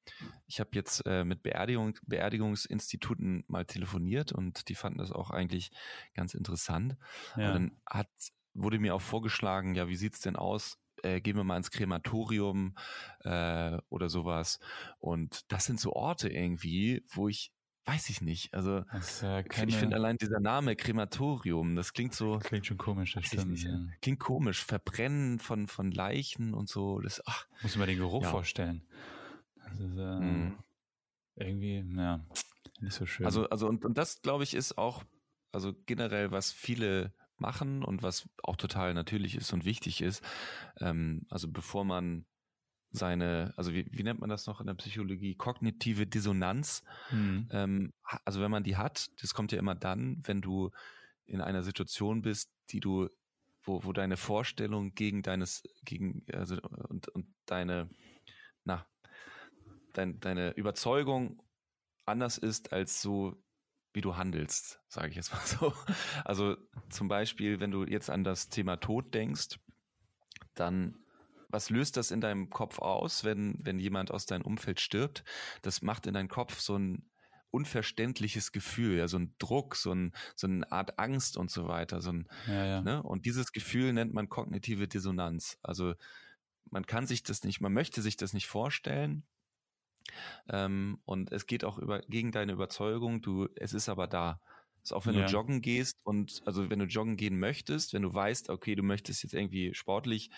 ich 0.47 0.59
habe 0.59 0.69
jetzt 0.73 1.05
äh, 1.05 1.23
mit 1.23 1.43
Beerdigung, 1.43 1.97
Beerdigungsinstituten 2.03 3.43
mal 3.47 3.65
telefoniert 3.65 4.31
und 4.31 4.69
die 4.69 4.75
fanden 4.75 4.99
das 4.99 5.11
auch 5.11 5.29
eigentlich 5.29 5.71
ganz 6.13 6.33
interessant. 6.33 6.95
Ja. 7.35 7.47
Und 7.47 7.53
dann 7.53 7.81
hat, 7.85 8.09
wurde 8.53 8.79
mir 8.79 8.95
auch 8.95 9.01
vorgeschlagen, 9.01 9.75
ja, 9.75 9.87
wie 9.87 9.95
sieht's 9.95 10.19
denn 10.19 10.35
aus? 10.35 10.79
Äh, 11.01 11.21
gehen 11.21 11.35
wir 11.35 11.43
mal 11.43 11.57
ins 11.57 11.71
Krematorium 11.71 12.75
äh, 13.21 13.77
oder 13.89 14.09
sowas. 14.09 14.59
Und 14.99 15.51
das 15.51 15.65
sind 15.65 15.79
so 15.79 15.93
Orte 15.93 16.29
irgendwie, 16.29 17.03
wo 17.09 17.27
ich 17.27 17.51
Weiß 17.85 18.09
ich 18.09 18.21
nicht. 18.21 18.53
Also 18.53 18.85
ja 19.21 19.43
keine... 19.43 19.69
ich 19.69 19.75
finde 19.75 19.97
allein 19.97 20.15
dieser 20.17 20.39
Name 20.39 20.77
Krematorium, 20.77 21.75
das 21.75 21.91
klingt 21.91 22.13
so. 22.13 22.39
Klingt 22.39 22.65
schon 22.65 22.77
komisch, 22.77 23.13
das 23.13 23.25
stimmt. 23.25 23.51
Nicht, 23.51 23.65
ja. 23.65 23.77
Klingt 24.01 24.19
komisch. 24.19 24.63
Verbrennen 24.63 25.37
von, 25.39 25.67
von 25.67 25.91
Leichen 25.91 26.53
und 26.53 26.69
so. 26.69 27.01
Das, 27.01 27.21
ach, 27.25 27.45
Muss 27.61 27.75
man 27.75 27.87
den 27.87 27.97
Geruch 27.97 28.23
ja. 28.23 28.29
vorstellen. 28.29 28.87
Das 29.65 29.79
ist 29.79 29.97
äh, 29.97 30.19
mhm. 30.19 30.57
irgendwie, 31.35 31.83
ja, 31.97 32.25
nicht 32.79 32.93
so 32.93 33.05
schön. 33.05 33.25
Also, 33.25 33.49
also 33.49 33.67
und, 33.67 33.83
und 33.83 33.97
das, 33.97 34.21
glaube 34.21 34.45
ich, 34.45 34.53
ist 34.53 34.77
auch, 34.77 35.03
also 35.51 35.73
generell, 35.85 36.31
was 36.31 36.53
viele 36.53 37.13
machen 37.37 37.83
und 37.83 38.03
was 38.03 38.29
auch 38.43 38.55
total 38.55 38.93
natürlich 38.93 39.35
ist 39.35 39.51
und 39.53 39.65
wichtig 39.65 40.01
ist. 40.01 40.23
Ähm, 40.79 41.25
also 41.29 41.47
bevor 41.47 41.85
man 41.85 42.25
seine, 42.93 43.53
also 43.57 43.73
wie, 43.73 43.87
wie 43.91 44.03
nennt 44.03 44.19
man 44.19 44.29
das 44.29 44.45
noch 44.45 44.61
in 44.61 44.67
der 44.67 44.75
Psychologie, 44.75 45.35
kognitive 45.35 46.05
Dissonanz. 46.05 46.83
Mhm. 47.11 47.47
Ähm, 47.51 47.93
also 48.23 48.39
wenn 48.39 48.51
man 48.51 48.63
die 48.63 48.77
hat, 48.77 49.09
das 49.21 49.33
kommt 49.33 49.51
ja 49.51 49.57
immer 49.57 49.75
dann, 49.75 50.21
wenn 50.23 50.41
du 50.41 50.69
in 51.25 51.41
einer 51.41 51.63
Situation 51.63 52.21
bist, 52.21 52.51
die 52.69 52.79
du, 52.79 53.09
wo, 53.63 53.83
wo 53.83 53.93
deine 53.93 54.15
Vorstellung 54.15 54.93
gegen 54.93 55.23
deines, 55.23 55.63
gegen, 55.83 56.23
also 56.31 56.57
und, 56.61 57.07
und 57.09 57.27
deine, 57.45 57.89
na, 58.63 58.85
dein, 59.93 60.19
deine 60.19 60.51
Überzeugung 60.51 61.41
anders 62.05 62.37
ist 62.37 62.73
als 62.73 63.01
so, 63.01 63.41
wie 63.93 64.01
du 64.01 64.17
handelst, 64.17 64.79
sage 64.87 65.09
ich 65.09 65.15
jetzt 65.15 65.31
mal 65.31 65.41
so. 65.45 65.73
Also 66.25 66.57
zum 66.89 67.07
Beispiel, 67.07 67.59
wenn 67.59 67.71
du 67.71 67.85
jetzt 67.85 68.09
an 68.09 68.23
das 68.23 68.49
Thema 68.49 68.77
Tod 68.77 69.13
denkst, 69.13 69.59
dann 70.55 70.97
was 71.49 71.69
löst 71.69 71.97
das 71.97 72.09
in 72.09 72.19
deinem 72.19 72.49
Kopf 72.49 72.79
aus, 72.79 73.23
wenn, 73.23 73.59
wenn 73.61 73.77
jemand 73.77 74.09
aus 74.09 74.25
deinem 74.25 74.41
Umfeld 74.41 74.79
stirbt? 74.79 75.23
Das 75.61 75.83
macht 75.83 76.07
in 76.07 76.15
deinem 76.15 76.27
Kopf 76.27 76.59
so 76.59 76.75
ein 76.75 77.07
unverständliches 77.51 78.51
Gefühl, 78.51 78.97
ja, 78.97 79.07
so 79.07 79.19
ein 79.19 79.35
Druck, 79.37 79.75
so, 79.75 79.93
ein, 79.93 80.13
so 80.35 80.47
eine 80.47 80.69
Art 80.71 80.97
Angst 80.97 81.37
und 81.37 81.51
so 81.51 81.67
weiter. 81.67 82.01
So 82.01 82.11
ein, 82.11 82.27
ja, 82.47 82.65
ja. 82.65 82.81
Ne? 82.81 83.03
Und 83.03 83.27
dieses 83.27 83.51
Gefühl 83.51 83.93
nennt 83.93 84.15
man 84.15 84.27
kognitive 84.27 84.87
Dissonanz. 84.87 85.59
Also 85.61 85.93
man 86.71 86.87
kann 86.87 87.05
sich 87.05 87.21
das 87.21 87.43
nicht, 87.43 87.61
man 87.61 87.71
möchte 87.71 88.01
sich 88.01 88.17
das 88.17 88.33
nicht 88.33 88.47
vorstellen. 88.47 89.23
Ähm, 90.49 90.99
und 91.05 91.31
es 91.31 91.45
geht 91.45 91.63
auch 91.63 91.77
über, 91.77 92.01
gegen 92.01 92.31
deine 92.31 92.53
Überzeugung, 92.53 93.21
du, 93.21 93.47
es 93.55 93.73
ist 93.73 93.89
aber 93.89 94.07
da. 94.07 94.39
Also 94.81 94.95
auch 94.95 95.05
wenn 95.05 95.15
ja. 95.15 95.25
du 95.25 95.31
joggen 95.31 95.61
gehst 95.61 95.99
und 96.03 96.41
also 96.45 96.69
wenn 96.69 96.79
du 96.79 96.85
joggen 96.85 97.15
gehen 97.15 97.39
möchtest, 97.39 97.93
wenn 97.93 98.01
du 98.01 98.13
weißt, 98.13 98.49
okay, 98.49 98.75
du 98.75 98.83
möchtest 98.83 99.23
jetzt 99.23 99.33
irgendwie 99.33 99.73
sportlich 99.73 100.29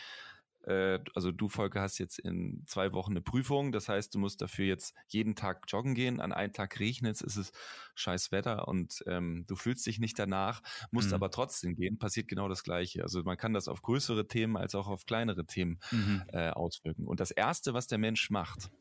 äh, 0.65 0.99
also 1.13 1.31
du, 1.31 1.47
Volker, 1.47 1.81
hast 1.81 1.99
jetzt 1.99 2.19
in 2.19 2.63
zwei 2.65 2.91
Wochen 2.93 3.11
eine 3.11 3.21
Prüfung. 3.21 3.71
Das 3.71 3.88
heißt, 3.88 4.13
du 4.13 4.19
musst 4.19 4.41
dafür 4.41 4.65
jetzt 4.65 4.93
jeden 5.07 5.35
Tag 5.35 5.65
joggen 5.67 5.93
gehen. 5.93 6.19
An 6.19 6.33
einem 6.33 6.53
Tag 6.53 6.79
regnet 6.79 7.15
es, 7.15 7.21
ist 7.21 7.38
es 7.38 7.51
scheiß 7.95 8.31
Wetter 8.31 8.67
und 8.67 9.03
ähm, 9.07 9.45
du 9.47 9.55
fühlst 9.55 9.85
dich 9.85 9.99
nicht 9.99 10.17
danach, 10.17 10.61
musst 10.91 11.09
mhm. 11.09 11.15
aber 11.15 11.31
trotzdem 11.31 11.75
gehen. 11.75 11.97
Passiert 11.97 12.27
genau 12.27 12.49
das 12.49 12.63
Gleiche. 12.63 13.03
Also 13.03 13.23
man 13.23 13.38
kann 13.38 13.53
das 13.53 13.67
auf 13.67 13.81
größere 13.81 14.27
Themen 14.27 14.57
als 14.57 14.75
auch 14.75 14.88
auf 14.88 15.05
kleinere 15.05 15.45
Themen 15.45 15.79
mhm. 15.91 16.23
äh, 16.27 16.49
auswirken. 16.49 17.05
Und 17.05 17.19
das 17.19 17.31
Erste, 17.31 17.73
was 17.73 17.88
der 17.88 17.97
Mensch 17.97 18.29
macht, 18.29 18.71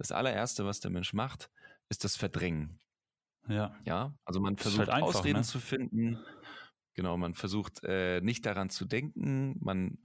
das 0.00 0.12
allererste, 0.12 0.64
was 0.64 0.80
der 0.80 0.90
Mensch 0.90 1.12
macht, 1.12 1.50
ist 1.90 2.04
das 2.04 2.16
Verdrängen. 2.16 2.80
Ja. 3.48 3.76
Ja, 3.84 4.14
also 4.24 4.40
man 4.40 4.56
versucht 4.56 4.78
halt 4.78 4.88
einfach, 4.88 5.08
Ausreden 5.08 5.40
ne? 5.40 5.44
zu 5.44 5.60
finden. 5.60 6.18
Genau, 6.94 7.18
man 7.18 7.34
versucht 7.34 7.84
äh, 7.84 8.22
nicht 8.22 8.46
daran 8.46 8.70
zu 8.70 8.86
denken. 8.86 9.56
Man 9.60 9.98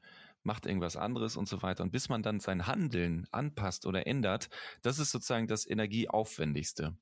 macht 0.44 0.66
irgendwas 0.66 0.98
anderes 0.98 1.38
und 1.38 1.48
so 1.48 1.62
weiter. 1.62 1.84
Und 1.84 1.92
bis 1.92 2.10
man 2.10 2.24
dann 2.24 2.42
sein 2.42 2.68
Handeln 2.68 3.26
anpasst 3.32 3.86
oder 3.86 4.06
ändert, 4.06 4.50
das 4.82 5.00
ist 5.00 5.12
sozusagen 5.12 5.48
das 5.48 5.66
Energieaufwendigste. 5.66 6.98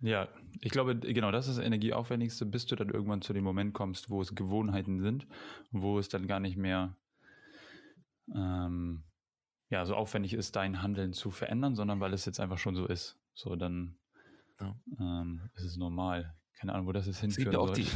Ja, 0.00 0.28
ich 0.60 0.72
glaube, 0.72 0.94
genau, 0.94 1.30
das 1.30 1.48
ist 1.48 1.56
das 1.56 1.64
Energieaufwendigste, 1.64 2.44
bis 2.44 2.66
du 2.66 2.76
dann 2.76 2.90
irgendwann 2.90 3.22
zu 3.22 3.32
dem 3.32 3.44
Moment 3.44 3.72
kommst, 3.72 4.10
wo 4.10 4.20
es 4.20 4.34
Gewohnheiten 4.34 5.00
sind, 5.00 5.26
wo 5.70 5.98
es 5.98 6.10
dann 6.10 6.26
gar 6.26 6.38
nicht 6.38 6.58
mehr 6.58 6.98
ähm, 8.34 9.04
ja, 9.68 9.84
so 9.84 9.94
aufwendig 9.94 10.34
ist, 10.34 10.56
dein 10.56 10.82
Handeln 10.82 11.12
zu 11.12 11.30
verändern, 11.30 11.74
sondern 11.74 12.00
weil 12.00 12.12
es 12.12 12.24
jetzt 12.24 12.40
einfach 12.40 12.58
schon 12.58 12.76
so 12.76 12.86
ist. 12.86 13.18
So, 13.34 13.56
dann 13.56 13.98
ja. 14.60 14.76
ähm, 15.00 15.50
ist 15.54 15.64
es 15.64 15.76
normal. 15.76 16.34
Keine 16.58 16.72
Ahnung, 16.72 16.86
wo 16.86 16.92
das 16.92 17.06
jetzt 17.06 17.20
hinführen 17.20 17.52
soll. 17.52 17.74
Die 17.74 17.86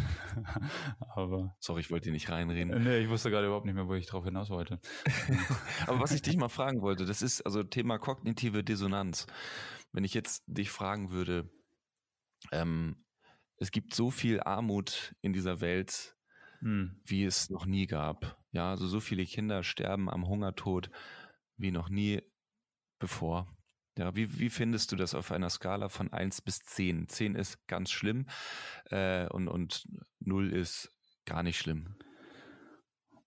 Aber 1.14 1.56
Sorry, 1.60 1.80
ich 1.80 1.90
wollte 1.90 2.08
dir 2.08 2.12
nicht 2.12 2.28
reinreden. 2.28 2.74
Äh, 2.74 2.78
nee, 2.80 2.98
ich 2.98 3.08
wusste 3.08 3.30
gerade 3.30 3.46
überhaupt 3.46 3.64
nicht 3.64 3.74
mehr, 3.74 3.88
wo 3.88 3.94
ich 3.94 4.06
drauf 4.06 4.24
hinaus 4.24 4.50
wollte. 4.50 4.80
Aber 5.86 6.00
was 6.00 6.12
ich 6.12 6.20
dich 6.20 6.36
mal 6.36 6.50
fragen 6.50 6.82
wollte, 6.82 7.06
das 7.06 7.22
ist 7.22 7.40
also 7.42 7.62
Thema 7.62 7.98
kognitive 7.98 8.62
Dissonanz. 8.62 9.26
Wenn 9.92 10.04
ich 10.04 10.12
jetzt 10.12 10.42
dich 10.46 10.70
fragen 10.70 11.10
würde, 11.10 11.50
ähm, 12.52 13.02
es 13.56 13.70
gibt 13.70 13.94
so 13.94 14.10
viel 14.10 14.40
Armut 14.40 15.14
in 15.22 15.32
dieser 15.32 15.62
Welt, 15.62 16.16
hm. 16.58 17.00
wie 17.06 17.24
es 17.24 17.48
noch 17.48 17.64
nie 17.64 17.86
gab. 17.86 18.38
Ja, 18.52 18.70
also 18.70 18.86
so 18.86 19.00
viele 19.00 19.24
Kinder 19.24 19.62
sterben 19.62 20.10
am 20.10 20.28
Hungertod 20.28 20.90
wie 21.61 21.70
noch 21.70 21.88
nie 21.88 22.22
bevor. 22.98 23.48
Ja, 23.98 24.14
wie, 24.14 24.38
wie 24.38 24.50
findest 24.50 24.92
du 24.92 24.96
das 24.96 25.14
auf 25.14 25.32
einer 25.32 25.50
Skala 25.50 25.88
von 25.88 26.12
1 26.12 26.42
bis 26.42 26.61
10? 26.61 27.08
10 27.08 27.34
ist 27.34 27.66
ganz 27.66 27.90
schlimm 27.90 28.26
äh, 28.90 29.26
und, 29.28 29.48
und 29.48 29.86
0 30.20 30.52
ist 30.52 30.90
gar 31.26 31.42
nicht 31.42 31.58
schlimm. 31.58 31.96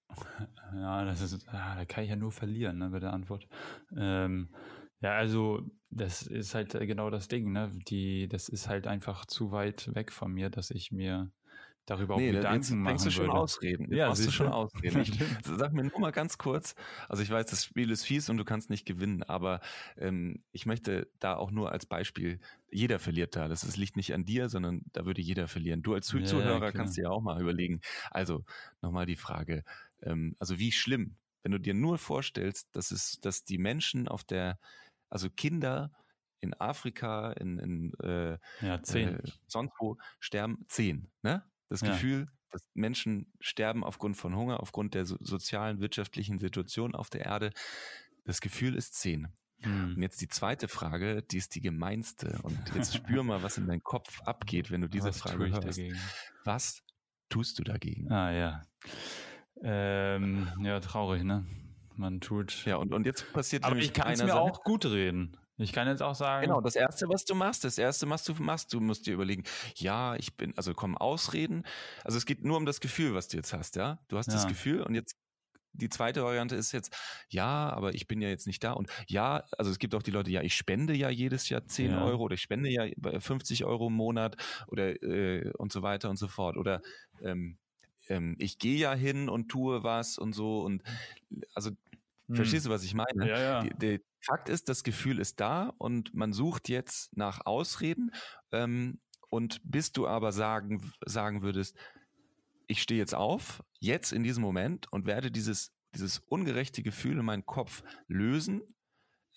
Ja, 0.75 1.05
das 1.05 1.21
ist, 1.21 1.47
ah, 1.49 1.75
da 1.75 1.85
kann 1.85 2.03
ich 2.03 2.09
ja 2.09 2.15
nur 2.15 2.31
verlieren 2.31 2.79
ne, 2.79 2.89
bei 2.89 2.99
der 2.99 3.13
Antwort. 3.13 3.47
Ähm, 3.95 4.49
ja, 5.01 5.11
also 5.11 5.61
das 5.91 6.23
ist 6.23 6.55
halt 6.55 6.71
genau 6.71 7.11
das 7.11 7.27
Ding, 7.27 7.51
ne? 7.51 7.71
Die, 7.87 8.27
das 8.27 8.49
ist 8.49 8.67
halt 8.67 8.87
einfach 8.87 9.25
zu 9.25 9.51
weit 9.51 9.93
weg 9.93 10.11
von 10.11 10.31
mir, 10.31 10.49
dass 10.49 10.71
ich 10.71 10.91
mir 10.91 11.31
darüber 11.85 12.17
nee, 12.17 12.29
auch 12.29 12.33
Gedanken 12.33 12.61
jetzt 12.61 12.71
machen 12.71 13.03
du 13.03 13.11
schon 13.11 13.25
würde. 13.25 13.39
ausreden. 13.39 13.83
Jetzt 13.89 13.97
ja, 13.97 14.07
machst 14.09 14.25
du 14.27 14.31
schon 14.31 14.47
ausreden. 14.47 15.01
Ich, 15.01 15.13
sag 15.43 15.73
mir 15.73 15.83
nur 15.83 15.99
mal 15.99 16.11
ganz 16.11 16.37
kurz, 16.37 16.75
also 17.09 17.23
ich 17.23 17.29
weiß, 17.29 17.45
das 17.47 17.65
Spiel 17.65 17.91
ist 17.91 18.05
fies 18.05 18.29
und 18.29 18.37
du 18.37 18.45
kannst 18.45 18.69
nicht 18.69 18.85
gewinnen, 18.85 19.23
aber 19.23 19.59
ähm, 19.97 20.43
ich 20.51 20.65
möchte 20.65 21.09
da 21.19 21.35
auch 21.35 21.51
nur 21.51 21.71
als 21.71 21.85
Beispiel, 21.85 22.39
jeder 22.71 22.99
verliert 22.99 23.35
da. 23.35 23.47
Das 23.47 23.63
ist, 23.63 23.77
liegt 23.77 23.97
nicht 23.97 24.13
an 24.13 24.25
dir, 24.25 24.49
sondern 24.49 24.81
da 24.93 25.05
würde 25.05 25.21
jeder 25.21 25.47
verlieren. 25.47 25.81
Du 25.81 25.93
als 25.93 26.11
ja, 26.11 26.23
Zuhörer 26.23 26.71
kannst 26.71 26.97
dir 26.97 27.03
ja 27.03 27.09
auch 27.09 27.21
mal 27.21 27.39
überlegen. 27.41 27.81
Also 28.11 28.43
nochmal 28.81 29.05
die 29.05 29.15
Frage, 29.15 29.63
ähm, 30.01 30.35
also 30.39 30.59
wie 30.59 30.71
schlimm, 30.71 31.17
wenn 31.43 31.51
du 31.51 31.59
dir 31.59 31.73
nur 31.73 31.97
vorstellst, 31.97 32.69
dass 32.75 32.91
es, 32.91 33.19
dass 33.19 33.43
die 33.43 33.57
Menschen 33.57 34.07
auf 34.07 34.23
der, 34.23 34.59
also 35.09 35.29
Kinder 35.29 35.91
in 36.39 36.53
Afrika, 36.53 37.31
in, 37.33 37.57
in 37.59 37.93
äh, 38.01 38.37
ja, 38.61 38.83
zehn. 38.83 39.19
Äh, 39.19 39.23
sonst 39.47 39.73
wo 39.79 39.97
sterben, 40.19 40.65
zehn, 40.67 41.09
ne? 41.21 41.43
Das 41.73 41.81
ja. 41.81 41.87
Gefühl, 41.87 42.27
dass 42.51 42.61
Menschen 42.75 43.33
sterben 43.39 43.83
aufgrund 43.83 44.15
von 44.15 44.35
Hunger, 44.35 44.59
aufgrund 44.59 44.93
der 44.93 45.07
so 45.07 45.17
sozialen, 45.19 45.79
wirtschaftlichen 45.79 46.37
Situation 46.37 46.93
auf 46.93 47.09
der 47.09 47.21
Erde. 47.21 47.49
Das 48.25 48.41
Gefühl 48.41 48.75
ist 48.75 48.93
zehn. 48.93 49.29
Hm. 49.63 49.95
Und 49.95 50.01
jetzt 50.03 50.21
die 50.21 50.27
zweite 50.27 50.67
Frage, 50.67 51.23
die 51.23 51.37
ist 51.37 51.55
die 51.55 51.61
gemeinste. 51.61 52.39
Und 52.43 52.59
jetzt 52.75 52.93
spür 52.93 53.23
mal, 53.23 53.41
was 53.41 53.57
in 53.57 53.65
deinem 53.65 53.81
Kopf 53.81 54.21
abgeht, 54.21 54.69
wenn 54.69 54.81
du 54.81 54.87
diese 54.87 55.07
was 55.07 55.17
Frage 55.17 55.49
hörst. 55.49 55.79
Dagegen? 55.79 55.99
Was 56.43 56.83
tust 57.27 57.57
du 57.57 57.63
dagegen? 57.63 58.11
Ah 58.11 58.31
ja. 58.31 58.61
Ähm, 59.63 60.47
ja, 60.59 60.79
traurig, 60.79 61.23
ne? 61.23 61.47
Man 61.95 62.21
tut. 62.21 62.67
Ja, 62.67 62.75
und, 62.75 62.93
und 62.93 63.07
jetzt 63.07 63.33
passiert 63.33 63.63
Aber 63.63 63.77
ich 63.77 63.93
kann 63.93 64.13
es 64.13 64.21
mir 64.21 64.27
Sache. 64.27 64.41
auch 64.41 64.63
gut 64.63 64.85
reden. 64.85 65.35
Ich 65.63 65.73
kann 65.73 65.87
jetzt 65.87 66.01
auch 66.01 66.15
sagen. 66.15 66.47
Genau, 66.47 66.61
das 66.61 66.75
erste, 66.75 67.07
was 67.09 67.25
du 67.25 67.35
machst, 67.35 67.63
das 67.63 67.77
erste, 67.77 68.09
was 68.09 68.23
du 68.23 68.33
machst, 68.35 68.73
du 68.73 68.79
musst 68.79 69.07
dir 69.07 69.13
überlegen, 69.13 69.43
ja, 69.75 70.15
ich 70.15 70.35
bin, 70.35 70.53
also 70.57 70.73
kommen 70.73 70.97
Ausreden. 70.97 71.63
Also 72.03 72.17
es 72.17 72.25
geht 72.25 72.43
nur 72.43 72.57
um 72.57 72.65
das 72.65 72.79
Gefühl, 72.79 73.13
was 73.13 73.27
du 73.27 73.37
jetzt 73.37 73.53
hast, 73.53 73.75
ja. 73.75 73.99
Du 74.07 74.17
hast 74.17 74.27
ja. 74.27 74.33
das 74.33 74.47
Gefühl 74.47 74.81
und 74.81 74.95
jetzt 74.95 75.17
die 75.73 75.89
zweite 75.89 76.23
Variante 76.23 76.55
ist 76.55 76.71
jetzt, 76.71 76.95
ja, 77.29 77.69
aber 77.71 77.93
ich 77.95 78.07
bin 78.07 78.21
ja 78.21 78.29
jetzt 78.29 78.47
nicht 78.47 78.63
da. 78.63 78.73
Und 78.73 78.89
ja, 79.07 79.43
also 79.57 79.71
es 79.71 79.79
gibt 79.79 79.95
auch 79.95 80.03
die 80.03 80.11
Leute, 80.11 80.29
ja, 80.31 80.41
ich 80.41 80.55
spende 80.55 80.93
ja 80.93 81.09
jedes 81.09 81.49
Jahr 81.49 81.65
10 81.67 81.91
ja. 81.91 82.05
Euro 82.05 82.23
oder 82.23 82.35
ich 82.35 82.41
spende 82.41 82.69
ja 82.69 82.85
50 83.19 83.65
Euro 83.65 83.87
im 83.87 83.93
Monat 83.93 84.37
oder 84.67 85.01
äh, 85.01 85.51
und 85.57 85.71
so 85.71 85.81
weiter 85.81 86.09
und 86.09 86.17
so 86.17 86.27
fort. 86.27 86.57
Oder 86.57 86.81
ähm, 87.21 87.57
ähm, 88.07 88.35
ich 88.37 88.59
gehe 88.59 88.77
ja 88.77 88.93
hin 88.93 89.29
und 89.29 89.49
tue 89.49 89.83
was 89.83 90.17
und 90.17 90.33
so. 90.33 90.61
Und 90.61 90.83
also 91.53 91.71
hm. 92.27 92.35
verstehst 92.35 92.67
du, 92.67 92.69
was 92.69 92.83
ich 92.83 92.93
meine? 92.93 93.27
Ja, 93.27 93.39
ja. 93.39 93.61
Die, 93.63 93.73
die, 93.75 94.01
Fakt 94.25 94.49
ist, 94.49 94.69
das 94.69 94.83
Gefühl 94.83 95.19
ist 95.19 95.39
da 95.39 95.73
und 95.77 96.13
man 96.13 96.33
sucht 96.33 96.69
jetzt 96.69 97.15
nach 97.15 97.45
Ausreden. 97.45 98.11
Ähm, 98.51 98.99
und 99.29 99.61
bis 99.63 99.91
du 99.91 100.07
aber 100.07 100.31
sagen, 100.31 100.91
sagen 101.05 101.41
würdest, 101.41 101.75
ich 102.67 102.81
stehe 102.81 102.99
jetzt 102.99 103.15
auf, 103.15 103.63
jetzt 103.79 104.13
in 104.13 104.23
diesem 104.23 104.43
Moment 104.43 104.91
und 104.91 105.05
werde 105.05 105.31
dieses, 105.31 105.73
dieses 105.95 106.19
ungerechte 106.19 106.83
Gefühl 106.83 107.19
in 107.19 107.25
meinem 107.25 107.45
Kopf 107.45 107.83
lösen 108.07 108.61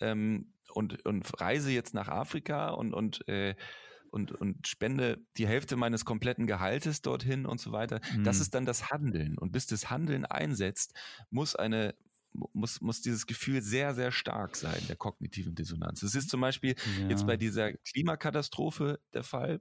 ähm, 0.01 0.53
und, 0.74 1.05
und 1.07 1.41
reise 1.41 1.70
jetzt 1.70 1.95
nach 1.95 2.09
Afrika 2.09 2.70
und, 2.70 2.95
und, 2.95 3.26
äh, 3.28 3.55
und, 4.11 4.32
und 4.32 4.66
spende 4.66 5.18
die 5.37 5.47
Hälfte 5.47 5.76
meines 5.76 6.05
kompletten 6.05 6.47
Gehaltes 6.47 7.03
dorthin 7.03 7.47
und 7.47 7.61
so 7.61 7.72
weiter. 7.72 8.01
Mhm. 8.14 8.24
Das 8.24 8.41
ist 8.41 8.55
dann 8.55 8.64
das 8.64 8.91
Handeln. 8.91 9.37
Und 9.39 9.53
bis 9.53 9.66
das 9.66 9.91
Handeln 9.91 10.24
einsetzt, 10.24 10.95
muss 11.30 11.57
eine, 11.57 11.95
muss, 12.53 12.80
muss 12.80 13.01
dieses 13.01 13.26
Gefühl 13.26 13.62
sehr, 13.62 13.95
sehr 13.95 14.12
stark 14.12 14.57
sein, 14.57 14.80
der 14.89 14.97
kognitiven 14.97 15.55
Dissonanz. 15.55 16.03
Es 16.03 16.14
ist 16.14 16.30
zum 16.30 16.41
Beispiel 16.41 16.74
ja. 17.01 17.09
jetzt 17.09 17.26
bei 17.26 17.37
dieser 17.37 17.72
Klimakatastrophe 17.72 19.01
der 19.14 19.22
Fall. 19.22 19.61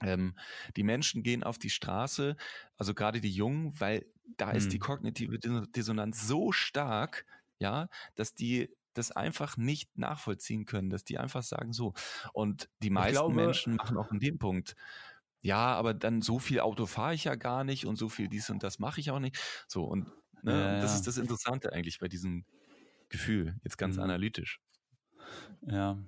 Ähm, 0.00 0.36
die 0.76 0.84
Menschen 0.84 1.22
gehen 1.22 1.42
auf 1.42 1.58
die 1.58 1.70
Straße, 1.70 2.36
also 2.76 2.94
gerade 2.94 3.20
die 3.20 3.32
Jungen, 3.32 3.78
weil 3.80 4.06
da 4.36 4.50
hm. 4.50 4.56
ist 4.56 4.72
die 4.72 4.76
hm. 4.76 4.82
kognitive 4.82 5.38
Dissonanz 5.38 6.26
so 6.26 6.52
stark, 6.52 7.26
ja, 7.58 7.88
dass 8.14 8.34
die 8.34 8.70
das 8.94 9.10
einfach 9.12 9.56
nicht 9.56 9.96
nachvollziehen 9.96 10.66
können, 10.66 10.90
dass 10.90 11.04
die 11.04 11.18
einfach 11.18 11.42
sagen 11.42 11.72
so. 11.72 11.94
Und 12.32 12.68
die 12.82 12.90
meisten 12.90 13.12
glaube, 13.12 13.34
Menschen 13.34 13.76
machen 13.76 13.96
auch 13.96 14.10
in 14.12 14.20
dem 14.20 14.38
Punkt, 14.38 14.74
ja, 15.40 15.74
aber 15.74 15.94
dann 15.94 16.20
so 16.20 16.38
viel 16.38 16.60
Auto 16.60 16.86
fahre 16.86 17.14
ich 17.14 17.24
ja 17.24 17.36
gar 17.36 17.64
nicht 17.64 17.86
und 17.86 17.96
so 17.96 18.08
viel 18.08 18.28
dies 18.28 18.50
und 18.50 18.62
das 18.62 18.78
mache 18.78 19.00
ich 19.00 19.10
auch 19.10 19.20
nicht. 19.20 19.38
So, 19.68 19.84
und 19.84 20.10
Ne? 20.42 20.52
Ja, 20.52 20.80
das 20.80 20.94
ist 20.94 21.06
das 21.06 21.18
Interessante 21.18 21.72
eigentlich 21.72 21.98
bei 21.98 22.08
diesem 22.08 22.44
Gefühl, 23.08 23.56
jetzt 23.64 23.78
ganz 23.78 23.96
mhm. 23.96 24.02
analytisch. 24.02 24.60
Ja. 25.62 25.98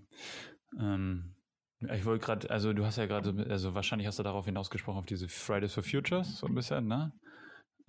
Ähm, 0.78 1.34
ich 1.80 2.04
wollte 2.04 2.24
gerade, 2.24 2.50
also 2.50 2.72
du 2.72 2.84
hast 2.84 2.96
ja 2.96 3.06
gerade, 3.06 3.46
also 3.48 3.74
wahrscheinlich 3.74 4.06
hast 4.06 4.18
du 4.18 4.22
darauf 4.22 4.44
hinausgesprochen, 4.44 4.98
auf 4.98 5.06
diese 5.06 5.28
Fridays 5.28 5.72
for 5.72 5.82
Futures, 5.82 6.38
so 6.38 6.46
ein 6.46 6.54
bisschen, 6.54 6.86
ne? 6.86 7.12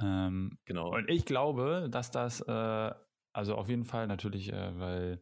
Ähm, 0.01 0.57
genau. 0.65 0.93
Und 0.95 1.09
ich 1.09 1.25
glaube, 1.25 1.89
dass 1.91 2.09
das, 2.09 2.41
äh, 2.41 2.91
also 3.33 3.55
auf 3.55 3.69
jeden 3.69 3.83
Fall 3.83 4.07
natürlich, 4.07 4.51
äh, 4.51 4.79
weil, 4.79 5.21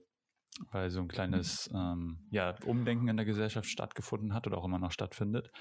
weil 0.72 0.90
so 0.92 1.02
ein 1.02 1.08
kleines 1.08 1.70
ähm, 1.74 2.28
ja, 2.30 2.56
Umdenken 2.66 3.08
in 3.08 3.18
der 3.18 3.26
Gesellschaft 3.26 3.68
stattgefunden 3.68 4.34
hat 4.34 4.46
oder 4.46 4.58
auch 4.58 4.66
immer 4.66 4.80
noch 4.80 4.92
stattfindet. 4.92 5.52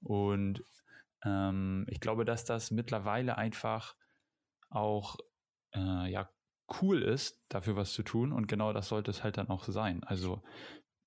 Und 0.00 0.62
ähm, 1.24 1.86
ich 1.88 2.00
glaube, 2.00 2.24
dass 2.24 2.44
das 2.44 2.70
mittlerweile 2.70 3.38
einfach 3.38 3.94
auch 4.70 5.16
äh, 5.74 6.10
ja 6.10 6.28
cool 6.82 7.02
ist, 7.02 7.42
dafür 7.48 7.76
was 7.76 7.92
zu 7.92 8.02
tun 8.02 8.32
und 8.32 8.46
genau 8.46 8.72
das 8.72 8.88
sollte 8.88 9.10
es 9.10 9.24
halt 9.24 9.38
dann 9.38 9.48
auch 9.48 9.64
sein. 9.64 10.04
Also 10.04 10.42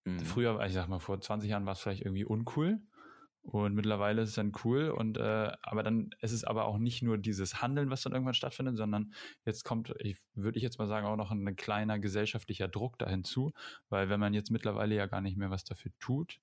mhm. 0.06 0.20
früher, 0.20 0.60
ich 0.66 0.74
sag 0.74 0.88
mal, 0.88 1.00
vor 1.00 1.20
20 1.20 1.50
Jahren 1.50 1.66
war 1.66 1.74
es 1.74 1.80
vielleicht 1.80 2.02
irgendwie 2.02 2.26
uncool 2.26 2.80
und 3.44 3.74
mittlerweile 3.74 4.22
ist 4.22 4.30
es 4.30 4.36
dann 4.36 4.54
cool 4.64 4.90
und 4.90 5.18
äh, 5.18 5.52
aber 5.62 5.84
dann 5.84 6.12
ist 6.20 6.32
es 6.32 6.44
aber 6.44 6.66
auch 6.66 6.78
nicht 6.78 7.02
nur 7.02 7.18
dieses 7.18 7.62
Handeln, 7.62 7.90
was 7.90 8.02
dann 8.02 8.14
irgendwann 8.14 8.34
stattfindet, 8.34 8.78
sondern 8.78 9.14
jetzt 9.46 9.64
kommt, 9.64 9.94
ich 10.00 10.18
würde 10.34 10.58
ich 10.58 10.64
jetzt 10.64 10.80
mal 10.80 10.88
sagen, 10.88 11.08
auch 11.08 11.16
noch 11.16 11.32
ein 11.32 11.56
kleiner 11.56 12.00
gesellschaftlicher 12.00 12.68
Druck 12.68 12.98
da 13.00 13.10
hinzu, 13.10 13.54
weil 13.90 14.10
wenn 14.10 14.20
man 14.20 14.34
jetzt 14.34 14.52
mittlerweile 14.52 14.96
ja 14.96 15.08
gar 15.08 15.22
nicht 15.22 15.38
mehr 15.38 15.50
was 15.50 15.64
dafür 15.64 15.92
tut, 16.00 16.40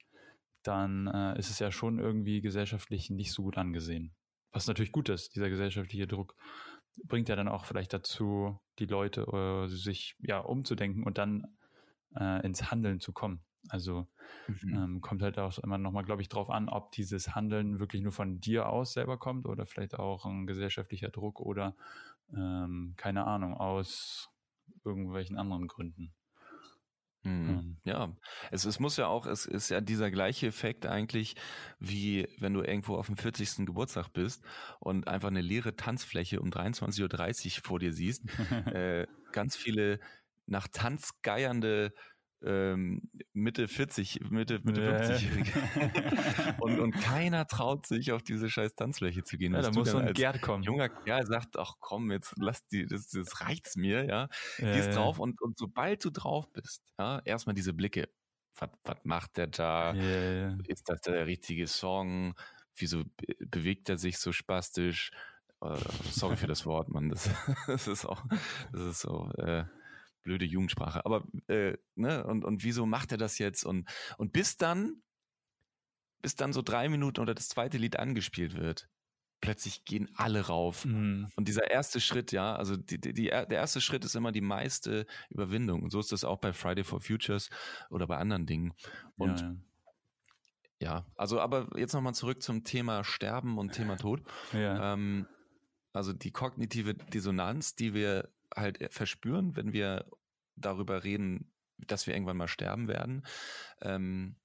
dann 0.62 1.06
äh, 1.06 1.38
ist 1.38 1.50
es 1.50 1.58
ja 1.60 1.70
schon 1.70 1.98
irgendwie 1.98 2.40
gesellschaftlich 2.40 3.10
nicht 3.10 3.32
so 3.32 3.42
gut 3.42 3.58
angesehen. 3.58 4.14
Was 4.52 4.66
natürlich 4.66 4.92
gut 4.92 5.08
ist, 5.08 5.36
dieser 5.36 5.50
gesellschaftliche 5.50 6.06
Druck 6.06 6.34
bringt 7.04 7.28
ja 7.28 7.36
dann 7.36 7.48
auch 7.48 7.64
vielleicht 7.64 7.92
dazu, 7.92 8.58
die 8.78 8.86
Leute 8.86 9.22
äh, 9.22 9.68
sich 9.68 10.16
ja 10.20 10.38
umzudenken 10.38 11.04
und 11.04 11.18
dann 11.18 11.46
äh, 12.18 12.44
ins 12.44 12.70
Handeln 12.70 13.00
zu 13.00 13.12
kommen. 13.12 13.40
Also 13.68 14.06
mhm. 14.46 14.74
ähm, 14.74 15.00
kommt 15.00 15.22
halt 15.22 15.38
auch 15.38 15.58
immer 15.58 15.78
nochmal, 15.78 16.04
glaube 16.04 16.22
ich, 16.22 16.28
drauf 16.28 16.48
an, 16.50 16.68
ob 16.68 16.92
dieses 16.92 17.34
Handeln 17.34 17.80
wirklich 17.80 18.02
nur 18.02 18.12
von 18.12 18.40
dir 18.40 18.68
aus 18.68 18.92
selber 18.92 19.18
kommt 19.18 19.46
oder 19.46 19.66
vielleicht 19.66 19.98
auch 19.98 20.24
ein 20.24 20.46
gesellschaftlicher 20.46 21.10
Druck 21.10 21.40
oder 21.40 21.74
ähm, 22.32 22.94
keine 22.96 23.26
Ahnung, 23.26 23.54
aus 23.54 24.30
irgendwelchen 24.84 25.36
anderen 25.36 25.66
Gründen. 25.66 26.14
Mhm. 27.28 27.48
Ähm. 27.50 27.76
Ja, 27.84 28.16
es, 28.50 28.64
es 28.64 28.78
muss 28.80 28.96
ja 28.96 29.06
auch, 29.08 29.26
es 29.26 29.46
ist 29.46 29.70
ja 29.70 29.80
dieser 29.80 30.10
gleiche 30.10 30.46
Effekt 30.48 30.86
eigentlich, 30.86 31.34
wie 31.78 32.28
wenn 32.38 32.54
du 32.54 32.62
irgendwo 32.62 32.96
auf 32.96 33.06
dem 33.06 33.16
40. 33.16 33.66
Geburtstag 33.66 34.08
bist 34.12 34.44
und 34.80 35.08
einfach 35.08 35.28
eine 35.28 35.40
leere 35.42 35.76
Tanzfläche 35.76 36.40
um 36.40 36.50
23.30 36.50 37.58
Uhr 37.58 37.64
vor 37.64 37.78
dir 37.78 37.92
siehst. 37.92 38.22
äh, 38.66 39.06
ganz 39.32 39.56
viele 39.56 40.00
nach 40.46 40.68
Tanz 40.68 41.10
geiernde 41.22 41.92
ähm, 42.42 43.10
Mitte 43.32 43.66
40, 43.68 44.30
Mitte, 44.30 44.60
Mitte 44.62 44.82
ja. 44.82 45.02
50 45.02 46.60
und, 46.60 46.78
und 46.78 46.92
keiner 46.92 47.46
traut 47.46 47.86
sich 47.86 48.12
auf 48.12 48.22
diese 48.22 48.48
scheiß 48.48 48.74
Tanzfläche 48.74 49.24
zu 49.24 49.38
gehen. 49.38 49.54
Ja, 49.54 49.62
da 49.62 49.70
muss 49.70 49.90
so 49.90 49.98
ein 49.98 50.12
Gerd 50.12 50.40
kommen. 50.40 50.62
Junger 50.62 50.88
Kerl 50.88 51.26
sagt, 51.26 51.58
ach 51.58 51.74
komm, 51.80 52.12
jetzt 52.12 52.34
lass 52.38 52.66
die, 52.66 52.86
das, 52.86 53.08
das 53.08 53.40
reicht's 53.40 53.76
mir, 53.76 54.04
ja. 54.04 54.28
ja 54.58 54.72
Gehst 54.74 54.94
drauf 54.94 55.18
und, 55.18 55.40
und 55.42 55.58
sobald 55.58 56.04
du 56.04 56.10
drauf 56.10 56.52
bist, 56.52 56.82
ja, 56.98 57.20
erstmal 57.24 57.54
diese 57.54 57.72
Blicke. 57.72 58.08
Was, 58.56 58.70
was 58.84 58.98
macht 59.04 59.36
der 59.36 59.46
da? 59.48 59.92
Ist 60.66 60.88
das 60.88 61.00
der 61.02 61.26
richtige 61.26 61.66
Song? 61.66 62.34
Wieso 62.74 63.04
bewegt 63.38 63.88
er 63.88 63.98
sich 63.98 64.18
so 64.18 64.32
spastisch? 64.32 65.10
Uh, 65.60 65.74
sorry 66.10 66.36
für 66.36 66.46
das 66.46 66.66
Wort, 66.66 66.88
Mann. 66.88 67.08
Das, 67.08 67.28
das 67.66 67.88
ist 67.88 68.04
auch, 68.04 68.24
das 68.72 68.82
ist 68.82 69.00
so, 69.00 69.28
äh, 69.38 69.64
blöde 70.28 70.44
Jugendsprache. 70.44 71.06
Aber 71.06 71.24
äh, 71.46 71.78
ne, 71.94 72.22
und, 72.24 72.44
und 72.44 72.62
wieso 72.62 72.84
macht 72.84 73.12
er 73.12 73.18
das 73.18 73.38
jetzt? 73.38 73.64
Und, 73.64 73.88
und 74.18 74.32
bis 74.34 74.58
dann, 74.58 75.02
bis 76.20 76.36
dann 76.36 76.52
so 76.52 76.60
drei 76.60 76.90
Minuten 76.90 77.20
oder 77.20 77.34
das 77.34 77.48
zweite 77.48 77.78
Lied 77.78 77.98
angespielt 77.98 78.54
wird, 78.54 78.90
plötzlich 79.40 79.86
gehen 79.86 80.10
alle 80.16 80.46
rauf. 80.46 80.84
Mhm. 80.84 81.30
Und 81.34 81.48
dieser 81.48 81.70
erste 81.70 81.98
Schritt, 81.98 82.30
ja, 82.30 82.54
also 82.54 82.76
die, 82.76 83.00
die, 83.00 83.14
die, 83.14 83.24
der 83.24 83.48
erste 83.48 83.80
Schritt 83.80 84.04
ist 84.04 84.16
immer 84.16 84.32
die 84.32 84.42
meiste 84.42 85.06
Überwindung. 85.30 85.82
Und 85.82 85.90
so 85.90 85.98
ist 85.98 86.12
das 86.12 86.24
auch 86.24 86.38
bei 86.38 86.52
Friday 86.52 86.84
for 86.84 87.00
Futures 87.00 87.48
oder 87.88 88.06
bei 88.06 88.18
anderen 88.18 88.44
Dingen. 88.44 88.74
Und 89.16 89.40
ja, 89.40 89.46
ja. 90.80 90.96
ja 90.96 91.06
also 91.16 91.40
aber 91.40 91.70
jetzt 91.74 91.94
nochmal 91.94 92.14
zurück 92.14 92.42
zum 92.42 92.64
Thema 92.64 93.02
Sterben 93.02 93.56
und 93.56 93.72
Thema 93.72 93.96
Tod. 93.96 94.20
Ja. 94.52 94.92
Ähm, 94.92 95.26
also 95.94 96.12
die 96.12 96.32
kognitive 96.32 96.92
Dissonanz, 96.92 97.74
die 97.74 97.94
wir 97.94 98.28
halt 98.54 98.92
verspüren, 98.92 99.56
wenn 99.56 99.72
wir 99.72 100.04
darüber 100.60 101.04
reden, 101.04 101.52
dass 101.78 102.06
wir 102.06 102.14
irgendwann 102.14 102.36
mal 102.36 102.48
sterben 102.48 102.88
werden, 102.88 103.26
ähm, 103.80 104.36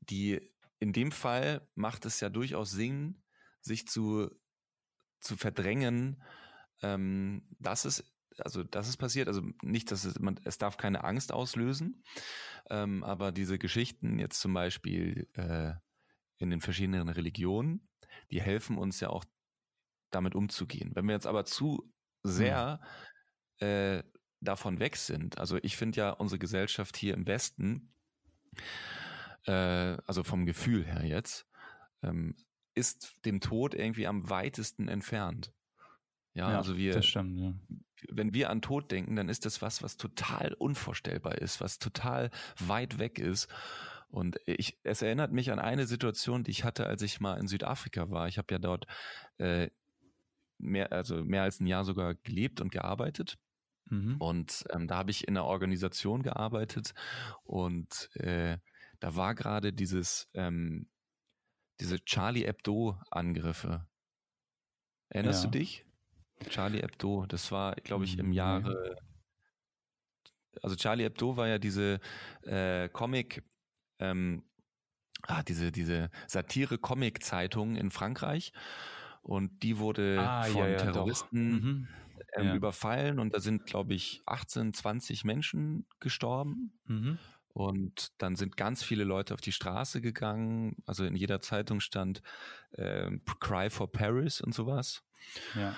die 0.00 0.40
in 0.78 0.92
dem 0.92 1.10
Fall 1.10 1.66
macht 1.74 2.04
es 2.04 2.20
ja 2.20 2.28
durchaus 2.28 2.70
Sinn, 2.70 3.22
sich 3.60 3.86
zu, 3.86 4.30
zu 5.20 5.36
verdrängen, 5.36 6.22
ähm, 6.82 7.48
dass 7.58 7.84
es 7.84 8.04
also 8.38 8.62
das 8.62 8.88
ist 8.88 8.96
passiert, 8.98 9.28
also 9.28 9.42
nicht, 9.62 9.90
dass 9.90 10.04
es, 10.04 10.18
man, 10.18 10.38
es 10.44 10.58
darf 10.58 10.76
keine 10.76 11.04
Angst 11.04 11.32
auslösen, 11.32 12.02
ähm, 12.70 13.02
aber 13.04 13.32
diese 13.32 13.58
Geschichten 13.58 14.18
jetzt 14.18 14.40
zum 14.40 14.52
Beispiel 14.52 15.28
äh, 15.34 15.72
in 16.38 16.50
den 16.50 16.60
verschiedenen 16.60 17.08
Religionen, 17.08 17.88
die 18.30 18.42
helfen 18.42 18.78
uns 18.78 19.00
ja 19.00 19.10
auch 19.10 19.24
damit 20.10 20.34
umzugehen. 20.34 20.92
Wenn 20.94 21.06
wir 21.06 21.14
jetzt 21.14 21.26
aber 21.26 21.44
zu 21.44 21.92
sehr 22.22 22.80
mhm. 23.60 23.66
äh, 23.66 24.02
davon 24.40 24.78
weg 24.78 24.96
sind, 24.96 25.38
also 25.38 25.58
ich 25.62 25.76
finde 25.76 25.98
ja 25.98 26.10
unsere 26.10 26.38
Gesellschaft 26.38 26.96
hier 26.96 27.14
im 27.14 27.26
Westen, 27.26 27.92
äh, 29.46 29.52
also 30.06 30.22
vom 30.22 30.46
Gefühl 30.46 30.84
her 30.84 31.04
jetzt, 31.04 31.46
ähm, 32.02 32.36
ist 32.74 33.24
dem 33.24 33.40
Tod 33.40 33.74
irgendwie 33.74 34.06
am 34.06 34.28
weitesten 34.28 34.88
entfernt. 34.88 35.52
Ja, 36.34 36.50
ja 36.50 36.58
also 36.58 36.76
wir, 36.76 36.92
das 36.92 37.06
stimmt, 37.06 37.40
ja. 37.40 37.54
wenn 38.10 38.34
wir 38.34 38.50
an 38.50 38.60
Tod 38.60 38.90
denken, 38.90 39.16
dann 39.16 39.28
ist 39.28 39.46
das 39.46 39.62
was, 39.62 39.82
was 39.82 39.96
total 39.96 40.52
unvorstellbar 40.52 41.38
ist, 41.38 41.60
was 41.60 41.78
total 41.78 42.30
weit 42.58 42.98
weg 42.98 43.18
ist. 43.18 43.48
Und 44.08 44.38
ich, 44.46 44.78
es 44.82 45.02
erinnert 45.02 45.32
mich 45.32 45.50
an 45.50 45.58
eine 45.58 45.86
Situation, 45.86 46.44
die 46.44 46.50
ich 46.50 46.64
hatte, 46.64 46.86
als 46.86 47.02
ich 47.02 47.20
mal 47.20 47.38
in 47.38 47.48
Südafrika 47.48 48.10
war. 48.10 48.28
Ich 48.28 48.38
habe 48.38 48.52
ja 48.52 48.58
dort 48.58 48.86
äh, 49.38 49.70
mehr, 50.58 50.92
also 50.92 51.24
mehr 51.24 51.42
als 51.42 51.60
ein 51.60 51.66
Jahr 51.66 51.84
sogar 51.84 52.14
gelebt 52.14 52.60
und 52.60 52.70
gearbeitet. 52.70 53.38
Mhm. 53.86 54.16
Und 54.18 54.64
ähm, 54.70 54.88
da 54.88 54.96
habe 54.98 55.10
ich 55.10 55.26
in 55.26 55.36
einer 55.36 55.46
Organisation 55.46 56.22
gearbeitet 56.22 56.94
und 57.44 58.10
äh, 58.14 58.58
da 59.00 59.16
war 59.16 59.34
gerade 59.34 59.72
dieses 59.72 60.28
ähm, 60.34 60.88
diese 61.80 62.02
Charlie 62.04 62.46
Hebdo-Angriffe. 62.46 63.86
Erinnerst 65.08 65.44
ja. 65.44 65.50
du 65.50 65.58
dich? 65.58 65.84
Charlie 66.48 66.82
Hebdo, 66.82 67.26
das 67.26 67.50
war, 67.50 67.74
glaube 67.76 68.04
ich, 68.04 68.18
im 68.18 68.32
Jahre. 68.32 68.96
Also 70.62 70.76
Charlie 70.76 71.04
Hebdo 71.04 71.36
war 71.36 71.48
ja 71.48 71.58
diese 71.58 72.00
äh, 72.42 72.88
Comic, 72.88 73.42
ähm, 73.98 74.42
ah, 75.22 75.42
diese, 75.42 75.72
diese 75.72 76.10
Satire-Comic-Zeitung 76.26 77.76
in 77.76 77.90
Frankreich. 77.90 78.52
Und 79.22 79.62
die 79.62 79.78
wurde 79.78 80.18
ah, 80.20 80.44
von 80.44 80.62
ja, 80.62 80.68
ja, 80.68 80.76
Terroristen 80.76 81.88
ähm, 82.36 82.54
überfallen 82.54 83.18
und 83.18 83.34
da 83.34 83.40
sind, 83.40 83.66
glaube 83.66 83.94
ich, 83.94 84.22
18, 84.26 84.74
20 84.74 85.24
Menschen 85.24 85.86
gestorben. 86.00 86.72
Mhm. 86.84 87.18
Und 87.56 88.12
dann 88.18 88.36
sind 88.36 88.58
ganz 88.58 88.82
viele 88.82 89.04
Leute 89.04 89.32
auf 89.32 89.40
die 89.40 89.52
Straße 89.52 90.02
gegangen. 90.02 90.76
Also 90.84 91.06
in 91.06 91.16
jeder 91.16 91.40
Zeitung 91.40 91.80
stand 91.80 92.20
äh, 92.72 93.10
Cry 93.40 93.70
for 93.70 93.90
Paris 93.90 94.42
und 94.42 94.54
sowas. 94.54 95.02
Ja. 95.54 95.74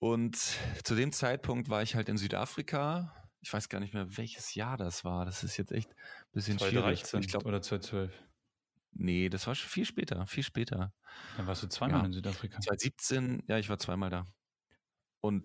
Und 0.00 0.36
zu 0.82 0.96
dem 0.96 1.12
Zeitpunkt 1.12 1.68
war 1.68 1.82
ich 1.82 1.94
halt 1.94 2.08
in 2.08 2.16
Südafrika. 2.16 3.14
Ich 3.40 3.52
weiß 3.52 3.68
gar 3.68 3.78
nicht 3.78 3.94
mehr, 3.94 4.16
welches 4.16 4.54
Jahr 4.56 4.76
das 4.76 5.04
war. 5.04 5.24
Das 5.24 5.44
ist 5.44 5.56
jetzt 5.58 5.70
echt 5.70 5.90
ein 5.90 6.32
bisschen 6.32 6.58
2013 6.58 7.06
schwierig. 7.06 7.24
Ich 7.24 7.30
glaub, 7.30 7.46
oder 7.46 7.62
2012. 7.62 8.12
Nee, 8.92 9.28
das 9.28 9.46
war 9.46 9.54
schon 9.54 9.70
viel 9.70 9.84
später, 9.84 10.26
viel 10.26 10.42
später. 10.42 10.92
Dann 11.36 11.46
warst 11.46 11.62
du 11.62 11.68
zweimal 11.68 12.00
ja. 12.00 12.06
in 12.06 12.12
Südafrika. 12.12 12.60
2017, 12.60 13.44
ja, 13.46 13.58
ich 13.58 13.68
war 13.68 13.78
zweimal 13.78 14.10
da. 14.10 14.26
Und 15.20 15.44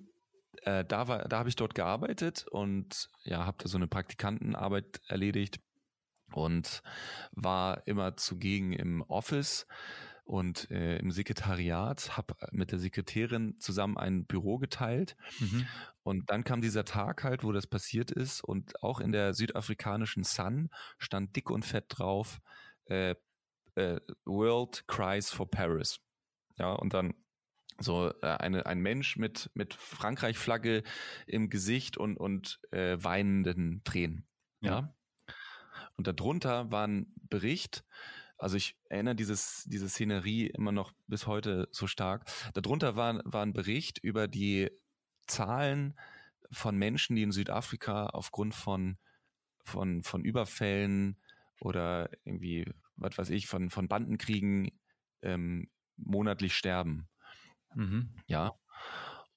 äh, 0.64 0.86
da 0.86 1.08
war, 1.08 1.28
da 1.28 1.39
habe 1.39 1.49
ich 1.49 1.56
dort 1.56 1.76
gearbeitet 1.76 2.45
und 2.49 3.10
ja, 3.24 3.45
habe 3.45 3.58
da 3.60 3.68
so 3.68 3.78
eine 3.78 3.88
Praktikantenarbeit 3.88 5.01
erledigt 5.08 5.60
und 6.34 6.82
war 7.32 7.86
immer 7.88 8.18
zugegen 8.18 8.74
im 8.74 9.01
Office 9.03 9.68
und 10.26 10.70
äh, 10.72 10.97
im 10.97 11.12
Sekretariat, 11.12 12.18
habe 12.18 12.36
mit 12.51 12.72
der 12.72 12.80
Sekretärin 12.80 13.60
zusammen 13.60 13.97
ein 13.97 14.26
Büro 14.26 14.58
geteilt. 14.58 15.16
Mhm. 15.39 15.68
Und 16.01 16.30
dann 16.32 16.43
kam 16.43 16.62
dieser 16.62 16.84
Tag 16.84 17.24
halt, 17.24 17.43
wo 17.43 17.51
das 17.51 17.68
passiert 17.68 18.12
ist. 18.12 18.43
Und 18.43 18.82
auch 18.84 18.99
in 18.99 19.12
der 19.12 19.34
südafrikanischen 19.36 20.24
Sun 20.24 20.70
stand 20.97 21.36
dick 21.36 21.51
und 21.51 21.64
fett 21.64 21.86
drauf, 21.89 22.39
äh, 22.86 23.16
äh, 23.76 23.99
World 24.26 24.88
Cries 24.88 25.30
for 25.30 25.49
Paris. 25.49 25.99
Ja, 26.58 26.74
und 26.74 26.93
dann 26.93 27.14
so 27.80 28.11
äh, 28.21 28.28
eine, 28.28 28.65
ein 28.65 28.80
Mensch 28.80 29.17
mit, 29.17 29.49
mit 29.53 29.73
Frankreich-Flagge 29.73 30.84
im 31.28 31.49
Gesicht 31.49 31.97
und, 31.97 32.17
und 32.17 32.59
äh, 32.71 32.97
weinenden 32.99 33.84
Tränen. 33.84 34.28
Ja. 34.61 34.71
ja. 34.71 34.95
Und 35.97 36.07
darunter 36.07 36.71
war 36.71 36.88
ein 36.88 37.13
Bericht, 37.15 37.84
also 38.38 38.57
ich 38.57 38.78
erinnere 38.89 39.15
dieses, 39.15 39.63
diese 39.65 39.89
Szenerie 39.89 40.47
immer 40.47 40.71
noch 40.71 40.91
bis 41.07 41.26
heute 41.26 41.69
so 41.71 41.88
stark. 41.88 42.26
Darunter 42.53 42.95
war, 42.95 43.21
war 43.23 43.43
ein 43.43 43.53
Bericht 43.53 43.97
über 43.99 44.28
die 44.28 44.69
Zahlen 45.28 45.97
von 46.51 46.78
Menschen, 46.78 47.15
die 47.15 47.23
in 47.23 47.32
Südafrika 47.32 48.07
aufgrund 48.07 48.53
von, 48.53 48.97
von, 49.63 50.03
von 50.03 50.23
Überfällen 50.23 51.17
oder 51.59 52.09
irgendwie, 52.23 52.65
was 52.97 53.17
weiß 53.17 53.30
ich, 53.30 53.47
von, 53.47 53.69
von 53.69 53.88
Bandenkriegen 53.88 54.71
ähm, 55.21 55.69
monatlich 55.97 56.55
sterben. 56.55 57.07
Mhm. 57.76 58.09
Ja. 58.28 58.53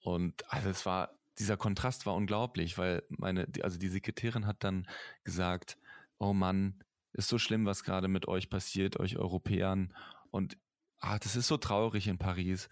Und 0.01 0.51
also 0.53 0.71
es 0.71 0.87
war, 0.87 1.11
dieser 1.39 1.57
Kontrast 1.57 2.07
war 2.07 2.15
unglaublich, 2.15 2.79
weil 2.79 3.03
meine, 3.11 3.47
also 3.63 3.79
die 3.79 3.89
Sekretärin 3.89 4.47
hat 4.47 4.65
dann 4.65 4.89
gesagt, 5.25 5.79
oh 6.19 6.33
Mann, 6.33 6.83
ist 7.13 7.29
so 7.29 7.39
schlimm, 7.39 7.67
was 7.67 7.85
gerade 7.85 8.09
mit 8.09 8.29
euch 8.29 8.49
passiert, 8.49 8.99
euch 8.99 9.17
Europäern. 9.17 9.95
Und 10.31 10.57
ah, 11.01 11.19
das 11.19 11.37
ist 11.37 11.49
so 11.49 11.57
traurig 11.57 12.07
in 12.07 12.19
Paris. 12.19 12.69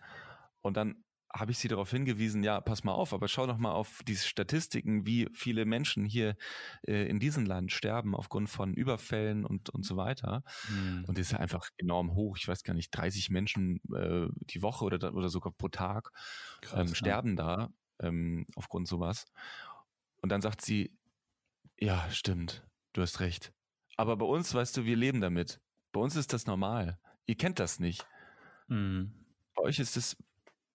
Und 0.61 0.77
dann 0.77 1.05
habe 1.39 1.53
ich 1.53 1.59
sie 1.59 1.69
darauf 1.69 1.91
hingewiesen, 1.91 2.43
ja, 2.43 2.61
pass 2.61 2.85
mal 2.85 2.93
auf, 2.93 3.13
aber 3.13 3.29
schau 3.29 3.47
doch 3.47 3.59
mal 3.59 3.73
auf 3.73 4.03
die 4.07 4.17
Statistiken, 4.17 5.07
wie 5.07 5.29
viele 5.33 5.65
Menschen 5.65 6.05
hier 6.05 6.37
äh, 6.87 7.09
in 7.09 7.21
diesem 7.21 7.47
Land 7.47 7.73
sterben 7.73 8.15
aufgrund 8.15 8.49
von 8.49 8.75
Überfällen 8.75 9.45
und, 9.45 9.71
und 9.71 9.85
so 9.85 9.97
weiter. 9.97 10.43
Mhm. 10.69 11.05
Und 11.07 11.19
das 11.19 11.27
ist 11.27 11.33
ja 11.33 11.39
einfach 11.39 11.69
enorm 11.77 12.15
hoch. 12.15 12.37
Ich 12.37 12.49
weiß 12.49 12.63
gar 12.65 12.75
nicht, 12.75 12.91
30 12.91 13.31
Menschen 13.31 13.81
äh, 13.95 14.27
die 14.51 14.63
Woche 14.63 14.85
oder, 14.85 15.15
oder 15.15 15.29
sogar 15.29 15.53
pro 15.53 15.69
Tag 15.69 16.11
Krass, 16.63 16.89
ähm, 16.89 16.95
sterben 16.95 17.37
ja. 17.37 17.57
da 17.57 17.71
ähm, 18.01 18.47
aufgrund 18.55 18.89
sowas. 18.89 19.27
Und 20.23 20.31
dann 20.31 20.41
sagt 20.41 20.63
sie, 20.63 20.97
ja, 21.79 22.09
stimmt, 22.11 22.67
du 22.93 23.03
hast 23.03 23.21
recht. 23.21 23.53
Aber 23.97 24.17
bei 24.17 24.27
uns, 24.27 24.53
weißt 24.55 24.77
du, 24.77 24.85
wir 24.85 24.97
leben 24.97 25.21
damit. 25.21 25.61
Bei 25.93 26.01
uns 26.01 26.17
ist 26.17 26.33
das 26.33 26.47
normal. 26.47 26.99
Ihr 27.27 27.37
kennt 27.37 27.59
das 27.59 27.81
nicht. 27.81 28.07
Mhm. 28.69 29.13
Bei 29.55 29.63
euch 29.63 29.79
ist 29.79 29.97
es 29.97 30.17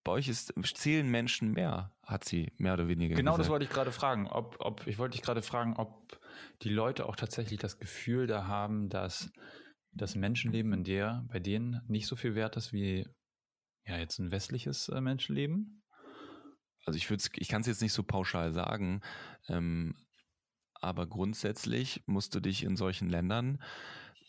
bei 0.04 0.14
euch 0.14 0.28
ist, 0.28 0.54
zählen 0.76 1.10
Menschen 1.10 1.52
mehr, 1.52 1.92
hat 2.04 2.26
sie 2.26 2.52
mehr 2.58 2.74
oder 2.74 2.88
weniger 2.88 3.16
Genau 3.16 3.32
gesagt. 3.32 3.46
das 3.46 3.50
wollte 3.50 3.66
ich 3.66 3.72
gerade 3.72 3.92
fragen. 3.92 4.28
Ob, 4.28 4.58
ob, 4.60 4.88
ich 4.88 4.98
wollte 4.98 5.16
dich 5.16 5.22
gerade 5.22 5.42
fragen, 5.42 5.76
ob 5.78 6.20
die 6.64 6.70
Leute 6.70 7.06
auch 7.08 7.16
tatsächlich 7.16 7.60
das 7.60 7.80
Gefühl 7.80 8.28
da 8.28 8.48
haben, 8.48 8.90
dass 8.90 9.32
das 9.94 10.16
Menschenleben 10.16 10.74
in 10.74 10.84
der, 10.84 11.26
bei 11.28 11.40
denen 11.40 11.82
nicht 11.88 12.08
so 12.08 12.16
viel 12.16 12.36
wert 12.36 12.56
ist 12.56 12.74
wie 12.74 13.08
ja 13.86 13.98
jetzt 13.98 14.20
ein 14.20 14.32
westliches 14.32 14.90
äh, 14.90 15.02
Menschenleben? 15.02 15.84
Also 16.86 16.98
ich 16.98 17.10
würde 17.10 17.24
ich 17.36 17.48
kann 17.48 17.62
es 17.62 17.68
jetzt 17.68 17.82
nicht 17.82 17.94
so 17.94 18.04
pauschal 18.04 18.54
sagen, 18.54 19.02
ähm, 19.48 19.96
aber 20.74 21.06
grundsätzlich 21.06 22.04
musst 22.08 22.34
du 22.34 22.40
dich 22.40 22.64
in 22.64 22.76
solchen 22.76 23.08
Ländern, 23.08 23.62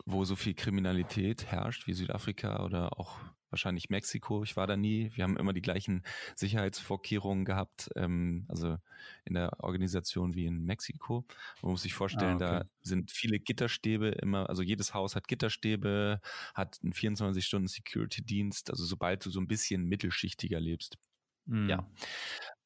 wo 0.05 0.25
so 0.25 0.37
viel 0.37 0.55
Kriminalität 0.55 1.47
herrscht 1.47 1.87
wie 1.87 1.95
Südafrika 1.95 2.65
oder 2.65 2.99
auch 2.99 3.19
wahrscheinlich 3.53 3.91
Mexiko. 3.91 4.43
Ich 4.43 4.57
war 4.57 4.67
da 4.67 4.77
nie. 4.77 5.13
Wir 5.15 5.25
haben 5.25 5.37
immer 5.37 5.53
die 5.53 5.61
gleichen 5.61 6.03
Sicherheitsvorkehrungen 6.35 7.45
gehabt, 7.45 7.91
ähm, 7.97 8.47
also 8.49 8.79
in 9.25 9.35
der 9.35 9.63
Organisation 9.63 10.35
wie 10.35 10.47
in 10.47 10.65
Mexiko. 10.65 11.27
Man 11.61 11.73
muss 11.73 11.83
sich 11.83 11.95
vorstellen, 11.95 12.43
ah, 12.43 12.57
okay. 12.57 12.65
da 12.65 12.71
sind 12.81 13.11
viele 13.11 13.39
Gitterstäbe 13.39 14.09
immer, 14.09 14.49
also 14.49 14.63
jedes 14.63 14.95
Haus 14.95 15.15
hat 15.15 15.29
Gitterstäbe, 15.29 16.21
hat 16.55 16.81
einen 16.83 16.95
24-Stunden-Security-Dienst, 16.95 18.71
also 18.71 18.85
sobald 18.85 19.25
du 19.25 19.31
so 19.31 19.41
ein 19.41 19.47
bisschen 19.47 19.85
mittelschichtiger 19.85 20.59
lebst. 20.59 20.99
Mhm. 21.45 21.69
Ja. 21.69 21.87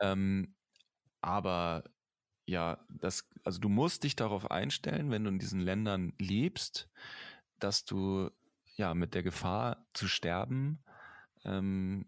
Ähm, 0.00 0.54
aber 1.20 1.82
ja, 2.46 2.78
das, 2.88 3.28
also 3.44 3.60
du 3.60 3.68
musst 3.68 4.04
dich 4.04 4.16
darauf 4.16 4.50
einstellen, 4.50 5.10
wenn 5.10 5.24
du 5.24 5.30
in 5.30 5.38
diesen 5.38 5.60
Ländern 5.60 6.12
lebst, 6.18 6.88
dass 7.58 7.84
du 7.84 8.30
ja 8.76 8.94
mit 8.94 9.14
der 9.14 9.22
Gefahr 9.22 9.86
zu 9.94 10.08
sterben 10.08 10.84
ähm, 11.44 12.06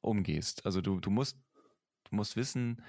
umgehst. 0.00 0.64
Also 0.64 0.80
du, 0.80 1.00
du 1.00 1.10
musst, 1.10 1.38
du 2.04 2.16
musst 2.16 2.36
wissen, 2.36 2.82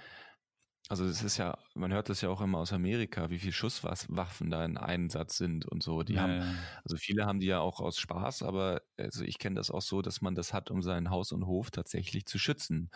also 0.88 1.04
es 1.06 1.24
ist 1.24 1.38
ja, 1.38 1.58
man 1.74 1.92
hört 1.92 2.10
das 2.10 2.22
ja 2.22 2.30
auch 2.30 2.42
immer 2.42 2.60
aus 2.60 2.72
Amerika, 2.72 3.32
wie 3.32 3.40
viel 3.40 3.52
Schusswaffen 3.52 4.52
da 4.52 4.64
in 4.64 4.78
Einsatz 4.78 5.38
sind 5.38 5.66
und 5.66 5.82
so. 5.82 6.04
Die 6.04 6.14
ja, 6.14 6.22
haben, 6.22 6.60
also 6.84 6.98
viele 6.98 7.26
haben 7.26 7.40
die 7.40 7.48
ja 7.48 7.60
auch 7.60 7.80
aus 7.80 7.98
Spaß, 7.98 8.44
aber 8.44 8.84
also 8.98 9.24
ich 9.24 9.40
kenne 9.40 9.56
das 9.56 9.72
auch 9.72 9.82
so, 9.82 10.04
dass 10.04 10.22
man 10.22 10.36
das 10.36 10.54
hat, 10.54 10.70
um 10.70 10.84
sein 10.84 11.10
Haus 11.10 11.32
und 11.32 11.48
Hof 11.48 11.72
tatsächlich 11.72 12.26
zu 12.28 12.38
schützen 12.38 12.92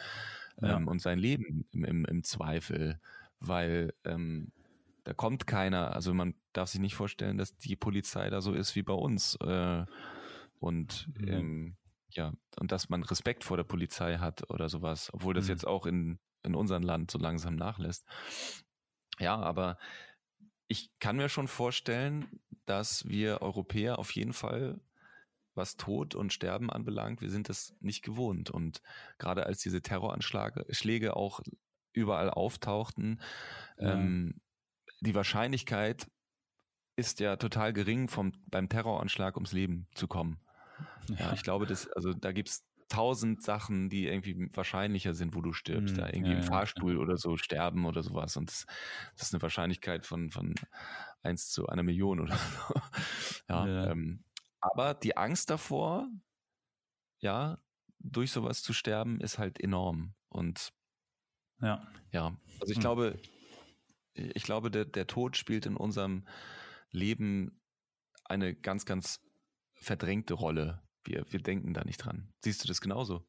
ja. 0.62 0.78
ähm, 0.78 0.88
und 0.88 1.02
sein 1.02 1.18
Leben 1.18 1.66
im, 1.72 1.84
im, 1.84 2.06
im 2.06 2.24
Zweifel, 2.24 3.00
weil 3.40 3.94
ähm, 4.04 4.52
da 5.04 5.14
kommt 5.14 5.48
keiner. 5.48 5.94
Also 5.94 6.14
man 6.14 6.36
darf 6.54 6.70
sich 6.70 6.82
nicht 6.82 6.96
vorstellen, 6.96 7.38
dass 7.38 7.58
die 7.58 7.76
Polizei 7.76 8.30
da 8.30 8.42
so 8.42 8.54
ist 8.54 8.76
wie 8.76 8.84
bei 8.84 8.94
uns. 8.94 9.36
Äh, 9.42 9.86
und 10.60 11.10
mhm. 11.18 11.28
ähm, 11.28 11.78
ja, 12.12 12.34
und 12.60 12.72
dass 12.72 12.90
man 12.90 13.04
Respekt 13.04 13.44
vor 13.44 13.58
der 13.58 13.64
Polizei 13.64 14.18
hat 14.18 14.50
oder 14.50 14.70
sowas, 14.70 15.10
obwohl 15.14 15.34
das 15.34 15.46
mhm. 15.46 15.52
jetzt 15.52 15.68
auch 15.68 15.86
in, 15.86 16.20
in 16.44 16.56
unserem 16.56 16.84
Land 16.84 17.12
so 17.12 17.20
langsam 17.20 17.56
nachlässt. 17.56 18.06
Ja, 19.20 19.38
aber 19.38 19.78
ich 20.68 20.92
kann 21.00 21.18
mir 21.18 21.30
schon 21.30 21.48
vorstellen, 21.48 22.40
dass 22.66 23.08
wir 23.08 23.42
Europäer 23.42 24.00
auf 24.00 24.12
jeden 24.12 24.34
Fall, 24.34 24.80
was 25.56 25.76
Tod 25.76 26.16
und 26.16 26.32
Sterben 26.32 26.70
anbelangt, 26.70 27.22
wir 27.22 27.30
sind 27.30 27.50
das 27.50 27.76
nicht 27.80 28.04
gewohnt. 28.04 28.50
Und 28.50 28.82
gerade 29.18 29.46
als 29.46 29.62
diese 29.62 29.82
Terroranschläge 29.82 31.16
auch 31.16 31.42
überall 32.00 32.30
auftauchten, 32.30 33.22
ja. 33.78 33.93
ähm, 33.93 34.41
die 35.02 35.16
Wahrscheinlichkeit 35.16 36.08
ist 36.95 37.20
ja 37.20 37.38
total 37.38 37.72
gering, 37.74 38.10
vom, 38.10 38.34
beim 38.47 38.68
Terroranschlag 38.68 39.36
ums 39.36 39.54
Leben 39.54 39.88
zu 39.93 40.08
kommen. 40.08 40.39
Ja, 41.18 41.34
ich 41.34 41.43
glaube, 41.43 41.66
das, 41.66 41.88
also 41.89 42.14
da 42.14 42.32
gibt's 42.32 42.66
tausend 42.89 43.43
Sachen, 43.43 43.89
die 43.89 44.08
irgendwie 44.08 44.50
wahrscheinlicher 44.54 45.14
sind, 45.14 45.36
wo 45.36 45.41
du 45.41 45.54
stirbst. 45.54 45.95
Mhm, 45.95 46.00
da 46.00 46.08
irgendwie 46.08 46.32
ja, 46.32 46.38
im 46.38 46.43
Fahrstuhl 46.43 46.95
ja. 46.95 47.00
oder 47.00 47.18
so 47.18 47.38
sterben 47.38 47.86
oder 47.86 48.04
sowas. 48.04 48.36
Und 48.36 48.50
das, 48.50 48.66
das, 49.16 49.28
ist 49.28 49.34
eine 49.34 49.41
Wahrscheinlichkeit 49.41 50.06
von, 50.06 50.32
von 50.32 50.56
eins 51.22 51.50
zu 51.50 51.68
einer 51.68 51.84
Million 51.84 52.20
oder 52.20 52.36
so. 52.36 52.74
ja, 53.50 53.68
ja. 53.68 53.91
Ähm, 53.91 54.24
aber 54.60 54.93
die 54.93 55.16
Angst 55.16 55.50
davor, 55.50 56.10
ja, 57.20 57.60
durch 58.00 58.32
sowas 58.32 58.62
zu 58.62 58.74
sterben, 58.74 59.22
ist 59.22 59.38
halt 59.38 59.60
enorm. 59.60 60.16
Und 60.28 60.72
ja, 61.62 61.88
ja. 62.12 62.38
Also 62.60 62.72
ich 62.72 62.78
hm. 62.78 62.82
glaube, 62.82 63.20
ich 64.14 64.43
glaube, 64.43 64.72
der, 64.72 64.86
der 64.86 65.07
Tod 65.07 65.38
spielt 65.38 65.66
in 65.66 65.78
unserem 65.78 66.26
Leben 66.91 67.60
eine 68.26 68.53
ganz, 68.55 68.86
ganz 68.86 69.22
verdrängte 69.76 70.34
Rolle. 70.34 70.82
Wir, 71.03 71.26
wir 71.32 71.39
denken 71.39 71.74
da 71.74 71.84
nicht 71.84 71.97
dran. 71.97 72.34
Siehst 72.43 72.64
du 72.64 72.68
das 72.68 72.82
genauso? 72.82 73.26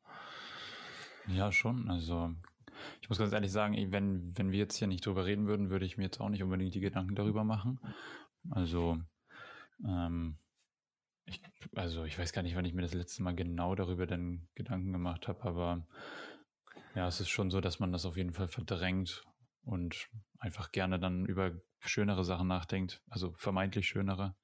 Ja, 1.26 1.52
schon. 1.52 1.90
Also 1.90 2.34
ich 3.00 3.08
muss 3.08 3.18
ganz 3.18 3.32
ehrlich 3.32 3.52
sagen, 3.52 3.74
wenn, 3.92 4.36
wenn 4.36 4.52
wir 4.52 4.58
jetzt 4.58 4.76
hier 4.76 4.88
nicht 4.88 5.04
drüber 5.04 5.26
reden 5.26 5.46
würden, 5.46 5.70
würde 5.70 5.84
ich 5.84 5.96
mir 5.96 6.04
jetzt 6.04 6.20
auch 6.20 6.28
nicht 6.28 6.42
unbedingt 6.42 6.74
die 6.74 6.80
Gedanken 6.80 7.14
darüber 7.14 7.44
machen. 7.44 7.78
Also, 8.50 8.98
ähm, 9.86 10.38
ich, 11.26 11.42
also 11.74 12.04
ich 12.04 12.18
weiß 12.18 12.32
gar 12.32 12.42
nicht, 12.42 12.56
wann 12.56 12.64
ich 12.64 12.74
mir 12.74 12.82
das 12.82 12.94
letzte 12.94 13.22
Mal 13.22 13.34
genau 13.34 13.74
darüber 13.74 14.06
dann 14.06 14.48
Gedanken 14.54 14.92
gemacht 14.92 15.28
habe, 15.28 15.42
aber 15.44 15.86
ja, 16.94 17.06
es 17.06 17.20
ist 17.20 17.28
schon 17.28 17.50
so, 17.50 17.60
dass 17.60 17.80
man 17.80 17.92
das 17.92 18.04
auf 18.04 18.16
jeden 18.16 18.32
Fall 18.32 18.48
verdrängt 18.48 19.24
und 19.62 20.08
einfach 20.38 20.72
gerne 20.72 20.98
dann 20.98 21.26
über 21.26 21.52
schönere 21.80 22.24
Sachen 22.24 22.48
nachdenkt, 22.48 23.02
also 23.08 23.32
vermeintlich 23.36 23.88
schönere. 23.88 24.34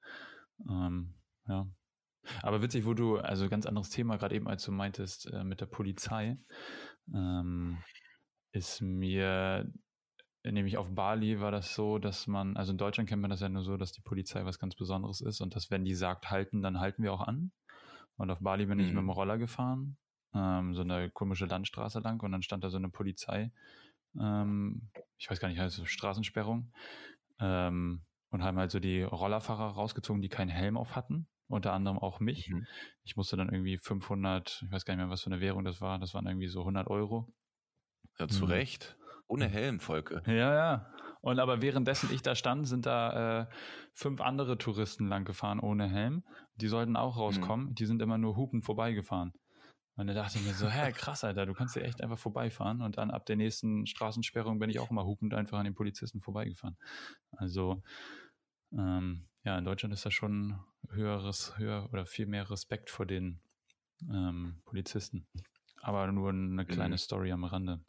Ähm, 0.69 1.15
ja. 1.47 1.67
Aber 2.41 2.61
witzig, 2.61 2.85
wo 2.85 2.93
du, 2.93 3.17
also 3.17 3.49
ganz 3.49 3.65
anderes 3.65 3.89
Thema, 3.89 4.17
gerade 4.17 4.35
eben, 4.35 4.47
als 4.47 4.63
du 4.63 4.71
meintest, 4.71 5.31
äh, 5.31 5.43
mit 5.43 5.61
der 5.61 5.65
Polizei, 5.65 6.37
ähm, 7.13 7.77
ist 8.51 8.81
mir, 8.81 9.71
nämlich 10.43 10.77
auf 10.77 10.93
Bali 10.93 11.39
war 11.39 11.51
das 11.51 11.73
so, 11.73 11.99
dass 11.99 12.27
man, 12.27 12.57
also 12.57 12.71
in 12.71 12.77
Deutschland 12.77 13.07
kennt 13.07 13.21
man 13.21 13.31
das 13.31 13.41
ja 13.41 13.49
nur 13.49 13.63
so, 13.63 13.77
dass 13.77 13.91
die 13.91 14.01
Polizei 14.01 14.43
was 14.45 14.59
ganz 14.59 14.75
Besonderes 14.75 15.21
ist 15.21 15.41
und 15.41 15.55
dass, 15.55 15.71
wenn 15.71 15.85
die 15.85 15.95
sagt, 15.95 16.29
halten, 16.29 16.61
dann 16.61 16.79
halten 16.79 17.03
wir 17.03 17.13
auch 17.13 17.21
an. 17.21 17.51
Und 18.17 18.31
auf 18.31 18.39
Bali 18.39 18.65
bin 18.65 18.79
ich 18.79 18.87
mhm. 18.87 18.95
mit 18.95 19.01
dem 19.03 19.09
Roller 19.09 19.37
gefahren, 19.37 19.97
ähm, 20.37 20.75
so 20.75 20.81
eine 20.81 21.09
komische 21.09 21.45
Landstraße 21.45 21.99
lang 21.99 22.21
und 22.21 22.31
dann 22.31 22.43
stand 22.43 22.63
da 22.63 22.69
so 22.69 22.77
eine 22.77 22.89
Polizei, 22.89 23.51
ähm, 24.19 24.89
ich 25.17 25.29
weiß 25.29 25.39
gar 25.39 25.47
nicht, 25.47 25.59
heißt 25.59 25.79
es 25.79 25.89
Straßensperrung, 25.89 26.71
ähm, 27.39 28.01
und 28.29 28.43
haben 28.43 28.57
halt 28.57 28.71
so 28.71 28.79
die 28.79 29.01
Rollerfahrer 29.03 29.73
rausgezogen, 29.73 30.21
die 30.21 30.29
keinen 30.29 30.49
Helm 30.49 30.77
auf 30.77 30.95
hatten 30.95 31.27
unter 31.47 31.73
anderem 31.73 31.97
auch 31.97 32.19
mich. 32.19 32.49
Mhm. 32.49 32.65
Ich 33.03 33.15
musste 33.15 33.37
dann 33.37 33.49
irgendwie 33.49 33.77
500, 33.77 34.63
ich 34.65 34.71
weiß 34.71 34.85
gar 34.85 34.95
nicht 34.95 35.03
mehr, 35.03 35.09
was 35.09 35.23
für 35.23 35.31
eine 35.31 35.39
Währung 35.39 35.63
das 35.63 35.81
war, 35.81 35.99
das 35.99 36.13
waren 36.13 36.27
irgendwie 36.27 36.47
so 36.47 36.59
100 36.61 36.87
Euro. 36.87 37.33
Ja, 38.19 38.27
zu 38.27 38.45
mhm. 38.45 38.51
Recht. 38.51 38.97
Ohne 39.27 39.47
Helm, 39.47 39.79
Volke. 39.79 40.23
Ja, 40.25 40.53
ja. 40.53 40.93
Und 41.21 41.39
aber 41.39 41.61
währenddessen 41.61 42.09
ich 42.13 42.21
da 42.21 42.35
stand, 42.35 42.67
sind 42.67 42.85
da 42.85 43.41
äh, 43.41 43.47
fünf 43.93 44.21
andere 44.21 44.57
Touristen 44.57 45.07
lang 45.07 45.25
gefahren 45.25 45.59
ohne 45.59 45.89
Helm. 45.89 46.23
Die 46.55 46.67
sollten 46.67 46.95
auch 46.95 47.15
mhm. 47.15 47.21
rauskommen. 47.21 47.65
Mhm. 47.67 47.75
Die 47.75 47.85
sind 47.85 48.01
immer 48.01 48.17
nur 48.17 48.35
hupend 48.35 48.65
vorbeigefahren. 48.65 49.33
Und 49.97 50.05
da 50.05 50.13
dachte 50.13 50.37
ich 50.37 50.45
mir 50.45 50.53
so, 50.53 50.69
hä, 50.69 50.91
krass, 50.91 51.23
Alter, 51.23 51.47
du 51.47 51.53
kannst 51.53 51.75
ja 51.75 51.81
echt 51.81 52.01
einfach 52.03 52.19
vorbeifahren. 52.19 52.81
Und 52.83 52.97
dann 52.99 53.09
ab 53.09 53.25
der 53.25 53.35
nächsten 53.35 53.87
Straßensperrung 53.87 54.59
bin 54.59 54.69
ich 54.69 54.79
auch 54.79 54.91
immer 54.91 55.05
hupend 55.05 55.33
einfach 55.33 55.57
an 55.57 55.65
den 55.65 55.73
Polizisten 55.73 56.21
vorbeigefahren. 56.21 56.77
Also, 57.31 57.81
ähm, 58.71 59.27
ja, 59.43 59.57
in 59.57 59.65
Deutschland 59.65 59.93
ist 59.93 60.05
da 60.05 60.11
schon 60.11 60.59
höheres, 60.89 61.57
höher 61.57 61.89
oder 61.91 62.05
viel 62.05 62.27
mehr 62.27 62.49
Respekt 62.49 62.91
vor 62.91 63.07
den 63.07 63.41
ähm, 64.07 64.61
Polizisten. 64.65 65.25
Aber 65.81 66.11
nur 66.11 66.29
eine 66.29 66.65
kleine 66.65 66.95
mhm. 66.95 66.99
Story 66.99 67.31
am 67.31 67.43
Rande. 67.43 67.83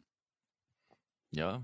Ja. 1.31 1.63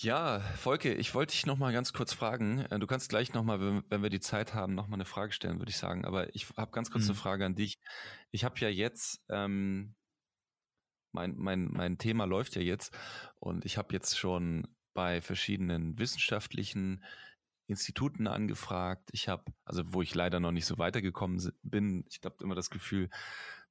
Ja, 0.00 0.38
Volke, 0.54 0.94
ich 0.94 1.12
wollte 1.12 1.32
dich 1.32 1.44
noch 1.44 1.58
mal 1.58 1.72
ganz 1.72 1.92
kurz 1.92 2.12
fragen. 2.12 2.60
Äh, 2.70 2.78
du 2.78 2.86
kannst 2.86 3.08
gleich 3.08 3.32
noch 3.32 3.42
mal, 3.42 3.60
wenn, 3.60 3.82
wenn 3.88 4.00
wir 4.00 4.10
die 4.10 4.20
Zeit 4.20 4.54
haben, 4.54 4.76
noch 4.76 4.86
mal 4.86 4.94
eine 4.94 5.04
Frage 5.04 5.32
stellen, 5.32 5.58
würde 5.58 5.70
ich 5.70 5.76
sagen. 5.76 6.04
Aber 6.04 6.32
ich 6.36 6.46
habe 6.56 6.70
ganz 6.70 6.92
kurz 6.92 7.04
mhm. 7.04 7.10
eine 7.10 7.18
Frage 7.18 7.44
an 7.44 7.56
dich. 7.56 7.80
Ich 8.30 8.44
habe 8.44 8.60
ja 8.60 8.68
jetzt 8.68 9.24
ähm, 9.28 9.96
mein, 11.10 11.34
mein, 11.36 11.64
mein 11.72 11.98
Thema 11.98 12.26
läuft 12.26 12.54
ja 12.54 12.62
jetzt 12.62 12.96
und 13.40 13.64
ich 13.64 13.76
habe 13.76 13.92
jetzt 13.92 14.16
schon 14.16 14.68
bei 14.94 15.20
verschiedenen 15.20 15.98
wissenschaftlichen 15.98 17.02
Instituten 17.66 18.28
angefragt. 18.28 19.08
Ich 19.10 19.28
habe, 19.28 19.52
also 19.64 19.82
wo 19.92 20.00
ich 20.00 20.14
leider 20.14 20.38
noch 20.38 20.52
nicht 20.52 20.66
so 20.66 20.78
weitergekommen 20.78 21.44
bin, 21.62 22.04
ich 22.08 22.20
habe 22.24 22.36
immer 22.44 22.54
das 22.54 22.70
Gefühl, 22.70 23.10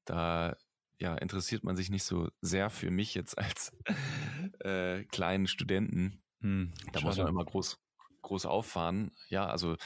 da 0.04 0.58
ja, 1.00 1.16
interessiert 1.16 1.64
man 1.64 1.76
sich 1.76 1.90
nicht 1.90 2.04
so 2.04 2.30
sehr 2.42 2.70
für 2.70 2.92
mich 2.92 3.14
jetzt 3.14 3.38
als 3.38 3.72
äh, 4.60 5.04
kleinen 5.06 5.48
Studenten. 5.48 6.22
Hm, 6.42 6.74
da 6.92 7.02
muss 7.02 7.18
man 7.18 7.28
immer 7.28 7.46
groß, 7.46 7.80
groß 8.22 8.46
auffahren. 8.46 9.12
Ja, 9.30 9.48
also, 9.48 9.78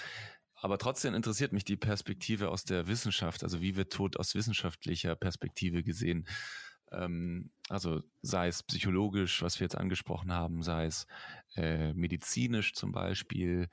aber 0.56 0.78
trotzdem 0.78 1.14
interessiert 1.14 1.54
mich 1.54 1.66
die 1.66 1.78
Perspektive 1.78 2.50
aus 2.50 2.64
der 2.64 2.88
Wissenschaft. 2.88 3.44
Also 3.44 3.62
wie 3.62 3.76
wird 3.76 3.92
Tod 3.92 4.18
aus 4.18 4.36
wissenschaftlicher 4.36 5.16
Perspektive 5.16 5.84
gesehen? 5.84 6.28
Ähm, 6.92 7.52
also 7.70 8.02
sei 8.22 8.48
es 8.48 8.64
psychologisch, 8.64 9.42
was 9.42 9.60
wir 9.60 9.66
jetzt 9.66 9.78
angesprochen 9.78 10.34
haben, 10.34 10.62
sei 10.62 10.86
es 10.86 11.08
äh, 11.56 11.94
medizinisch 11.94 12.74
zum 12.74 12.92
Beispiel. 12.92 13.70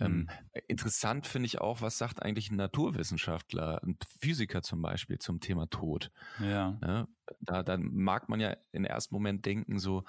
Ähm, 0.00 0.12
mhm. 0.12 0.28
Interessant 0.68 1.26
finde 1.26 1.46
ich 1.46 1.60
auch, 1.60 1.82
was 1.82 1.98
sagt 1.98 2.22
eigentlich 2.22 2.50
ein 2.50 2.56
Naturwissenschaftler, 2.56 3.82
ein 3.82 3.98
Physiker 4.20 4.62
zum 4.62 4.80
Beispiel 4.80 5.18
zum 5.18 5.40
Thema 5.40 5.68
Tod. 5.68 6.10
Ja. 6.40 6.46
ja 6.48 6.76
ne? 6.80 7.08
da, 7.40 7.62
da 7.62 7.76
mag 7.78 8.28
man 8.28 8.40
ja 8.40 8.56
im 8.72 8.84
ersten 8.84 9.14
Moment 9.14 9.44
denken, 9.44 9.78
so, 9.78 10.04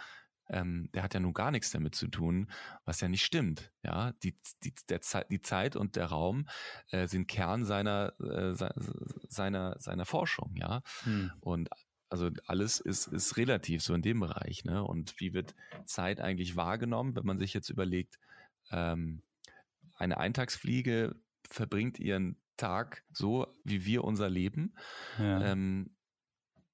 ähm, 0.50 0.90
der 0.94 1.04
hat 1.04 1.14
ja 1.14 1.20
nun 1.20 1.34
gar 1.34 1.52
nichts 1.52 1.72
damit 1.72 1.96
zu 1.96 2.08
tun, 2.08 2.50
was 2.86 3.02
ja 3.02 3.08
nicht 3.08 3.24
stimmt. 3.24 3.72
Ja, 3.84 4.12
die, 4.24 4.36
die, 4.64 4.74
der 4.90 5.02
Zeit, 5.02 5.28
die 5.30 5.42
Zeit 5.42 5.76
und 5.76 5.96
der 5.96 6.08
Raum 6.08 6.48
äh, 6.92 7.08
sind 7.08 7.28
Kern 7.28 7.66
seiner, 7.66 8.14
äh, 8.20 8.54
seiner, 9.30 9.80
seiner 9.80 10.06
Forschung, 10.06 10.56
ja. 10.56 10.82
Hm. 11.04 11.32
Und 11.40 11.70
also 12.14 12.30
alles 12.46 12.80
ist, 12.80 13.08
ist 13.08 13.38
relativ 13.38 13.82
so 13.82 13.96
in 13.96 14.04
dem 14.04 14.20
Bereich. 14.20 14.66
Ne? 14.66 14.84
Und 14.84 15.20
wie 15.20 15.34
wird 15.34 15.56
Zeit 15.86 16.22
eigentlich 16.22 16.56
wahrgenommen, 16.56 17.16
wenn 17.16 17.26
man 17.26 17.40
sich 17.40 17.56
jetzt 17.56 17.72
überlegt, 17.72 18.20
ähm, 18.70 19.24
eine 19.96 20.20
Eintagsfliege 20.20 21.16
verbringt 21.50 22.00
ihren 22.00 22.38
Tag 22.56 23.04
so, 23.12 23.48
wie 23.64 23.86
wir 23.86 24.04
unser 24.04 24.30
Leben. 24.30 24.76
Ja. 25.18 25.42
Ähm, 25.42 25.90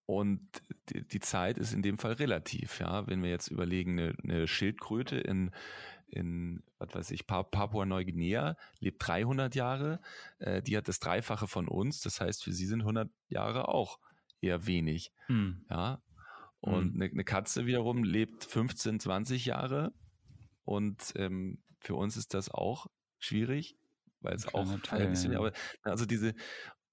und 0.05 0.41
die, 0.89 1.07
die, 1.07 1.21
Zeit 1.21 1.57
ist 1.57 1.71
in 1.71 1.83
dem 1.83 1.97
Fall 1.97 2.13
relativ, 2.13 2.81
ja. 2.81 3.07
Wenn 3.07 3.23
wir 3.23 3.29
jetzt 3.29 3.47
überlegen, 3.47 3.97
eine, 3.97 4.15
eine 4.21 4.45
Schildkröte 4.45 5.15
in, 5.19 5.51
in, 6.07 6.63
was 6.79 6.93
weiß 6.93 7.11
ich, 7.11 7.27
Papua-Neuguinea 7.27 8.57
lebt 8.81 9.07
300 9.07 9.55
Jahre, 9.55 10.01
äh, 10.39 10.61
die 10.61 10.75
hat 10.75 10.89
das 10.89 10.99
Dreifache 10.99 11.47
von 11.47 11.69
uns, 11.69 12.01
das 12.01 12.19
heißt, 12.19 12.43
für 12.43 12.51
sie 12.51 12.65
sind 12.65 12.81
100 12.81 13.09
Jahre 13.29 13.69
auch 13.69 13.99
eher 14.41 14.65
wenig. 14.65 15.11
Hm. 15.27 15.65
Ja. 15.69 16.01
Und 16.59 16.93
hm. 16.93 17.01
eine, 17.01 17.11
eine, 17.11 17.23
Katze 17.23 17.65
wiederum 17.65 18.03
lebt 18.03 18.45
15, 18.45 18.99
20 18.99 19.45
Jahre. 19.45 19.93
Und 20.63 21.13
ähm, 21.15 21.63
für 21.79 21.95
uns 21.95 22.17
ist 22.17 22.33
das 22.33 22.49
auch 22.49 22.87
schwierig, 23.17 23.77
weil 24.21 24.35
es 24.35 24.53
auch 24.53 24.79
Teil 24.81 25.03
ein 25.03 25.09
bisschen, 25.11 25.35
aber 25.35 25.53
also 25.83 26.05
diese, 26.05 26.35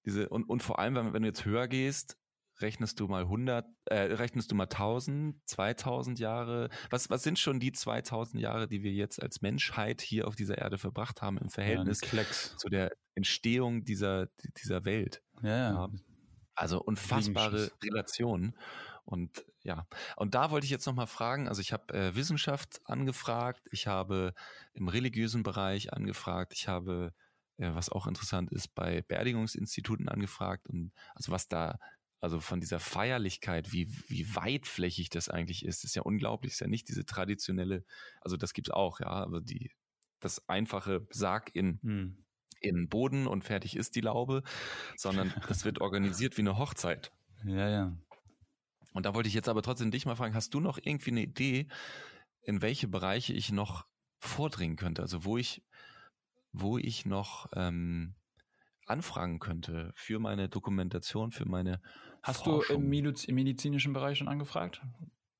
diese, 0.05 0.29
und, 0.29 0.49
und 0.49 0.63
vor 0.63 0.79
allem, 0.79 0.95
wenn, 0.95 1.13
wenn 1.13 1.21
du 1.21 1.27
jetzt 1.27 1.45
höher 1.45 1.67
gehst, 1.67 2.17
rechnest 2.61 2.99
du 2.99 3.07
mal 3.07 3.23
100, 3.23 3.65
äh, 3.85 3.95
rechnest 3.95 4.51
du 4.51 4.55
mal 4.55 4.63
1000, 4.63 5.35
2000 5.45 6.19
Jahre? 6.19 6.69
Was, 6.89 7.09
was 7.09 7.23
sind 7.23 7.39
schon 7.39 7.59
die 7.59 7.71
2000 7.71 8.41
Jahre, 8.41 8.67
die 8.67 8.83
wir 8.83 8.91
jetzt 8.91 9.21
als 9.21 9.41
Menschheit 9.41 10.01
hier 10.01 10.27
auf 10.27 10.35
dieser 10.35 10.57
Erde 10.57 10.77
verbracht 10.77 11.21
haben 11.21 11.37
im 11.37 11.49
Verhältnis 11.49 12.01
ja, 12.11 12.23
zu 12.57 12.69
der 12.69 12.91
Entstehung 13.15 13.83
dieser, 13.83 14.27
dieser 14.63 14.85
Welt? 14.85 15.21
Ja, 15.43 15.71
ja. 15.71 15.89
Also 16.57 16.81
unfassbare 16.81 17.71
Relationen. 17.83 18.55
Und 19.05 19.45
ja, 19.61 19.87
und 20.15 20.33
da 20.33 20.49
wollte 20.49 20.65
ich 20.65 20.71
jetzt 20.71 20.87
nochmal 20.87 21.07
fragen, 21.07 21.47
also 21.47 21.61
ich 21.61 21.71
habe 21.71 21.93
äh, 21.93 22.15
Wissenschaft 22.15 22.81
angefragt, 22.85 23.67
ich 23.71 23.85
habe 23.87 24.33
im 24.73 24.87
religiösen 24.87 25.43
Bereich 25.43 25.93
angefragt, 25.93 26.51
ich 26.53 26.67
habe, 26.67 27.13
äh, 27.57 27.73
was 27.73 27.89
auch 27.89 28.07
interessant 28.07 28.51
ist, 28.51 28.73
bei 28.75 29.03
Beerdigungsinstituten 29.03 30.09
angefragt 30.09 30.67
und 30.67 30.91
also 31.15 31.31
was 31.31 31.47
da, 31.47 31.79
also 32.19 32.39
von 32.39 32.59
dieser 32.59 32.79
Feierlichkeit, 32.79 33.71
wie, 33.71 33.87
wie 34.09 34.35
weitflächig 34.35 35.09
das 35.09 35.29
eigentlich 35.29 35.63
ist, 35.63 35.83
ist 35.83 35.95
ja 35.95 36.01
unglaublich, 36.01 36.53
ist 36.53 36.59
ja 36.59 36.67
nicht 36.67 36.89
diese 36.89 37.05
traditionelle, 37.05 37.85
also 38.19 38.35
das 38.35 38.51
gibt's 38.53 38.71
auch, 38.71 38.99
ja, 38.99 39.07
aber 39.07 39.41
die, 39.41 39.71
das 40.19 40.49
einfache 40.49 41.07
Sarg 41.11 41.55
in 41.55 41.79
hm 41.83 42.26
in 42.61 42.89
Boden 42.89 43.27
und 43.27 43.43
fertig 43.43 43.75
ist 43.75 43.95
die 43.95 44.01
Laube, 44.01 44.43
sondern 44.95 45.33
das 45.47 45.65
wird 45.65 45.81
organisiert 45.81 46.37
wie 46.37 46.41
eine 46.41 46.57
Hochzeit. 46.57 47.11
Ja, 47.45 47.69
ja. 47.69 47.97
Und 48.93 49.05
da 49.05 49.13
wollte 49.13 49.29
ich 49.29 49.35
jetzt 49.35 49.49
aber 49.49 49.61
trotzdem 49.61 49.91
dich 49.91 50.05
mal 50.05 50.15
fragen, 50.15 50.33
hast 50.33 50.53
du 50.53 50.59
noch 50.59 50.79
irgendwie 50.81 51.11
eine 51.11 51.21
Idee, 51.21 51.67
in 52.41 52.61
welche 52.61 52.87
Bereiche 52.87 53.33
ich 53.33 53.51
noch 53.51 53.85
vordringen 54.19 54.77
könnte? 54.77 55.01
Also 55.01 55.23
wo 55.23 55.37
ich, 55.37 55.63
wo 56.51 56.77
ich 56.77 57.05
noch 57.05 57.47
ähm, 57.53 58.15
anfragen 58.87 59.39
könnte 59.39 59.91
für 59.95 60.19
meine 60.19 60.49
Dokumentation, 60.49 61.31
für 61.31 61.45
meine 61.45 61.81
Hast 62.23 62.45
Forschung. 62.45 62.89
du 62.89 62.97
im, 62.97 63.15
im 63.27 63.35
medizinischen 63.35 63.93
Bereich 63.93 64.17
schon 64.17 64.27
angefragt? 64.27 64.81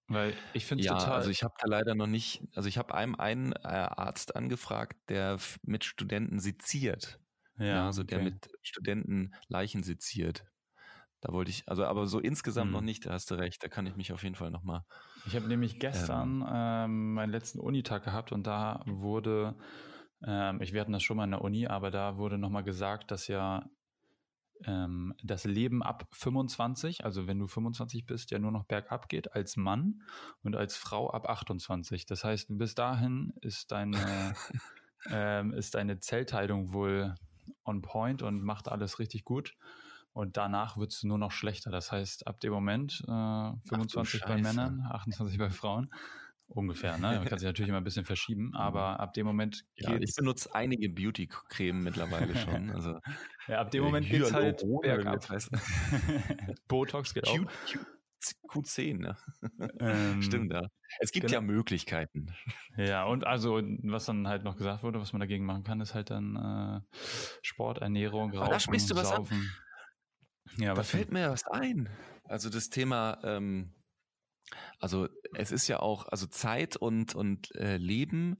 Weil 0.07 0.33
ich 0.53 0.65
finde 0.65 0.85
ja, 0.85 0.93
total. 0.93 1.13
Also 1.13 1.29
ich 1.29 1.43
habe 1.43 1.53
da 1.59 1.67
leider 1.67 1.93
noch 1.93 2.07
nicht, 2.07 2.41
also 2.55 2.69
ich 2.69 2.77
habe 2.77 2.93
einem 2.93 3.15
einen 3.15 3.51
äh, 3.51 3.57
Arzt 3.67 4.35
angefragt, 4.35 4.97
der 5.09 5.37
mit 5.63 5.83
Studenten 5.83 6.39
seziert. 6.39 7.19
Ja, 7.57 7.65
ja 7.65 7.85
also 7.87 8.03
okay. 8.03 8.15
der 8.15 8.23
mit 8.23 8.49
Studenten 8.61 9.33
Leichen 9.47 9.83
seziert. 9.83 10.45
Da 11.21 11.33
wollte 11.33 11.49
ich, 11.49 11.67
also 11.67 11.83
aber 11.85 12.05
so 12.05 12.19
insgesamt 12.19 12.67
hm. 12.67 12.73
noch 12.73 12.81
nicht, 12.81 13.05
da 13.05 13.13
hast 13.13 13.31
du 13.31 13.35
recht, 13.35 13.63
da 13.63 13.67
kann 13.67 13.87
ich 13.87 13.95
mich 13.95 14.13
auf 14.13 14.23
jeden 14.23 14.35
Fall 14.35 14.51
nochmal. 14.51 14.83
Ich 15.25 15.35
habe 15.35 15.47
nämlich 15.47 15.79
gestern 15.79 16.41
ähm, 16.41 16.47
ähm, 16.53 17.13
meinen 17.13 17.31
letzten 17.31 17.59
Unitag 17.59 18.03
gehabt 18.03 18.31
und 18.31 18.45
da 18.45 18.83
wurde, 18.85 19.57
ähm, 20.25 20.61
ich 20.61 20.73
werde 20.73 20.91
das 20.91 21.01
schon 21.01 21.17
mal 21.17 21.23
in 21.23 21.31
der 21.31 21.41
Uni, 21.41 21.67
aber 21.67 21.89
da 21.89 22.17
wurde 22.17 22.37
nochmal 22.37 22.63
gesagt, 22.63 23.09
dass 23.09 23.27
ja 23.27 23.67
ähm, 24.65 25.13
das 25.23 25.45
Leben 25.45 25.83
ab 25.83 26.07
25, 26.11 27.05
also 27.05 27.27
wenn 27.27 27.39
du 27.39 27.47
25 27.47 28.05
bist, 28.05 28.31
ja 28.31 28.39
nur 28.39 28.51
noch 28.51 28.65
bergab 28.65 29.09
geht 29.09 29.33
als 29.33 29.57
Mann 29.57 30.01
und 30.43 30.55
als 30.55 30.77
Frau 30.77 31.11
ab 31.11 31.29
28. 31.29 32.05
Das 32.05 32.23
heißt, 32.23 32.47
bis 32.57 32.75
dahin 32.75 33.33
ist 33.41 33.71
deine, 33.71 33.97
ähm, 35.09 35.53
ist 35.53 35.75
deine 35.75 35.99
Zellteilung 35.99 36.73
wohl 36.73 37.15
on 37.63 37.81
point 37.81 38.21
und 38.21 38.43
macht 38.43 38.69
alles 38.69 38.99
richtig 38.99 39.23
gut. 39.23 39.55
Und 40.13 40.35
danach 40.35 40.77
wird 40.77 40.93
es 40.93 41.03
nur 41.03 41.19
noch 41.19 41.31
schlechter. 41.31 41.69
Das 41.69 41.91
heißt, 41.91 42.25
ab 42.25 42.39
dem 42.39 42.51
Moment 42.51 43.03
äh, 43.07 43.51
25 43.69 44.23
bei 44.23 44.41
Männern, 44.41 44.81
28 44.89 45.37
bei 45.37 45.51
Frauen. 45.51 45.89
Ungefähr, 46.49 46.97
ne? 46.97 47.17
Man 47.17 47.25
kann 47.25 47.39
sich 47.39 47.45
natürlich 47.45 47.69
immer 47.69 47.79
ein 47.79 47.83
bisschen 47.83 48.05
verschieben, 48.05 48.47
mhm. 48.49 48.55
aber 48.55 48.99
ab 48.99 49.13
dem 49.13 49.25
Moment 49.25 49.65
ja, 49.75 49.95
Ich 49.99 50.15
benutze 50.15 50.53
einige 50.53 50.89
Beauty-Creme 50.89 51.83
mittlerweile 51.83 52.35
schon. 52.35 52.69
Also, 52.71 52.99
ja, 53.47 53.59
ab 53.59 53.71
dem 53.71 53.83
Moment 53.83 54.07
geht 54.09 54.21
es 54.21 54.33
halt 54.33 54.63
bergab. 54.81 55.25
Botox 56.67 57.13
geht 57.13 57.27
auch. 57.27 57.37
Q10, 58.49 58.97
ne? 58.97 59.17
Ähm, 59.79 60.21
Stimmt, 60.23 60.51
ja. 60.51 60.63
Es 60.99 61.11
gibt 61.11 61.27
genau. 61.27 61.35
ja 61.35 61.41
Möglichkeiten. 61.41 62.33
Ja, 62.75 63.05
und 63.05 63.27
also, 63.27 63.61
was 63.83 64.05
dann 64.05 64.27
halt 64.27 64.43
noch 64.43 64.57
gesagt 64.57 64.83
wurde, 64.83 64.99
was 64.99 65.13
man 65.13 65.19
dagegen 65.19 65.45
machen 65.45 65.63
kann, 65.63 65.81
ist 65.81 65.93
halt 65.93 66.09
dann 66.09 66.35
äh, 66.35 66.97
Sport, 67.43 67.77
Ernährung, 67.77 68.33
Rauchen, 68.33 68.49
da 68.49 68.59
sprichst 68.59 68.89
du 68.89 68.95
was 68.95 69.09
Saufen. 69.09 69.37
An. 69.37 70.63
Ja, 70.63 70.73
da 70.73 70.83
fällt 70.83 71.11
mir 71.11 71.29
was 71.29 71.45
ein. 71.45 71.89
Also 72.23 72.49
das 72.49 72.69
Thema 72.69 73.19
ähm, 73.23 73.73
also 74.79 75.07
es 75.33 75.51
ist 75.51 75.67
ja 75.67 75.79
auch, 75.79 76.07
also 76.07 76.27
Zeit 76.27 76.75
und, 76.75 77.15
und 77.15 77.53
äh, 77.55 77.77
Leben, 77.77 78.37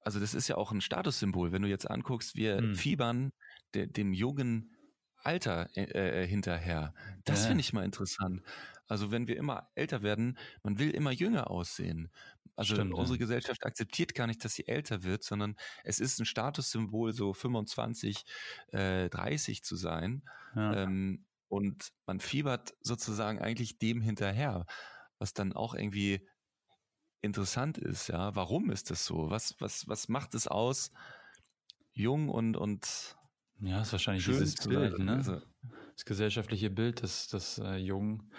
also 0.00 0.20
das 0.20 0.34
ist 0.34 0.46
ja 0.46 0.56
auch 0.56 0.70
ein 0.70 0.80
Statussymbol. 0.80 1.50
Wenn 1.50 1.62
du 1.62 1.68
jetzt 1.68 1.90
anguckst, 1.90 2.36
wir 2.36 2.58
hm. 2.58 2.74
fiebern 2.76 3.32
de, 3.74 3.88
dem 3.88 4.12
jungen 4.12 4.76
Alter 5.16 5.68
äh, 5.76 6.22
äh, 6.22 6.26
hinterher. 6.28 6.94
Das 7.24 7.42
ja. 7.42 7.48
finde 7.48 7.62
ich 7.62 7.72
mal 7.72 7.84
interessant. 7.84 8.42
Also 8.86 9.10
wenn 9.10 9.26
wir 9.26 9.36
immer 9.36 9.68
älter 9.74 10.02
werden, 10.02 10.38
man 10.62 10.78
will 10.78 10.90
immer 10.90 11.10
jünger 11.10 11.50
aussehen. 11.50 12.12
Also 12.54 12.74
Stimmt, 12.74 12.94
unsere 12.94 13.16
ja. 13.16 13.20
Gesellschaft 13.20 13.66
akzeptiert 13.66 14.14
gar 14.14 14.28
nicht, 14.28 14.44
dass 14.44 14.54
sie 14.54 14.68
älter 14.68 15.02
wird, 15.02 15.24
sondern 15.24 15.56
es 15.82 15.98
ist 15.98 16.20
ein 16.20 16.24
Statussymbol, 16.24 17.12
so 17.12 17.34
25, 17.34 18.24
äh, 18.68 19.08
30 19.08 19.64
zu 19.64 19.74
sein. 19.74 20.22
Ja. 20.54 20.84
Ähm, 20.84 21.26
und 21.48 21.90
man 22.06 22.20
fiebert 22.20 22.74
sozusagen 22.80 23.40
eigentlich 23.40 23.78
dem 23.78 24.00
hinterher 24.00 24.66
was 25.18 25.34
dann 25.34 25.52
auch 25.52 25.74
irgendwie 25.74 26.26
interessant 27.20 27.78
ist, 27.78 28.08
ja. 28.08 28.34
Warum 28.34 28.70
ist 28.70 28.90
das 28.90 29.04
so? 29.04 29.30
Was, 29.30 29.54
was, 29.60 29.88
was 29.88 30.08
macht 30.08 30.34
es 30.34 30.46
aus, 30.46 30.90
jung 31.92 32.28
und, 32.28 32.56
und 32.56 33.16
ja, 33.60 33.80
ist 33.80 33.92
wahrscheinlich 33.92 34.24
dieses 34.24 34.56
Bild, 34.56 34.98
ne? 34.98 35.16
Also, 35.16 35.40
das 35.94 36.04
gesellschaftliche 36.04 36.68
Bild, 36.70 37.02
dass 37.02 37.26
das 37.28 37.58
äh, 37.58 37.76
jung 37.76 38.30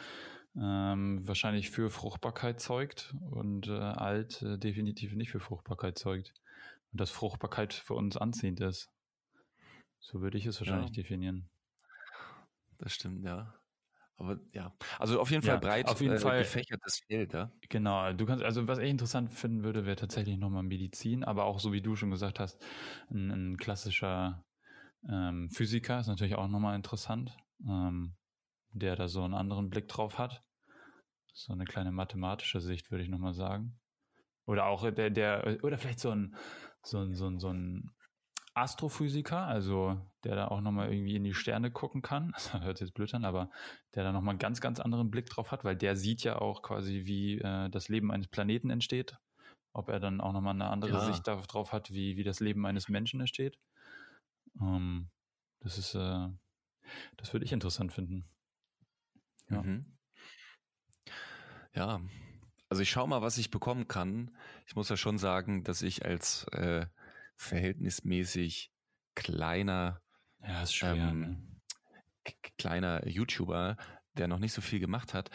ähm, 0.55 1.28
wahrscheinlich 1.28 1.71
für 1.71 1.89
Fruchtbarkeit 1.89 2.59
zeugt 2.59 3.15
und 3.32 3.67
äh, 3.67 3.71
alt 3.71 4.41
äh, 4.43 4.57
definitiv 4.57 5.13
nicht 5.13 5.32
für 5.32 5.39
Fruchtbarkeit 5.39 5.97
zeugt. 5.97 6.34
Und 6.91 7.01
dass 7.01 7.09
Fruchtbarkeit 7.09 7.73
für 7.73 7.95
uns 7.95 8.15
anziehend 8.15 8.59
ist. 8.61 8.89
So 9.99 10.21
würde 10.21 10.38
ich 10.38 10.45
es 10.45 10.59
wahrscheinlich 10.59 10.95
ja. 10.95 11.01
definieren. 11.01 11.49
Das 12.78 12.93
stimmt, 12.93 13.23
ja. 13.23 13.55
Aber 14.18 14.39
ja, 14.51 14.74
also 14.97 15.20
auf 15.22 15.30
jeden 15.30 15.43
Fall 15.43 15.55
ja, 15.55 15.59
breit 15.59 15.88
auf 15.88 16.01
jeden 16.01 16.15
äh, 16.15 16.20
Fall 16.20 16.39
gefächertes 16.39 17.01
Feld, 17.07 17.34
ja. 17.34 17.51
Genau, 17.70 18.13
du 18.13 18.26
kannst, 18.26 18.43
also 18.43 18.68
was 18.68 18.80
ich 18.80 18.89
interessant 18.89 19.32
finden 19.32 19.63
würde, 19.63 19.86
wäre 19.86 19.95
tatsächlich 19.95 20.38
nochmal 20.38 20.63
Medizin, 20.63 21.24
aber 21.24 21.45
auch 21.45 21.59
so 21.59 21.72
wie 21.72 21.82
du 21.82 21.95
schon 21.95 22.09
gesagt 22.09 22.39
hast, 22.39 22.59
ein, 23.11 23.30
ein 23.30 23.57
klassischer 23.57 24.43
ähm, 25.07 25.49
Physiker 25.51 25.99
ist 25.99 26.07
natürlich 26.07 26.36
auch 26.36 26.47
nochmal 26.47 26.76
interessant, 26.76 27.38
ähm, 27.68 28.15
der 28.72 28.95
da 28.95 29.07
so 29.07 29.24
einen 29.24 29.36
anderen 29.36 29.70
Blick 29.70 29.88
drauf 29.88 30.18
hat. 30.18 30.43
So 31.34 31.53
eine 31.53 31.65
kleine 31.65 31.91
mathematische 31.91 32.59
Sicht, 32.59 32.89
würde 32.89 33.03
ich 33.03 33.09
nochmal 33.09 33.36
sagen. 33.36 33.80
Oder 34.45 34.65
auch 34.65 34.89
der, 34.89 35.11
der, 35.11 35.59
oder 35.63 35.78
vielleicht 35.78 35.99
so 35.99 36.09
ein, 36.09 36.36
so 36.82 36.99
ein, 36.99 37.13
so 37.13 37.28
ein, 37.28 37.39
so 37.39 37.49
ein 37.49 37.91
Astrophysiker, 38.58 39.45
also 39.45 39.99
der 40.24 40.36
da 40.36 40.47
auch 40.47 40.62
nochmal 40.62 40.91
irgendwie 40.91 41.16
in 41.16 41.24
die 41.24 41.34
Sterne 41.34 41.72
gucken 41.72 42.01
kann. 42.01 42.34
Das 42.34 42.53
hört 42.53 42.78
sich 42.78 42.88
jetzt 42.88 42.93
blöd 42.93 43.14
an, 43.14 43.26
aber 43.26 43.49
der 43.95 44.03
da 44.03 44.12
nochmal 44.12 44.32
einen 44.32 44.39
ganz, 44.39 44.62
ganz 44.62 44.80
anderen 44.80 45.12
Blick 45.12 45.28
drauf 45.30 45.51
hat, 45.51 45.64
weil 45.64 45.76
der 45.76 45.95
sieht 45.95 46.24
ja 46.24 46.39
auch 46.39 46.62
quasi, 46.62 47.05
wie 47.05 47.39
äh, 47.39 47.70
das 47.70 47.88
Leben 47.88 48.12
eines 48.12 48.28
Planeten 48.28 48.70
entsteht. 48.70 49.18
Ob 49.74 49.89
er 49.89 49.99
dann 49.99 50.22
auch 50.22 50.34
nochmal 50.34 50.55
eine 50.55 50.70
andere 50.70 50.93
ja. 50.93 51.05
Sicht 51.05 51.28
darauf 51.28 51.72
hat, 51.72 51.91
wie, 51.91 52.18
wie 52.18 52.24
das 52.24 52.39
Leben 52.39 52.66
eines 52.66 52.89
Menschen 52.89 53.20
entsteht. 53.20 53.60
Ähm, 54.60 55.10
das 55.60 55.78
ist, 55.78 55.93
äh, 55.93 56.28
das 57.18 57.34
würde 57.34 57.45
ich 57.45 57.51
interessant 57.51 57.93
finden. 57.93 58.26
Ja. 59.49 59.62
Mhm. 59.62 59.97
Ja, 61.74 62.01
also 62.70 62.82
ich 62.82 62.89
schaue 62.89 63.08
mal, 63.08 63.22
was 63.22 63.38
ich 63.38 63.51
bekommen 63.51 63.88
kann. 63.88 64.36
Ich 64.66 64.76
muss 64.76 64.89
ja 64.89 64.97
schon 64.97 65.18
sagen, 65.18 65.64
dass 65.64 65.82
ich 65.82 66.05
als 66.05 66.45
äh, 66.51 66.88
verhältnismäßig 67.38 68.72
kleiner, 69.16 70.02
ja, 70.42 70.66
schwer, 70.66 70.94
ähm, 70.96 71.20
ne? 71.22 71.44
kleiner 72.58 73.08
YouTuber, 73.08 73.78
der 74.18 74.28
noch 74.28 74.40
nicht 74.40 74.54
so 74.54 74.62
viel 74.62 74.80
gemacht 74.80 75.14
hat. 75.14 75.30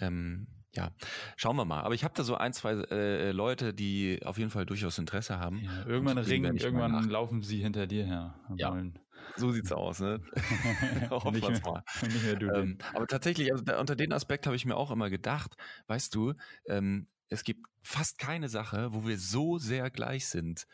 Ähm, 0.00 0.46
ja, 0.74 0.92
schauen 1.36 1.56
wir 1.56 1.64
mal. 1.64 1.82
Aber 1.82 1.94
ich 1.94 2.04
habe 2.04 2.14
da 2.14 2.22
so 2.22 2.36
ein, 2.36 2.52
zwei 2.52 2.72
äh, 2.72 3.32
Leute, 3.32 3.74
die 3.74 4.20
auf 4.24 4.38
jeden 4.38 4.50
Fall 4.50 4.66
durchaus 4.66 4.98
Interesse 4.98 5.38
haben. 5.38 5.58
Ja, 5.58 5.86
irgendwann 5.86 6.18
ringen, 6.18 6.56
irgendwann 6.56 7.08
laufen 7.08 7.42
sie 7.42 7.58
hinter 7.58 7.86
dir 7.86 8.04
her. 8.04 8.38
Ja, 8.56 8.70
wollen. 8.70 8.98
so 9.36 9.50
sieht's 9.50 9.72
aus. 9.72 10.00
Ne? 10.00 10.20
nicht, 11.32 11.48
mehr, 11.48 11.60
mal. 11.64 11.84
nicht 12.02 12.22
mehr 12.22 12.36
du. 12.36 12.50
Ähm, 12.54 12.78
aber 12.94 13.06
tatsächlich, 13.06 13.50
also 13.50 13.64
da, 13.64 13.80
unter 13.80 13.96
den 13.96 14.12
Aspekt 14.12 14.46
habe 14.46 14.56
ich 14.56 14.66
mir 14.66 14.76
auch 14.76 14.90
immer 14.90 15.10
gedacht, 15.10 15.56
weißt 15.86 16.14
du, 16.14 16.34
ähm, 16.66 17.08
es 17.30 17.44
gibt 17.44 17.66
fast 17.82 18.18
keine 18.18 18.48
Sache, 18.48 18.92
wo 18.92 19.06
wir 19.06 19.18
so 19.18 19.58
sehr 19.58 19.90
gleich 19.90 20.26
sind. 20.26 20.66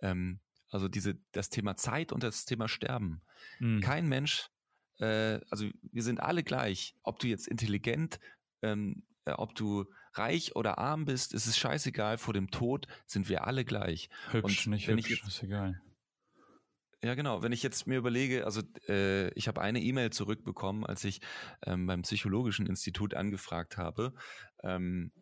Ähm, 0.00 0.40
also 0.70 0.88
diese, 0.88 1.14
das 1.32 1.48
Thema 1.48 1.76
Zeit 1.76 2.12
und 2.12 2.22
das 2.22 2.44
Thema 2.44 2.68
Sterben. 2.68 3.22
Mhm. 3.60 3.80
Kein 3.80 4.08
Mensch, 4.08 4.50
äh, 4.98 5.40
also 5.50 5.68
wir 5.92 6.02
sind 6.02 6.20
alle 6.20 6.42
gleich. 6.42 6.94
Ob 7.02 7.18
du 7.18 7.28
jetzt 7.28 7.48
intelligent, 7.48 8.18
ähm, 8.62 9.04
äh, 9.24 9.32
ob 9.32 9.54
du 9.54 9.84
reich 10.14 10.56
oder 10.56 10.78
arm 10.78 11.04
bist, 11.04 11.34
es 11.34 11.46
ist 11.46 11.58
scheißegal. 11.58 12.18
Vor 12.18 12.34
dem 12.34 12.50
Tod 12.50 12.86
sind 13.06 13.28
wir 13.28 13.46
alle 13.46 13.64
gleich. 13.64 14.08
Hübsch, 14.30 14.66
und 14.66 14.72
nicht 14.72 14.88
hübsch, 14.88 15.10
ich, 15.10 15.22
ist 15.26 15.42
egal. 15.42 15.80
Ja, 17.02 17.14
genau. 17.14 17.42
Wenn 17.42 17.52
ich 17.52 17.62
jetzt 17.62 17.86
mir 17.86 17.98
überlege, 17.98 18.46
also 18.46 18.62
äh, 18.88 19.28
ich 19.34 19.48
habe 19.48 19.60
eine 19.60 19.80
E-Mail 19.80 20.10
zurückbekommen, 20.10 20.86
als 20.86 21.04
ich 21.04 21.20
ähm, 21.64 21.86
beim 21.86 22.02
Psychologischen 22.02 22.66
Institut 22.66 23.14
angefragt 23.14 23.76
habe, 23.76 24.14
ähm, 24.62 25.12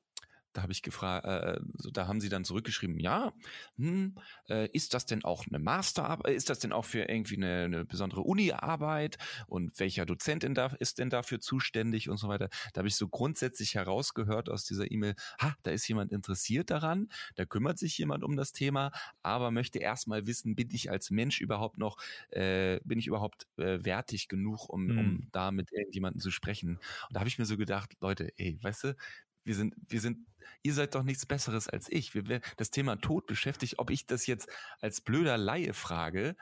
da 0.54 0.62
habe 0.62 0.72
ich 0.72 0.82
gefragt, 0.82 1.26
äh, 1.26 1.60
so, 1.76 1.90
da 1.90 2.06
haben 2.06 2.20
sie 2.20 2.28
dann 2.28 2.44
zurückgeschrieben, 2.44 2.98
ja, 2.98 3.32
hm, 3.76 4.14
äh, 4.48 4.68
ist 4.72 4.94
das 4.94 5.04
denn 5.04 5.24
auch 5.24 5.46
eine 5.46 5.58
Masterarbeit, 5.58 6.34
ist 6.34 6.48
das 6.48 6.60
denn 6.60 6.72
auch 6.72 6.84
für 6.84 7.00
irgendwie 7.00 7.36
eine, 7.36 7.64
eine 7.64 7.84
besondere 7.84 8.22
Uni-Arbeit 8.22 9.18
und 9.48 9.78
welcher 9.78 10.06
Dozent 10.06 10.44
da, 10.56 10.66
ist 10.78 10.98
denn 10.98 11.10
dafür 11.10 11.40
zuständig 11.40 12.08
und 12.08 12.18
so 12.18 12.28
weiter. 12.28 12.48
Da 12.72 12.78
habe 12.78 12.88
ich 12.88 12.96
so 12.96 13.08
grundsätzlich 13.08 13.74
herausgehört 13.74 14.48
aus 14.48 14.64
dieser 14.64 14.90
E-Mail, 14.90 15.16
ha, 15.40 15.56
da 15.62 15.72
ist 15.72 15.88
jemand 15.88 16.12
interessiert 16.12 16.70
daran, 16.70 17.08
da 17.34 17.44
kümmert 17.44 17.78
sich 17.78 17.98
jemand 17.98 18.22
um 18.22 18.36
das 18.36 18.52
Thema, 18.52 18.92
aber 19.22 19.50
möchte 19.50 19.80
erstmal 19.80 20.26
wissen, 20.26 20.54
bin 20.54 20.70
ich 20.70 20.90
als 20.90 21.10
Mensch 21.10 21.40
überhaupt 21.40 21.78
noch, 21.78 21.98
äh, 22.30 22.78
bin 22.84 22.98
ich 22.98 23.08
überhaupt 23.08 23.48
äh, 23.56 23.84
wertig 23.84 24.28
genug, 24.28 24.68
um, 24.68 24.86
mhm. 24.86 24.98
um 24.98 25.28
da 25.32 25.50
mit 25.50 25.72
irgendjemandem 25.72 26.20
zu 26.20 26.30
sprechen. 26.30 26.76
Und 26.76 26.80
da 27.10 27.20
habe 27.20 27.28
ich 27.28 27.38
mir 27.38 27.46
so 27.46 27.56
gedacht, 27.56 27.96
Leute, 28.00 28.32
ey, 28.36 28.58
weißt 28.62 28.84
du, 28.84 28.96
wir 29.44 29.54
sind, 29.54 29.74
wir 29.88 30.00
sind, 30.00 30.26
ihr 30.62 30.74
seid 30.74 30.94
doch 30.94 31.02
nichts 31.02 31.26
Besseres 31.26 31.68
als 31.68 31.90
ich. 31.90 32.14
Wir, 32.14 32.40
das 32.56 32.70
Thema 32.70 32.96
Tod 32.96 33.26
beschäftigt, 33.26 33.78
ob 33.78 33.90
ich 33.90 34.06
das 34.06 34.26
jetzt 34.26 34.48
als 34.80 35.00
blöder 35.00 35.38
Laie 35.38 35.72
frage, 35.72 36.36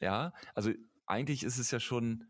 ja, 0.00 0.32
also 0.54 0.72
eigentlich 1.06 1.42
ist 1.42 1.58
es 1.58 1.70
ja 1.70 1.80
schon, 1.80 2.24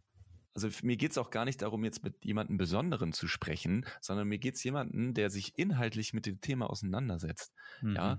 also 0.55 0.69
mir 0.83 0.97
geht 0.97 1.13
es 1.13 1.19
auch 1.19 1.31
gar 1.31 1.45
nicht 1.45 1.63
darum, 1.63 1.85
jetzt 1.85 2.03
mit 2.05 2.25
jemandem 2.25 2.57
Besonderen 2.57 3.13
zu 3.13 3.29
sprechen, 3.29 3.87
sondern 4.01 4.29
mir 4.29 4.39
geht 4.39 4.55
es 4.55 4.65
jemanden, 4.65 5.15
der 5.15 5.31
sich 5.31 5.59
inhaltlich 5.59 6.13
mit 6.13 6.27
dem 6.27 6.41
Thema 6.41 6.71
auseinandersetzt. 6.71 7.53
Mhm. 7.83 7.97
Ja, 7.97 8.19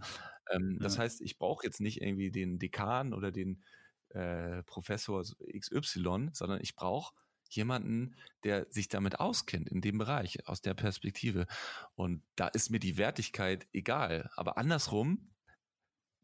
ähm, 0.51 0.77
das 0.81 0.99
heißt, 0.99 1.21
ich 1.21 1.37
brauche 1.37 1.65
jetzt 1.65 1.79
nicht 1.79 2.01
irgendwie 2.01 2.31
den 2.31 2.59
Dekan 2.59 3.13
oder 3.13 3.31
den 3.31 3.63
äh, 4.09 4.63
Professor 4.63 5.23
XY, 5.23 6.29
sondern 6.33 6.59
ich 6.61 6.75
brauche 6.75 7.13
jemanden, 7.55 8.15
der 8.43 8.67
sich 8.69 8.87
damit 8.87 9.19
auskennt 9.19 9.69
in 9.69 9.81
dem 9.81 9.97
Bereich, 9.97 10.47
aus 10.47 10.61
der 10.61 10.73
Perspektive. 10.73 11.47
Und 11.95 12.23
da 12.35 12.47
ist 12.47 12.69
mir 12.69 12.79
die 12.79 12.97
Wertigkeit 12.97 13.67
egal. 13.73 14.29
Aber 14.35 14.57
andersrum 14.57 15.29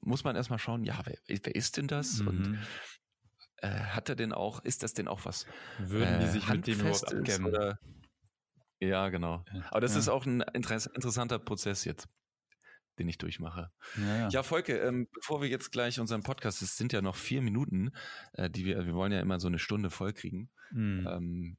muss 0.02 0.24
man 0.24 0.36
erstmal 0.36 0.60
schauen, 0.60 0.84
ja, 0.84 1.00
wer, 1.06 1.18
wer 1.28 1.56
ist 1.56 1.78
denn 1.78 1.88
das? 1.88 2.20
Mhm. 2.20 2.28
Und 2.28 2.60
äh, 3.58 3.70
hat 3.70 4.10
er 4.10 4.16
denn 4.16 4.34
auch, 4.34 4.64
ist 4.64 4.84
das 4.84 4.94
denn 4.94 5.08
auch 5.08 5.26
was? 5.26 5.46
Würden 5.80 6.20
die 6.20 6.26
äh, 6.26 6.32
sich 6.32 6.48
mit 6.50 6.68
dem 6.68 6.80
überhaupt? 6.80 7.14
Oder? 7.14 7.80
Ja, 8.80 9.10
genau. 9.10 9.46
Aber 9.70 9.82
das 9.82 9.94
ja. 9.94 10.00
ist 10.00 10.10
auch 10.10 10.26
ein 10.26 10.42
interessanter 10.42 11.40
Prozess 11.40 11.86
jetzt 11.86 12.10
den 13.00 13.08
ich 13.08 13.18
durchmache. 13.18 13.72
Ja, 13.98 14.18
ja. 14.18 14.30
ja 14.30 14.44
Volke, 14.44 14.78
ähm, 14.78 15.08
bevor 15.14 15.42
wir 15.42 15.50
jetzt 15.50 15.72
gleich 15.72 16.00
unseren 16.00 16.24
Podcast, 16.24 16.62
es 16.62 16.78
sind 16.78 16.94
ja 16.94 17.02
noch 17.02 17.16
vier 17.16 17.42
Minuten, 17.42 17.92
äh, 18.34 18.50
die 18.50 18.66
wir, 18.66 18.86
wir 18.86 18.94
wollen 18.94 19.12
ja 19.12 19.20
immer 19.20 19.40
so 19.40 19.48
eine 19.48 19.60
Stunde 19.60 19.90
voll 19.90 20.14
kriegen. 20.14 20.50
Mhm. 20.72 21.08
Ähm, 21.10 21.58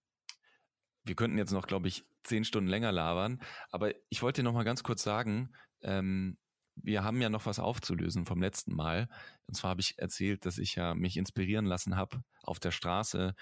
wir 1.04 1.14
könnten 1.14 1.38
jetzt 1.38 1.52
noch, 1.52 1.66
glaube 1.66 1.88
ich, 1.88 2.04
zehn 2.22 2.44
Stunden 2.44 2.68
länger 2.68 2.92
labern, 2.92 3.42
aber 3.70 3.92
ich 4.08 4.22
wollte 4.22 4.40
dir 4.40 4.44
noch 4.44 4.54
mal 4.54 4.64
ganz 4.64 4.82
kurz 4.82 5.02
sagen, 5.02 5.54
ähm, 5.82 6.38
wir 6.76 7.04
haben 7.04 7.20
ja 7.20 7.28
noch 7.28 7.46
was 7.46 7.58
aufzulösen 7.58 8.26
vom 8.26 8.40
letzten 8.40 8.74
Mal. 8.74 9.08
Und 9.46 9.54
zwar 9.54 9.70
habe 9.70 9.80
ich 9.80 9.98
erzählt, 9.98 10.44
dass 10.44 10.58
ich 10.58 10.74
ja 10.74 10.94
mich 10.94 11.16
inspirieren 11.16 11.66
lassen 11.66 11.96
habe 11.96 12.24
auf 12.42 12.58
der 12.58 12.72
Straße 12.72 13.34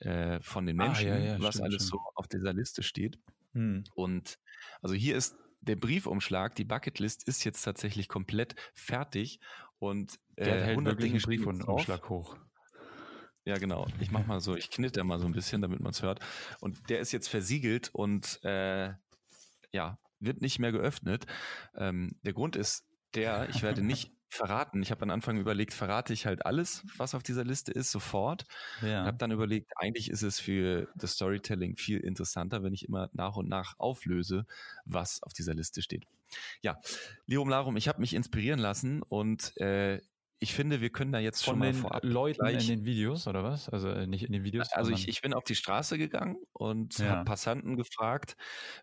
äh, 0.00 0.40
von 0.40 0.66
den 0.66 0.76
Menschen, 0.76 1.10
ah, 1.10 1.18
ja, 1.18 1.40
was 1.40 1.54
stimmt, 1.54 1.64
alles 1.64 1.86
stimmt. 1.86 1.90
so 1.90 2.00
auf 2.14 2.28
dieser 2.28 2.52
Liste 2.52 2.82
steht. 2.82 3.18
Hm. 3.54 3.84
Und 3.94 4.38
also 4.82 4.94
hier 4.94 5.16
ist 5.16 5.36
der 5.66 5.76
Briefumschlag, 5.76 6.54
die 6.54 6.64
Bucketlist 6.64 7.26
ist 7.28 7.44
jetzt 7.44 7.62
tatsächlich 7.62 8.08
komplett 8.08 8.54
fertig 8.74 9.40
und 9.78 10.18
äh, 10.36 10.44
der 10.44 10.64
hält 10.64 10.70
100 10.70 11.02
Dinge 11.02 11.18
Briefumschlag 11.20 12.08
hoch. 12.08 12.36
Ja, 13.44 13.58
genau. 13.58 13.86
Ich 14.00 14.10
mach 14.10 14.26
mal 14.26 14.40
so, 14.40 14.56
ich 14.56 14.70
knitte 14.70 15.04
mal 15.04 15.20
so 15.20 15.26
ein 15.26 15.32
bisschen, 15.32 15.62
damit 15.62 15.80
man 15.80 15.92
es 15.92 16.02
hört. 16.02 16.18
Und 16.60 16.90
der 16.90 16.98
ist 16.98 17.12
jetzt 17.12 17.28
versiegelt 17.28 17.90
und 17.92 18.40
äh, 18.44 18.92
ja, 19.72 19.98
wird 20.18 20.40
nicht 20.40 20.58
mehr 20.58 20.72
geöffnet. 20.72 21.26
Ähm, 21.76 22.16
der 22.22 22.32
Grund 22.32 22.56
ist 22.56 22.84
der, 23.14 23.48
ich 23.50 23.62
werde 23.62 23.82
nicht 23.82 24.12
verraten. 24.36 24.82
Ich 24.82 24.90
habe 24.90 25.02
am 25.02 25.10
Anfang 25.10 25.38
überlegt, 25.38 25.72
verrate 25.74 26.12
ich 26.12 26.26
halt 26.26 26.46
alles, 26.46 26.84
was 26.96 27.14
auf 27.14 27.22
dieser 27.22 27.44
Liste 27.44 27.72
ist, 27.72 27.90
sofort. 27.90 28.44
Ja. 28.82 29.00
Und 29.00 29.06
habe 29.06 29.18
dann 29.18 29.30
überlegt, 29.30 29.72
eigentlich 29.76 30.10
ist 30.10 30.22
es 30.22 30.38
für 30.38 30.88
das 30.94 31.12
Storytelling 31.12 31.76
viel 31.76 31.98
interessanter, 31.98 32.62
wenn 32.62 32.72
ich 32.72 32.86
immer 32.86 33.10
nach 33.12 33.36
und 33.36 33.48
nach 33.48 33.74
auflöse, 33.78 34.46
was 34.84 35.22
auf 35.22 35.32
dieser 35.32 35.54
Liste 35.54 35.82
steht. 35.82 36.04
Ja, 36.60 36.78
Lirum 37.26 37.48
Larum, 37.48 37.76
ich 37.76 37.88
habe 37.88 38.00
mich 38.00 38.14
inspirieren 38.14 38.58
lassen 38.58 39.02
und 39.02 39.56
äh, 39.58 40.00
ich 40.38 40.52
finde, 40.52 40.80
wir 40.80 40.90
können 40.90 41.12
da 41.12 41.18
jetzt 41.18 41.42
Von 41.42 41.52
schon 41.52 41.58
mal 41.60 41.72
den 41.72 41.80
vorab 41.80 42.04
Leuten 42.04 42.40
gleich, 42.40 42.68
in 42.68 42.78
den 42.78 42.84
Videos 42.84 43.26
oder 43.26 43.42
was? 43.42 43.70
Also 43.70 43.88
äh, 43.88 44.06
nicht 44.06 44.24
in 44.24 44.32
den 44.32 44.44
Videos. 44.44 44.70
Also 44.72 44.92
ich, 44.92 45.08
ich 45.08 45.22
bin 45.22 45.32
auf 45.32 45.44
die 45.44 45.54
Straße 45.54 45.96
gegangen 45.96 46.36
und 46.52 46.98
ja. 46.98 47.06
habe 47.08 47.24
Passanten 47.24 47.76
gefragt, 47.76 48.36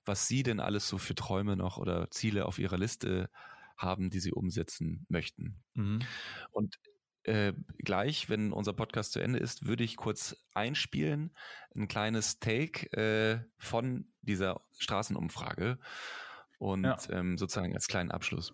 was 0.03 0.27
sie 0.27 0.41
denn 0.41 0.59
alles 0.59 0.87
so 0.87 0.97
für 0.97 1.13
Träume 1.13 1.55
noch 1.55 1.77
oder 1.77 2.09
Ziele 2.09 2.45
auf 2.45 2.57
ihrer 2.57 2.77
Liste 2.77 3.29
haben, 3.77 4.09
die 4.09 4.19
sie 4.19 4.31
umsetzen 4.31 5.05
möchten. 5.09 5.63
Mhm. 5.73 5.99
Und 6.51 6.77
äh, 7.23 7.53
gleich, 7.79 8.29
wenn 8.29 8.51
unser 8.51 8.73
Podcast 8.73 9.13
zu 9.13 9.19
Ende 9.19 9.39
ist, 9.39 9.65
würde 9.65 9.83
ich 9.83 9.95
kurz 9.95 10.35
einspielen, 10.53 11.31
ein 11.75 11.87
kleines 11.87 12.39
Take 12.39 12.91
äh, 12.91 13.39
von 13.57 14.11
dieser 14.21 14.61
Straßenumfrage 14.77 15.79
und 16.59 16.83
ja. 16.83 16.97
ähm, 17.09 17.37
sozusagen 17.37 17.73
als 17.73 17.87
kleinen 17.87 18.11
Abschluss. 18.11 18.53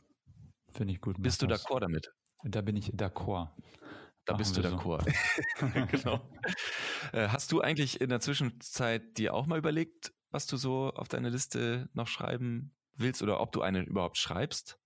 Finde 0.72 0.94
ich 0.94 1.02
gut. 1.02 1.16
Bist 1.20 1.42
du 1.42 1.48
d'accord 1.48 1.80
damit? 1.80 2.14
Da 2.44 2.62
bin 2.62 2.76
ich 2.76 2.94
d'accord. 2.94 3.50
Da 4.26 4.34
Machen 4.34 4.38
bist 4.38 4.58
du 4.58 4.62
d'accord. 4.62 5.04
So. 5.60 5.68
genau. 5.92 6.30
Äh, 7.12 7.30
hast 7.30 7.52
du 7.52 7.62
eigentlich 7.62 8.00
in 8.02 8.10
der 8.10 8.20
Zwischenzeit 8.20 9.18
dir 9.18 9.34
auch 9.34 9.48
mal 9.48 9.58
überlegt, 9.58 10.14
was 10.30 10.46
du 10.46 10.58
so 10.58 10.92
auf 10.94 11.08
deine 11.08 11.30
Liste 11.30 11.90
noch 11.94 12.08
schreiben 12.08 12.76
willst 12.94 13.24
oder 13.24 13.40
ob 13.40 13.52
du 13.52 13.62
eine 13.62 13.82
überhaupt 13.82 14.18
schreibst? 14.18 14.79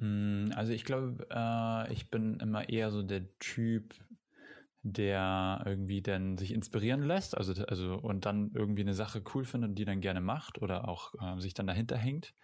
Hm, 0.00 0.52
also 0.56 0.72
ich 0.72 0.84
glaube, 0.84 1.26
äh, 1.30 1.92
ich 1.92 2.10
bin 2.10 2.40
immer 2.40 2.68
eher 2.68 2.90
so 2.90 3.02
der 3.02 3.38
Typ, 3.38 3.94
der 4.82 5.62
irgendwie 5.66 6.00
dann 6.00 6.38
sich 6.38 6.54
inspirieren 6.54 7.02
lässt, 7.02 7.36
also, 7.36 7.52
also 7.66 7.96
und 7.96 8.24
dann 8.24 8.50
irgendwie 8.54 8.80
eine 8.80 8.94
Sache 8.94 9.22
cool 9.34 9.44
findet 9.44 9.70
und 9.70 9.74
die 9.76 9.84
dann 9.84 10.00
gerne 10.00 10.22
macht 10.22 10.62
oder 10.62 10.88
auch 10.88 11.14
äh, 11.20 11.38
sich 11.38 11.52
dann 11.52 11.66
dahinter 11.66 11.98
hängt. 11.98 12.34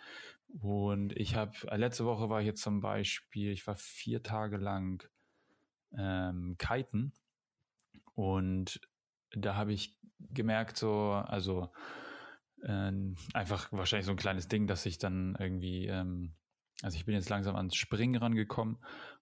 Und 0.60 1.16
ich 1.16 1.34
habe, 1.34 1.52
äh, 1.68 1.76
letzte 1.76 2.04
Woche 2.04 2.28
war 2.28 2.40
ich 2.40 2.46
jetzt 2.46 2.62
zum 2.62 2.80
Beispiel, 2.80 3.52
ich 3.52 3.66
war 3.66 3.76
vier 3.76 4.22
Tage 4.22 4.58
lang 4.58 5.02
ähm, 5.96 6.56
kiten 6.58 7.14
und 8.14 8.80
da 9.30 9.54
habe 9.56 9.72
ich 9.72 9.96
gemerkt, 10.30 10.76
so, 10.76 11.12
also 11.12 11.70
äh, 12.62 12.92
einfach 13.32 13.72
wahrscheinlich 13.72 14.06
so 14.06 14.12
ein 14.12 14.18
kleines 14.18 14.48
Ding, 14.48 14.66
dass 14.66 14.84
ich 14.84 14.98
dann 14.98 15.36
irgendwie 15.38 15.86
ähm, 15.86 16.34
also 16.82 16.96
ich 16.96 17.04
bin 17.04 17.14
jetzt 17.14 17.30
langsam 17.30 17.56
ans 17.56 17.74
Springen 17.74 18.16
rangekommen 18.16 18.78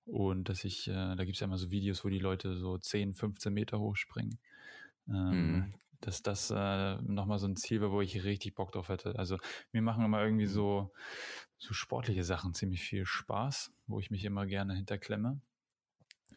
und 0.07 0.49
dass 0.49 0.65
ich, 0.65 0.89
äh, 0.89 1.17
da 1.17 1.25
gibt 1.25 1.35
es 1.37 1.41
ja 1.41 1.47
immer 1.47 1.59
so 1.59 1.71
Videos, 1.71 2.05
wo 2.05 2.09
die 2.09 2.19
Leute 2.19 2.57
so 2.57 2.77
10, 2.77 3.15
15 3.15 3.53
Meter 3.53 3.79
hoch 3.79 3.97
springen. 3.97 4.39
Ähm, 5.09 5.53
mhm. 5.53 5.75
Dass 6.01 6.23
das 6.23 6.51
äh, 6.51 6.97
nochmal 7.03 7.39
so 7.39 7.47
ein 7.47 7.57
Ziel 7.57 7.81
war, 7.81 7.91
wo 7.91 8.01
ich 8.01 8.25
richtig 8.25 8.55
Bock 8.55 8.73
drauf 8.73 8.89
hätte. 8.89 9.19
Also 9.19 9.39
mir 9.73 9.81
machen 9.81 10.05
immer 10.05 10.23
irgendwie 10.23 10.47
so, 10.47 10.93
so 11.57 11.73
sportliche 11.73 12.25
Sachen 12.25 12.53
ziemlich 12.53 12.83
viel 12.83 13.07
Spaß, 13.07 13.73
wo 13.87 14.01
ich 14.01 14.11
mich 14.11 14.25
immer 14.25 14.47
gerne 14.47 14.75
hinterklemme. 14.75 15.41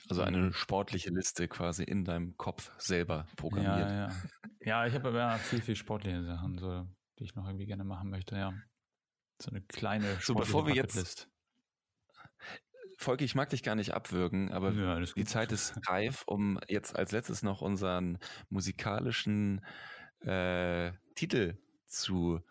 Also 0.09 0.21
eine 0.21 0.53
sportliche 0.53 1.09
Liste 1.09 1.47
quasi 1.47 1.83
in 1.83 2.05
deinem 2.05 2.37
Kopf 2.37 2.71
selber 2.77 3.27
programmiert. 3.35 3.89
Ja, 3.89 4.07
ja. 4.07 4.15
ja 4.61 4.85
ich 4.85 4.93
habe 4.93 5.09
aber 5.09 5.37
viel, 5.39 5.61
viel 5.61 5.75
sportliche 5.75 6.23
Sachen, 6.23 6.57
so, 6.59 6.87
die 7.19 7.25
ich 7.25 7.35
noch 7.35 7.45
irgendwie 7.45 7.65
gerne 7.65 7.83
machen 7.83 8.09
möchte, 8.09 8.35
ja. 8.35 8.53
So 9.39 9.51
eine 9.51 9.61
kleine 9.61 10.17
So, 10.21 10.33
bevor 10.33 10.65
wir 10.67 10.75
jetzt. 10.75 11.29
Folge, 12.99 13.25
ich 13.25 13.35
mag 13.35 13.49
dich 13.51 13.61
gar 13.61 13.75
nicht 13.75 13.93
abwürgen, 13.93 14.51
aber 14.51 14.71
ja, 14.71 14.99
die 14.99 15.25
Zeit 15.25 15.51
ist 15.51 15.75
reif, 15.87 16.23
um 16.25 16.59
jetzt 16.67 16.95
als 16.95 17.11
letztes 17.11 17.43
noch 17.43 17.61
unseren 17.61 18.17
musikalischen 18.49 19.63
äh, 20.21 20.91
Titel 21.13 21.57
zu 21.85 22.41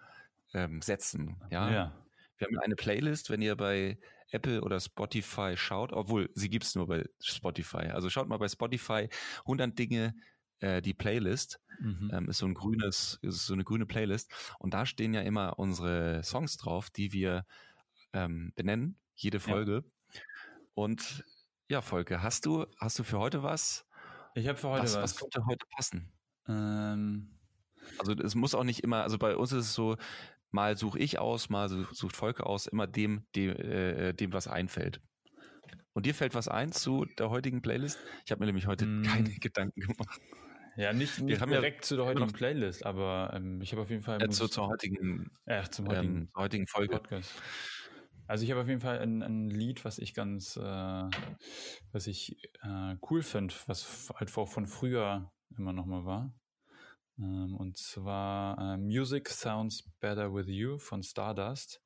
ähm, 0.55 0.80
setzen. 0.82 1.43
Ja? 1.51 1.70
ja. 1.70 2.07
Wir 2.39 2.47
haben 2.47 2.59
eine 2.61 2.76
Playlist, 2.76 3.28
wenn 3.30 3.43
ihr 3.43 3.57
bei 3.57 3.99
Apple 4.30 4.62
oder 4.62 4.78
Spotify 4.80 5.57
schaut, 5.57 5.93
obwohl 5.93 6.30
sie 6.34 6.49
gibt 6.49 6.64
es 6.64 6.74
nur 6.74 6.87
bei 6.87 7.05
Spotify. 7.20 7.89
Also 7.89 8.09
schaut 8.11 8.28
mal 8.28 8.39
bei 8.39 8.49
Spotify 8.49 9.09
100 9.41 9.78
Dinge, 9.78 10.14
äh, 10.61 10.82
die 10.82 10.94
Playlist. 10.94 11.61
Mhm. 11.80 12.11
Ähm, 12.12 12.28
ist 12.28 12.38
so 12.38 12.46
ein 12.46 12.54
grünes, 12.54 13.18
ist 13.22 13.46
so 13.46 13.52
eine 13.52 13.64
grüne 13.64 13.86
Playlist. 13.86 14.32
Und 14.59 14.74
da 14.74 14.86
stehen 14.86 15.14
ja 15.14 15.20
immer 15.20 15.59
unsere 15.59 16.22
Songs 16.22 16.57
drauf, 16.57 16.90
die 16.90 17.12
wir 17.12 17.44
ähm, 18.12 18.52
benennen, 18.54 18.98
jede 19.14 19.40
Folge. 19.40 19.84
Ja. 20.12 20.20
Und 20.74 21.24
ja, 21.68 21.80
Volke, 21.80 22.22
hast 22.22 22.46
du, 22.46 22.66
hast 22.78 22.98
du 22.98 23.02
für 23.02 23.18
heute 23.18 23.42
was? 23.42 23.86
Ich 24.34 24.46
habe 24.46 24.59
für 24.59 24.68
heute 24.68 24.84
was, 24.84 24.94
was. 24.94 25.02
Was 25.02 25.16
könnte 25.16 25.44
heute 25.46 25.66
passen? 25.74 26.12
Ähm. 26.48 27.32
Also 27.98 28.12
es 28.12 28.34
muss 28.34 28.54
auch 28.54 28.64
nicht 28.64 28.80
immer, 28.80 29.02
also 29.02 29.16
bei 29.16 29.36
uns 29.36 29.52
ist 29.52 29.66
es 29.66 29.74
so, 29.74 29.96
mal 30.50 30.76
suche 30.76 30.98
ich 30.98 31.18
aus, 31.18 31.48
mal 31.48 31.68
sucht 31.68 32.16
Volke 32.16 32.44
aus, 32.44 32.66
immer 32.66 32.86
dem, 32.86 33.26
dem, 33.34 33.50
äh, 33.57 34.12
dem 34.12 34.32
was 34.32 34.48
einfällt. 34.48 35.00
Und 35.92 36.04
dir 36.04 36.14
fällt 36.14 36.34
was 36.34 36.48
ein 36.48 36.72
zu 36.72 37.07
der 37.18 37.30
heutigen 37.30 37.62
Playlist? 37.62 37.98
Ich 38.24 38.30
habe 38.30 38.40
mir 38.40 38.46
nämlich 38.46 38.66
heute 38.66 38.86
mm. 38.86 39.02
keine 39.02 39.30
Gedanken 39.40 39.80
gemacht. 39.80 40.20
Ja, 40.76 40.92
nicht, 40.92 41.20
nicht 41.20 41.44
direkt 41.44 41.76
ja 41.76 41.82
zu 41.82 41.96
der 41.96 42.04
heutigen 42.04 42.32
Playlist, 42.32 42.84
aber 42.84 43.30
ähm, 43.34 43.60
ich 43.62 43.72
habe 43.72 43.82
auf 43.82 43.90
jeden 43.90 44.02
Fall. 44.02 44.20
Ja, 44.20 44.28
zu, 44.28 44.46
zur 44.46 44.68
heutigen, 44.68 45.30
äh, 45.46 45.64
zum 45.70 45.88
heutigen, 45.88 46.16
ähm, 46.16 46.28
heutigen 46.36 46.66
Folge. 46.66 46.96
Podcast. 46.96 47.32
Also 48.26 48.44
ich 48.44 48.50
habe 48.50 48.60
auf 48.60 48.68
jeden 48.68 48.80
Fall 48.80 48.98
ein, 48.98 49.22
ein 49.22 49.48
Lied, 49.48 49.84
was 49.84 49.98
ich 49.98 50.12
ganz, 50.12 50.56
äh, 50.56 50.60
was 51.92 52.06
ich 52.06 52.36
äh, 52.62 52.96
cool 53.10 53.22
finde, 53.22 53.54
was 53.66 54.12
halt 54.16 54.36
auch 54.36 54.48
von 54.48 54.66
früher 54.66 55.32
immer 55.56 55.72
nochmal 55.72 56.04
war. 56.04 56.34
Ähm, 57.18 57.56
und 57.56 57.78
zwar 57.78 58.74
äh, 58.74 58.76
Music 58.76 59.28
Sounds 59.28 59.84
Better 60.00 60.34
With 60.34 60.48
You 60.48 60.78
von 60.78 61.02
Stardust. 61.02 61.80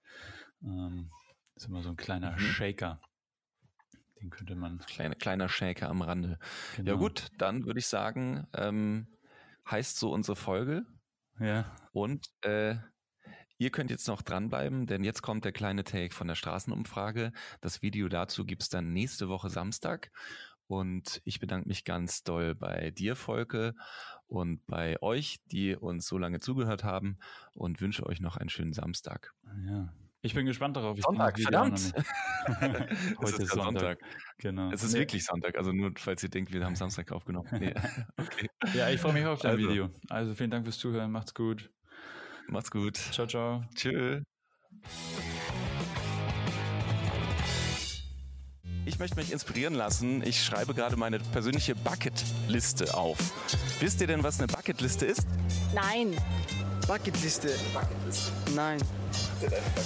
Ähm, 0.63 1.11
ist 1.55 1.69
immer 1.69 1.83
so 1.83 1.91
ein 1.91 1.97
kleiner 1.97 2.33
mhm. 2.33 2.39
Shaker. 2.39 3.01
Den 4.21 4.31
könnte 4.31 4.55
man. 4.55 4.79
Kleine, 4.81 5.15
kleiner 5.17 5.49
Shaker 5.49 5.89
am 5.89 6.03
Rande. 6.03 6.39
Genau. 6.77 6.91
Ja 6.93 6.97
gut, 6.97 7.29
dann 7.39 7.65
würde 7.65 7.79
ich 7.79 7.87
sagen, 7.87 8.47
ähm, 8.55 9.07
heißt 9.71 9.99
so 9.99 10.13
unsere 10.13 10.37
Folge. 10.37 10.85
Ja. 11.39 11.75
Und 11.93 12.29
äh, 12.43 12.77
Ihr 13.61 13.69
könnt 13.69 13.91
jetzt 13.91 14.09
noch 14.09 14.23
dranbleiben, 14.23 14.87
denn 14.87 15.05
jetzt 15.05 15.21
kommt 15.21 15.45
der 15.45 15.53
kleine 15.53 15.85
Take 15.85 16.15
von 16.15 16.27
der 16.27 16.35
Straßenumfrage. 16.35 17.31
Das 17.61 17.83
Video 17.83 18.09
dazu 18.09 18.47
gibt's 18.47 18.71
dann 18.71 18.95
nächste 18.95 19.29
Woche 19.29 19.51
Samstag. 19.51 20.11
Und 20.67 21.21
ich 21.27 21.41
bedanke 21.41 21.69
mich 21.69 21.85
ganz 21.85 22.23
doll 22.23 22.55
bei 22.55 22.91
dir, 22.91 23.17
Volke, 23.17 23.75
und 24.29 24.65
bei 24.67 25.03
euch, 25.03 25.41
die 25.53 25.77
uns 25.77 26.07
so 26.07 26.17
lange 26.17 26.41
zugehört 26.41 26.85
haben 26.85 27.19
und 27.53 27.83
wünsche 27.83 28.07
euch 28.07 28.21
noch 28.21 28.39
einen 28.39 28.49
schönen 28.49 28.73
Samstag. 28.73 29.35
Ja. 29.67 29.93
Ich 30.23 30.35
bin 30.35 30.45
gespannt 30.45 30.77
darauf. 30.77 30.99
Ich 30.99 31.05
Sonntag, 31.05 31.41
verdammt. 31.41 31.95
Heute 33.19 33.43
ist 33.43 33.53
Sonntag. 33.53 33.53
Sonntag. 33.53 33.99
Genau. 34.39 34.71
Es 34.71 34.83
ist 34.83 34.93
nee. 34.93 35.01
wirklich 35.01 35.25
Sonntag. 35.25 35.57
Also 35.57 35.73
nur, 35.73 35.93
falls 35.97 36.23
ihr 36.23 36.29
denkt, 36.29 36.53
wir 36.53 36.63
haben 36.65 36.77
Samstag 36.77 37.11
aufgenommen. 37.13 37.49
Nee. 37.53 37.73
okay. 38.19 38.51
Ja, 38.75 38.91
ich 38.91 39.01
freue 39.01 39.15
mich 39.15 39.25
auf 39.25 39.41
dein 39.41 39.53
also. 39.53 39.69
Video. 39.69 39.89
Also 40.11 40.35
vielen 40.35 40.51
Dank 40.51 40.65
fürs 40.65 40.79
Zuhören. 40.79 41.11
Macht's 41.11 41.33
gut. 41.33 41.71
Macht's 42.49 42.71
gut. 42.71 42.97
Ciao, 42.97 43.27
ciao. 43.27 43.65
Tschö. 43.75 44.21
Ich 48.85 48.99
möchte 48.99 49.17
mich 49.17 49.33
inspirieren 49.33 49.75
lassen. 49.75 50.23
Ich 50.23 50.43
schreibe 50.45 50.75
gerade 50.75 50.97
meine 50.97 51.19
persönliche 51.19 51.75
Bucketliste 51.75 52.95
auf. 52.95 53.19
Wisst 53.81 54.03
ihr 54.03 54.07
denn, 54.07 54.23
was 54.23 54.39
eine 54.39 54.49
Bucketliste 54.49 55.07
ist? 55.07 55.27
Nein. 55.75 56.15
Bucketliste? 56.87 57.55
Bucketliste. 57.73 58.33
Nein. 58.55 58.81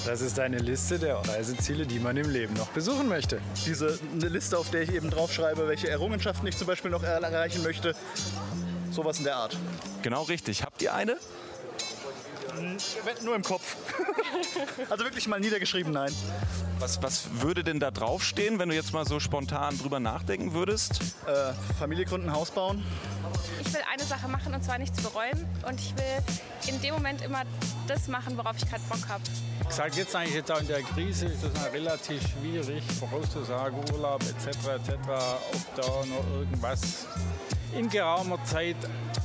Das 0.07 0.20
ist 0.20 0.38
eine 0.40 0.59
Liste 0.59 0.98
der 0.98 1.16
Reiseziele, 1.16 1.86
die 1.86 1.98
man 1.98 2.16
im 2.16 2.30
Leben 2.30 2.55
noch 2.55 2.68
besuchen 2.68 3.09
möchte. 3.09 3.40
Diese 3.66 3.98
eine 4.12 4.28
Liste, 4.28 4.59
auf 4.59 4.70
der 4.70 4.82
ich 4.82 4.92
eben 4.92 5.11
draufschreibe, 5.11 5.68
welche 5.68 5.88
Errungenschaften 5.88 6.46
ich 6.46 6.57
zum 6.57 6.66
Beispiel 6.66 6.90
noch 6.90 7.02
erreichen 7.02 7.62
möchte. 7.62 7.94
Sowas 8.90 9.18
in 9.18 9.24
der 9.24 9.36
Art. 9.36 9.57
Genau 10.02 10.22
richtig. 10.22 10.62
Habt 10.62 10.82
ihr 10.82 10.94
eine? 10.94 11.16
Nur 13.24 13.34
im 13.34 13.42
Kopf. 13.42 13.76
also 14.90 15.05
wirklich 15.05 15.26
mal 15.28 15.40
niedergeschrieben, 15.40 15.92
nein. 15.92 16.12
Was, 16.78 17.02
was 17.02 17.28
würde 17.40 17.64
denn 17.64 17.80
da 17.80 17.90
draufstehen, 17.90 18.59
wenn 18.59 18.68
du 18.68 18.74
jetzt 18.74 18.92
mal 18.92 19.07
so 19.07 19.20
spontan 19.20 19.78
drüber 19.78 20.00
nachdenken 20.00 20.52
würdest? 20.55 21.00
Äh, 21.26 21.52
Familie 21.78 22.05
gründen, 22.05 22.32
Haus 22.32 22.50
bauen. 22.50 22.84
Ich 23.61 23.72
will 23.72 23.80
eine 23.92 24.05
Sache 24.05 24.28
machen 24.28 24.55
und 24.55 24.64
zwar 24.64 24.78
nichts 24.78 25.00
bereuen. 25.02 25.46
Und 25.66 25.80
ich 25.80 25.94
will 25.96 26.74
in 26.74 26.80
dem 26.80 26.94
Moment 26.94 27.22
immer 27.22 27.42
das 27.86 28.09
machen, 28.09 28.36
worauf 28.36 28.57
ich 28.57 28.68
gerade 28.68 28.82
Bock 28.88 29.09
habe. 29.09 29.22
Ich 29.68 29.74
sage 29.74 29.96
jetzt 29.96 30.14
eigentlich 30.14 30.34
jetzt 30.34 30.50
auch 30.52 30.61
in 30.61 30.66
der 30.66 30.82
Krise 30.82 31.26
ist 31.26 31.42
das 31.42 31.72
relativ 31.72 32.20
schwierig 32.22 32.82
vorauszusagen, 32.98 33.78
Urlaub 33.92 34.22
etc. 34.22 34.46
etc. 34.46 34.90
Ob 35.52 35.74
da 35.76 35.82
noch 35.82 36.38
irgendwas 36.38 37.07
in 37.74 37.88
geraumer 37.88 38.42
Zeit 38.44 38.76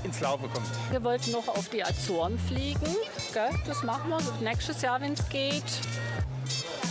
ins 0.03 0.19
Laufen 0.19 0.51
kommt. 0.51 0.67
Wir 0.91 1.03
wollten 1.03 1.31
noch 1.31 1.47
auf 1.47 1.69
die 1.69 1.83
Azoren 1.83 2.37
fliegen. 2.39 2.95
Gell? 3.33 3.49
Das 3.65 3.83
machen 3.83 4.09
wir 4.09 4.19
nächstes 4.41 4.81
Jahr, 4.81 4.99
wenn 5.01 5.13
es 5.13 5.27
geht. 5.29 5.63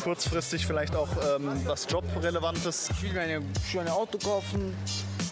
Kurzfristig 0.02 0.66
vielleicht 0.66 0.94
auch 0.94 1.08
ähm, 1.36 1.60
was 1.66 1.86
Jobrelevantes. 1.90 2.90
Ich 2.90 3.02
will 3.02 3.12
mir 3.12 3.22
ein 3.22 3.52
schönes 3.70 3.90
Auto 3.90 4.18
kaufen, 4.18 4.74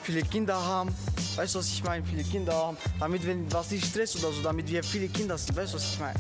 viele 0.03 0.23
Kinder 0.23 0.61
haben. 0.61 0.95
Weißt 1.37 1.55
du, 1.55 1.59
was 1.59 1.69
ich 1.69 1.85
meine? 1.85 2.05
Viele 2.05 2.25
Kinder 2.25 2.55
haben. 2.55 2.77
Damit, 2.99 3.27
wenn 3.27 3.51
was 3.53 3.71
nicht 3.71 3.87
Stress 3.87 4.17
oder 4.17 4.33
so, 4.33 4.43
damit 4.43 4.69
wir 4.69 4.83
viele 4.83 5.09
Kinder 5.09 5.37
sind. 5.37 5.57
Weißt 5.57 5.73
du, 5.73 5.77
was 5.77 5.93
ich 5.93 5.99
meine? 6.01 6.19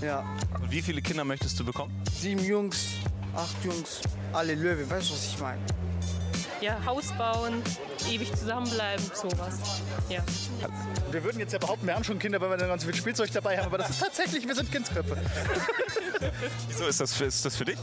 Ja. 0.00 0.24
Wie 0.68 0.82
viele 0.82 1.02
Kinder 1.02 1.24
möchtest 1.24 1.58
du 1.60 1.64
bekommen? 1.64 1.92
Sieben 2.18 2.42
Jungs, 2.42 2.94
acht 3.36 3.64
Jungs, 3.64 4.00
alle 4.32 4.54
Löwe. 4.54 4.88
Weißt 4.88 5.10
du, 5.10 5.14
was 5.14 5.26
ich 5.26 5.38
meine? 5.38 5.60
Ja, 6.60 6.78
Haus 6.84 7.12
bauen, 7.18 7.62
ewig 8.10 8.34
zusammenbleiben, 8.34 9.04
sowas. 9.14 9.58
Ja. 10.08 10.22
Wir 11.10 11.22
würden 11.22 11.38
jetzt 11.38 11.52
ja 11.52 11.58
behaupten, 11.58 11.86
wir 11.86 11.94
haben 11.94 12.04
schon 12.04 12.18
Kinder, 12.18 12.40
weil 12.40 12.50
wir 12.50 12.56
dann 12.56 12.68
ganz 12.68 12.84
viel 12.84 12.94
Spielzeug 12.94 13.30
dabei 13.32 13.58
haben, 13.58 13.66
aber 13.66 13.78
das 13.78 13.90
ist 13.90 14.00
tatsächlich, 14.00 14.46
wir 14.46 14.54
sind 14.54 14.70
Kindsköpfe. 14.70 15.16
Wieso 16.68 16.86
ist 16.86 17.00
das, 17.00 17.14
für, 17.14 17.24
ist 17.24 17.44
das 17.44 17.56
für 17.56 17.64
dich? 17.64 17.78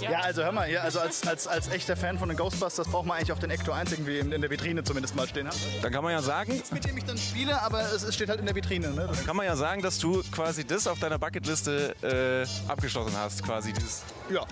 Ja, 0.00 0.10
ja 0.10 0.20
also 0.20 0.42
hör 0.42 0.52
mal, 0.52 0.66
hier, 0.66 0.82
also 0.82 1.00
als, 1.00 1.26
als, 1.26 1.46
als 1.46 1.68
echter 1.68 1.96
Fan 1.96 2.18
von 2.18 2.28
den 2.28 2.36
Ghostbusters 2.36 2.88
braucht 2.88 3.06
man 3.06 3.18
eigentlich 3.18 3.32
auch 3.32 3.38
den 3.38 3.50
Ecto 3.50 3.72
1 3.72 3.92
irgendwie 3.92 4.18
in, 4.18 4.32
in 4.32 4.40
der 4.40 4.50
Vitrine 4.50 4.84
zumindest 4.84 5.14
mal 5.14 5.28
stehen 5.28 5.46
haben. 5.46 5.56
Dann 5.82 5.92
kann 5.92 6.02
man 6.02 6.12
ja 6.12 6.22
sagen... 6.22 6.52
Nichts, 6.52 6.72
mit 6.72 6.84
dem 6.84 6.96
ich 6.96 7.04
dann 7.04 7.18
spiele, 7.18 7.60
aber 7.62 7.82
es, 7.92 8.02
es 8.02 8.14
steht 8.14 8.28
halt 8.28 8.40
in 8.40 8.46
der 8.46 8.54
Vitrine. 8.54 8.90
Ne? 8.90 9.06
Dann 9.06 9.26
kann 9.26 9.36
man 9.36 9.46
ja 9.46 9.56
sagen, 9.56 9.82
dass 9.82 9.98
du 9.98 10.22
quasi 10.30 10.64
das 10.64 10.86
auf 10.86 10.98
deiner 10.98 11.18
Bucketliste 11.18 11.94
äh, 12.02 12.70
abgeschlossen 12.70 13.16
hast, 13.16 13.42
quasi 13.42 13.72
dieses... 13.72 14.02
Ja. 14.30 14.46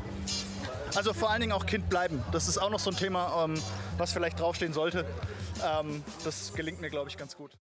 Also 0.95 1.15
vor 1.15 1.31
allen 1.31 1.41
Dingen 1.41 1.53
auch 1.53 1.65
Kind 1.65 1.89
bleiben. 1.89 2.23
Das 2.33 2.49
ist 2.49 2.59
auch 2.59 2.71
noch 2.71 2.79
so 2.79 2.91
ein 2.91 2.97
Thema, 2.97 3.45
ähm, 3.45 3.55
was 3.97 4.13
vielleicht 4.13 4.39
draufstehen 4.39 4.73
sollte. 4.73 5.07
Ähm, 5.65 6.05
das 6.25 6.53
gelingt 6.53 6.81
mir, 6.81 6.91
glaube 6.91 7.09
ich, 7.09 7.17
ganz 7.17 7.37
gut. 7.37 7.57